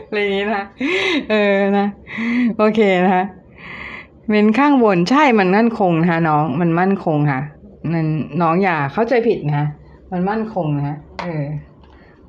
[0.06, 0.64] อะไรนี้นะ
[1.30, 1.86] เออนะ
[2.58, 3.24] โอเคนะคะ
[4.28, 7.40] เม้นข้างบนใช่มันมั่นคงนะคะน้องมันมั่นคงค่ะ
[7.92, 8.08] นั่น
[8.42, 9.66] น้องอย่าเข้าใจผิดนะ
[10.12, 11.44] มันมั่นคงนะเออ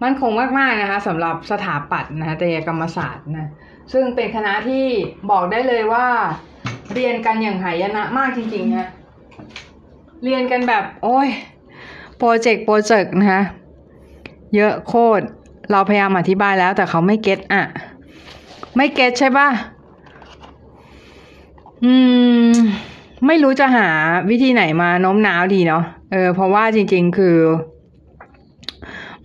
[0.04, 3.50] มั่นคงมากๆนะคะสำหรับสถาปัตย์นะแต่กรรมศาสตร์นะ
[3.94, 4.86] ซึ่งเป็นคณะที่
[5.32, 6.08] บอกได้เลยว่า
[6.94, 8.88] เรียนกันอย่างหายนะมากจริงๆฮะ
[10.24, 11.28] เรียนกันแบบ โอ้ย
[12.18, 13.44] โปรเจกต์โปรเจกต์นะคะ
[14.56, 15.24] เยอะโคตร
[15.72, 17.64] เราพยายามอธิบายแล้วแต่เขาไม่เก็ตอะ
[18.76, 19.48] ไม่เก็ตใช่ปะ
[21.86, 21.94] อื
[22.50, 22.54] ม
[23.28, 23.88] ไม่รู้จะหา
[24.30, 27.38] วิธีไหนมาโน้มน้าวดีเนาะเออ เพราะว่าจริง ๆ คือ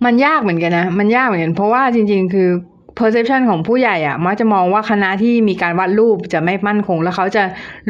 [0.05, 2.49] มันยากเหมือนกันนะ มันยากเหมือนกัน เพราะว่าจริง ๆ คือ
[2.97, 7.43] perception ของผู้ใหญ่อะมักจะมองว่าคณะที่มีการวาดรูปจะไม่มั่นคง แล้วเขาจะ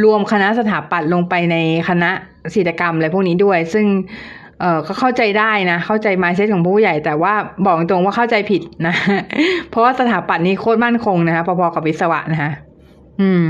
[0.03, 1.55] รวมคณะสถาปัตย์ลงไปใน
[1.89, 2.11] คณะ
[2.55, 3.85] ศิลปกรรมอะไรพวกนี้ด้วย ซึ่ง
[4.59, 7.33] เออก็เข้าใจได้นะ เข้าใจ mindset ของผู้ใหญ่ แต่ว่า
[7.65, 8.95] บอกตรงว่าเข้าใจผิดนะ
[9.69, 12.51] เพราะว่าสถาปัตย์นี้โคตรมั่นคงนะคะพอๆกับวิศวะนะคะ
[13.21, 13.45] อืม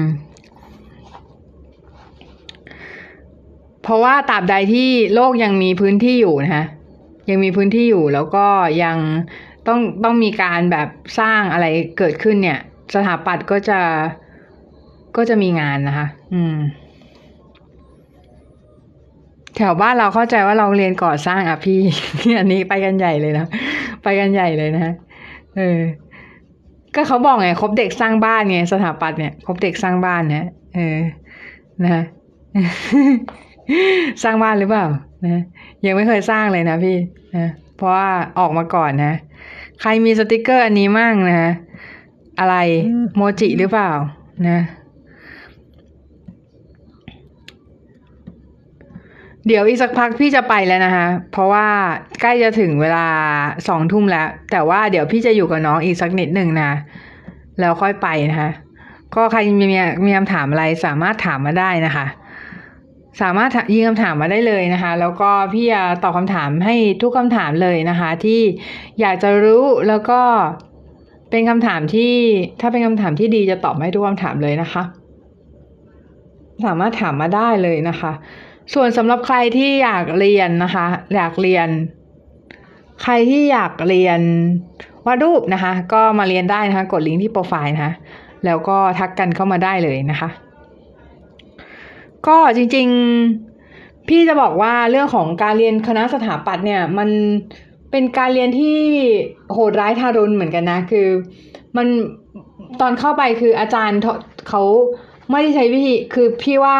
[3.83, 6.65] เพราะว่าตราบใดที่โลกยังมีพื้นที่อยู่นะคะ
[7.29, 8.45] ยังมีพื้นที่อยู่แล้วก็
[8.83, 8.97] ยัง
[9.67, 10.87] ต้องต้องมีการแบบ
[11.19, 11.65] สร้างอะไร
[11.97, 12.59] เกิดขึ้นเนี่ย
[12.93, 13.79] สถาปัตย์ก็จะ
[15.15, 16.55] ก็จะมีงานนะคะ อืม
[19.57, 21.79] แถวบ้านเราเข้าใจว่าเราเรียนก่อสร้างอะพี่
[22.39, 23.45] อันนี้ไปกันใหญ่เลยนะ
[24.03, 24.93] ไปกันใหญ่เลยนะ
[25.57, 25.79] เออ
[26.95, 30.45] ก็เขาบอกไงครบเด็กสร้างบ้านไงสถาปัตย์เนี่ยครบเด็กสร้างบ้านเนี่ย
[30.75, 30.97] เออ
[31.83, 32.03] นะ
[34.23, 34.85] สร้างบ้านหรือเปล่า
[35.25, 35.41] นะ
[35.85, 36.97] ยังไม่เคยสร้างเลยนะพี่
[37.37, 37.49] นะ
[37.83, 39.13] ปราะว่าออกมาก่อนนะ
[39.81, 41.53] ใครมีสติกเกอร์อันนี้มั่งนะ
[42.39, 42.55] อะไร
[43.15, 43.91] โมจิหรือเปล่า
[44.49, 44.59] นะ
[49.47, 51.67] เดี๋ยวอีกสักพักพี่จะไปแล้วนะคะ เพราะว่า
[52.21, 53.07] ใกล้จะถึงเวลา
[53.67, 56.71] สองทุ่มแล้ว แต่ว่าเดี๋ยวพี่จะอยู่กับน้องอีกสักนิดหนึ่งนะ
[57.59, 58.49] แล้วค่อยไปนะคะ
[59.15, 59.65] ก็ใครมี
[60.05, 62.05] มีคำถามอะไรสามารถถามมาได้นะคะ
[63.21, 68.41] สามารถยิงคำถามมาได้เลยนะคะ แล้วก็พี่จะตอบคำถามให้ทุกคำถามเลยนะคะ ที่
[69.01, 70.21] อยากจะรู้แล้วก็
[71.29, 72.13] เป็นคำถามที่
[72.61, 74.83] ถ้าเป็นคำถามที่ดีจะตอบให้ทุกคำถามเลยนะคะ
[76.65, 78.11] สามารถถามมาได้เลยนะคะ
[78.73, 80.85] ส่วนสำหรับใครที่อยากเรียนนะคะ
[81.15, 81.67] อยากเรียน
[83.03, 84.21] ใครที่อยากเรียน
[85.05, 87.93] วาดรูปนะคะ ก็มาเรียนได้นะคะ กดลิงก์ที่โปรไฟล์นะคะ
[88.45, 90.29] แล้วก็ทักกันเข้ามาได้เลยนะคะ
[92.27, 92.87] ก็จริง
[93.47, 97.09] ๆ พี่จะบอกว่าเรื่องของการเรียนคณะสถาปัตย์เนี่ย มัน
[97.91, 98.79] เป็นการเรียนที่
[99.53, 101.07] โหดร้ายทารุณเหมือนกันนะ คือ
[101.77, 101.87] มัน
[102.81, 103.99] ตอนเข้าไปคืออาจารย์
[104.49, 104.63] เขา
[105.31, 106.77] ไม่ได้ใช้วิธี คือพี่ว่า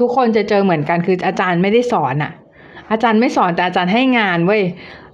[0.00, 2.32] ทุกคนจะเจอเหมือนกัน คืออาจารย์ไม่ได้สอนอะ
[2.90, 4.62] อาจารย์ไม่สอนแต่อาจารย์ให้งานเว้ย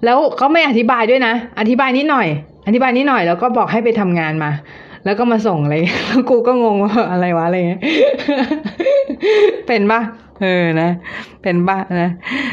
[0.04, 2.28] แล้วเขาไม่อธิบายด้วยนะ อธิบายนิดหน่อย
[2.66, 4.50] อธิบายนิดหน่อยแล้วก็บอกให้ไปทำงานมา
[5.04, 5.74] แล้วก็มาส่งอะไร
[6.06, 7.82] แล้วกูก็งงว่าอะไรวะอะไรเงี้ย
[9.66, 10.00] เป็นปะ
[10.42, 10.90] เออนะ
[11.42, 12.10] เป็นปะนะ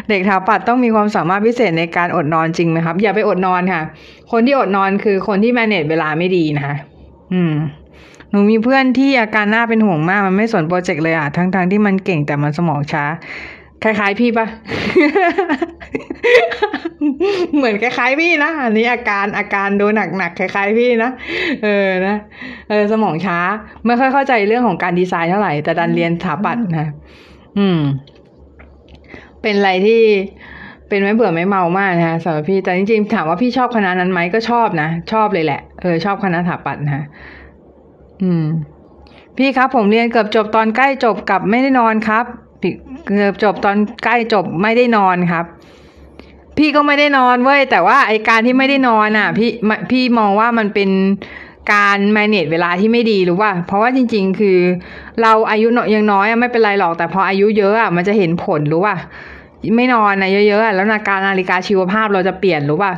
[0.10, 3.82] เด็กถาปัดต้องมีความสามารถพิเศษในการอดนอนจริงไหมครับ อย่าไปอดนอนค่ะ
[4.32, 6.76] คนที่อดนอนคือคนที่ manage เวลาไม่ดีนะคะ
[7.34, 7.54] อืม
[8.30, 13.04] หนูมีเพื่อนที่อาการหน่าเป็นห่วงมาก มันไม่สนโปรเจกต์เลยอะทั้งๆทที่มันเก่งแต่มันสมองช้า
[13.84, 14.48] คล้ายๆพี่ปะ
[17.56, 19.86] เหมือนคล้ายๆพี่นะอันนี้อาการอาการดู
[20.18, 21.12] หนักๆคล้ายๆพี่นะ
[21.64, 22.16] เออนะ
[22.70, 23.40] เออสมองช้า
[23.86, 26.88] ไม่ค่อยเข้าใจเรื่องของการดีไซน์เท่าไหร่ แต่ดันเรียนสถาปัตย์นะ
[27.58, 27.80] อืม
[29.42, 30.02] เป็นอะไรที่
[30.90, 37.04] เป็นไม่เบื่อไม่เมามากนะคะสำหรับพี่แต่จริงๆถามว่าพี่ชอบคณะนั้นไหมก็ชอบนะชอบเลยแหละเออชอบคณะสถาปัตย์นะ
[38.24, 38.46] อืม
[39.38, 42.26] พี่ครับผมเรียนเกือบจบตอนใกล้จบกับไม่ได้นอนครับ
[43.06, 45.46] เกือบจบตอนใกล้จบไม่ได้นอนครับ
[46.58, 49.52] พี่ก็ไม่ได้นอนเว้ยแต่ว่าไอการที่ไม่ได้นอนอะ พี่
[49.92, 50.90] พี่มองว่ามันเป็น
[51.74, 54.60] การ manage เวลาที่ไม่ดีหรู้ป่ะเพราะว่าจริง ๆ คือ
[55.22, 58.96] เราอายุยังน้อยไม่เป็นไรหรอกแต่พออายุเยอะอะมันจะเห็นผลหรู้ป่ะ
[59.78, 62.94] ไม่นอนนะเยอะๆแล้วนาการนาฬิกาชีวภาพเราจะเปลี่ยนหรู้ป่ะ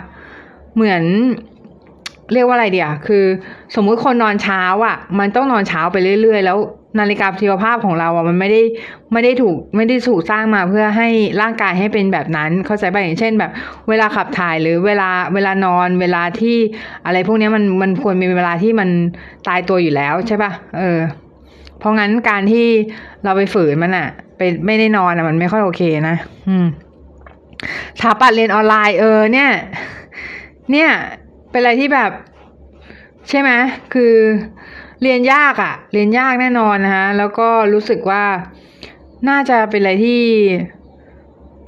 [0.76, 1.04] เหมือน
[2.34, 3.24] เรียกว่าอะไรเดียวคือ
[3.76, 6.58] สมมุติคนนอนเช้าอะ มันต้องนอนเช้าไปเรื่อยๆ แล้ว
[7.00, 8.62] นาฬิกาชีวภาพของเราอะมันไม่ได้
[9.14, 11.08] ไม่ได้ถูกไม่ได้ถูกสร้างมาเพื่อให้
[11.42, 13.52] ร่างกายให้เป็นแบบนั้น เข้าใจป่ะอย่างเช่นแบบ
[13.90, 16.58] เวลาขับถ่ายหรือเวลาเวลานอนเวลาที่
[17.06, 18.90] อะไรพวกนี้มันมันควรมีเวลาที่มัน
[19.48, 21.00] ตายตัวอยู่แล้วใช่ป่ะเออ
[21.80, 22.66] เพราะงั้นการที่
[23.24, 24.08] เราไปฝืนมันอะ
[24.38, 26.16] ไปไม่ได้นอนอะมันไม่ค่อยโอเคนะ
[26.50, 26.68] อืม
[28.00, 29.50] สถาปัตย์เรียนออนไลน์เออ เนี่ย
[30.72, 30.90] เนี่ย
[31.52, 32.12] เป็นอะไรที่แบบ
[33.30, 33.52] ใช่ไหม
[33.94, 34.14] คือ
[35.02, 38.24] เรียนยากอะ่ะ เรียนยากแน่นอนนะคะแล้วก็รู้สึกว่า
[39.30, 40.22] น่าจะเป็นอะไรที่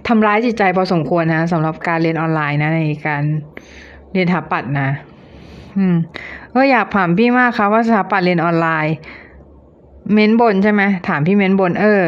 [0.08, 3.24] ทำร้ายจิตใจพอสมควรนะสำหรับการเรียนออนไลน์นะในการ
[4.14, 4.90] เรียนสถาปัตย์นะ
[5.78, 5.96] อืม
[6.56, 8.96] ก็อยากถามพี่มากค่ะว่าสถาปัตย์เรียนออนไลน์
[10.14, 12.04] เม้นบนใช่ไหมถามพี่เม้นบน เออ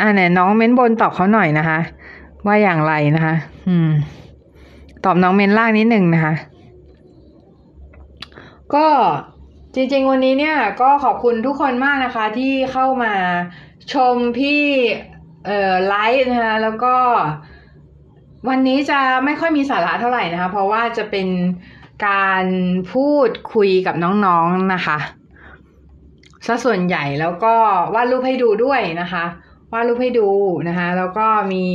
[0.00, 1.78] อ่าไหนน้องเม้นบนตอบเขาหน่อยนะคะ
[2.46, 3.34] ว่าอย่างไรนะคะ
[3.68, 3.90] อืม
[5.04, 6.34] ตอบน้องเม้นล่างนิดหนึ่งนะคะ
[8.74, 8.86] ก็
[9.74, 13.14] จริงๆ วันนี้เนี่ยก็ขอบคุณทุกคนมากนะคะที่เข้ามา
[13.92, 14.62] ชมพี่
[15.46, 16.94] เอ่อไลฟ์นะคะแล้วก็
[18.48, 21.28] วันนี้จะไม่ค่อยมีสาระเท่าไหร่นะคะ เพราะว่าจะเป็น
[22.06, 22.46] การ
[22.92, 24.98] พูดคุยกับน้องๆนนะคะ
[26.46, 27.54] ซะส่วนใหญ่แล้วก็
[27.94, 29.24] วาดรูปให้ดูด้วยนะคะ
[29.72, 30.28] วาดรูปให้ดู
[30.68, 31.66] นะคะ แล้วก็มี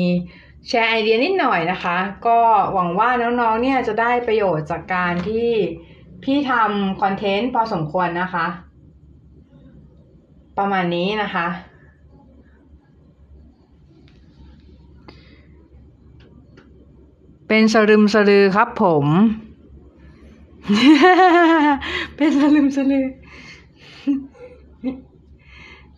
[0.68, 1.98] แชร์ไอเดียนิดหน่อยนะคะ
[2.28, 2.40] ก็
[2.74, 5.50] หวังว่าน้องๆเนี่ยจะได้ประโยชน์จากการที่
[6.24, 8.48] พี่ทำคอนเทนต์พอสมควรนะคะ
[10.58, 11.48] ประมาณนี้นะคะ
[17.48, 19.06] เป็นสลึมสลือครับผม
[22.16, 23.06] เป็นสลึมสลือ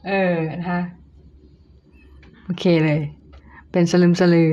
[0.08, 0.82] เออ นะคะ
[2.44, 3.02] โอเคเลย
[3.72, 4.50] เป็นสลึมสลือ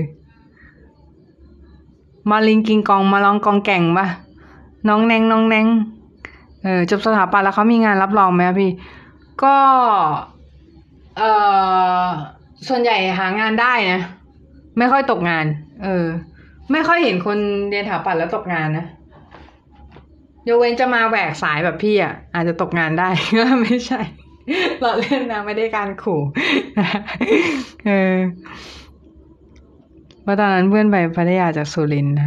[2.31, 4.07] มาลิงกิงกองมาลองกองแก่งปะ
[4.89, 5.67] น้องแนงน้องแนง
[6.63, 8.71] เออจบสถาปัตย์แล้วเขามีงานรับรองไหมพี่
[9.43, 9.57] ก็
[11.19, 11.23] เอ
[12.03, 12.07] อ
[12.69, 14.01] ส่วนใหญ่หางานได้นะ
[14.79, 15.47] ไม่ค่อยตกงาน
[15.85, 16.07] เออ
[16.73, 17.39] ไม่ค่อยเห็นคน
[17.71, 18.87] เรียนสถาปัตย์แล้วตกงานนะ
[20.49, 24.01] ยกเว้นจะมาแหวกสายแบบพี่อะ อาจจะตกงานได้ก็ไม่ใช่
[24.81, 26.21] เราเล่นนะไม่ได้การขู่
[27.87, 28.17] เออ
[30.29, 32.27] ราะตอนนั้นเพื่อนไปพัทยาจากสุรินทร์นะ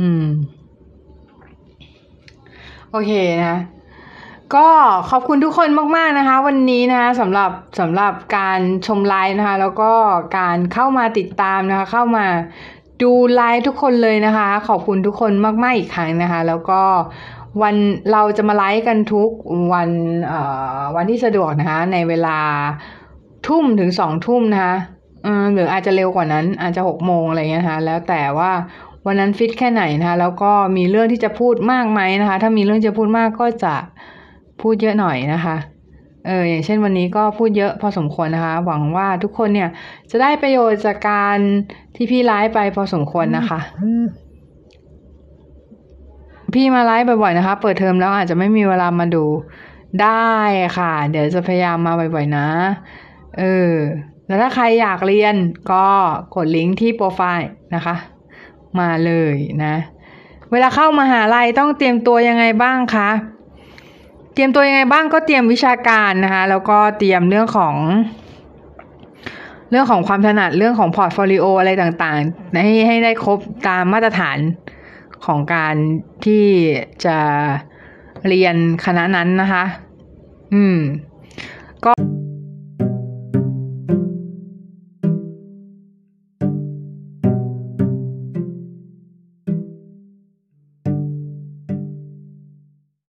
[0.00, 0.24] อืม
[2.92, 3.12] โอเค
[3.44, 3.58] นะ
[4.54, 4.68] ก็
[5.10, 7.50] ขอบคุณทุกคนมาก ๆนะคะ วันนี้นะคะสำหรับ
[7.80, 9.92] สำหรับการชมไลฟ์นะคะ แล้วก็
[10.38, 12.26] การเข้ามาติดตามนะคะ เข้ามา
[13.02, 16.80] ดูไลฟ์ทุกคนเลยนะคะ ขอบคุณทุกคนมาก ๆ อีกครั้งนะคะ แล้วก็
[17.62, 17.76] วัน
[18.12, 19.30] เราจะมาไลฟ์กันทุก
[19.72, 19.90] วัน
[20.26, 20.34] เอ
[20.78, 22.38] อวันที่สะดวกนะคะ ในเวลา
[23.46, 24.74] ทุ่มถึงสองทุ่มนะคะ
[25.24, 28.50] เออหรืออาจจะเร็วกว่านั้น อาจจะหกโมงอะไรเงี้ยนะคะแล้วแต่ว่า
[29.06, 33.74] วันนั้นฟิตแค่ไหนนะคะ แล้วก็มีเรื่องที่จะพูดมากไหมนะคะ ถ้ามีเรื่องจะพูดมากก็จะ
[34.60, 35.56] พูดเยอะหน่อยนะคะ
[36.26, 39.68] เอออย่างเช่นวันนี้ก็พูดเยอะพอสมควรนะคะ หวังว่าทุกคนเนี่ย
[40.10, 41.38] จะได้ประโยชน์จากการ
[41.94, 43.60] ที่พี่ไลฟ์ไปพอสมควรนะคะ
[46.54, 49.24] พี่มาไลฟ์บ่อยๆนะคะ เปิดเทอมแล้วอาจจะไม่มีเวลามาดู
[50.02, 50.34] ได้
[50.78, 52.46] ค่ะ เดี๋ยวจะพยายามมาบ่อยๆนะ
[53.38, 53.74] เออ
[54.26, 55.34] แล้วถ้าใครอยากเรียน
[55.72, 55.86] ก็
[56.34, 57.94] กดลิงก์ที่โปรไฟล์นะคะ
[58.78, 59.74] มาเลยนะ
[60.50, 63.10] เวลาเข้ามาหาลัยต้องเตรียมตัวยังไงบ้างคะ
[64.34, 67.74] เตรียมตัวยังไงบ้างก็เตรียมวิชาการนะคะ แล้วก็เตรียมเรื่องของ
[69.70, 73.38] เรื่องของความถนัดเรื่องของ portfolio อะไรต่างๆ ให้ให้ได้ครบ
[73.68, 74.38] ตามมาตรฐาน
[75.26, 75.74] ของการ
[76.24, 76.46] ที่
[77.04, 77.18] จะ
[78.28, 79.64] เรียนคณะนั้นนะคะ
[80.54, 80.78] อืม
[81.84, 81.92] ก็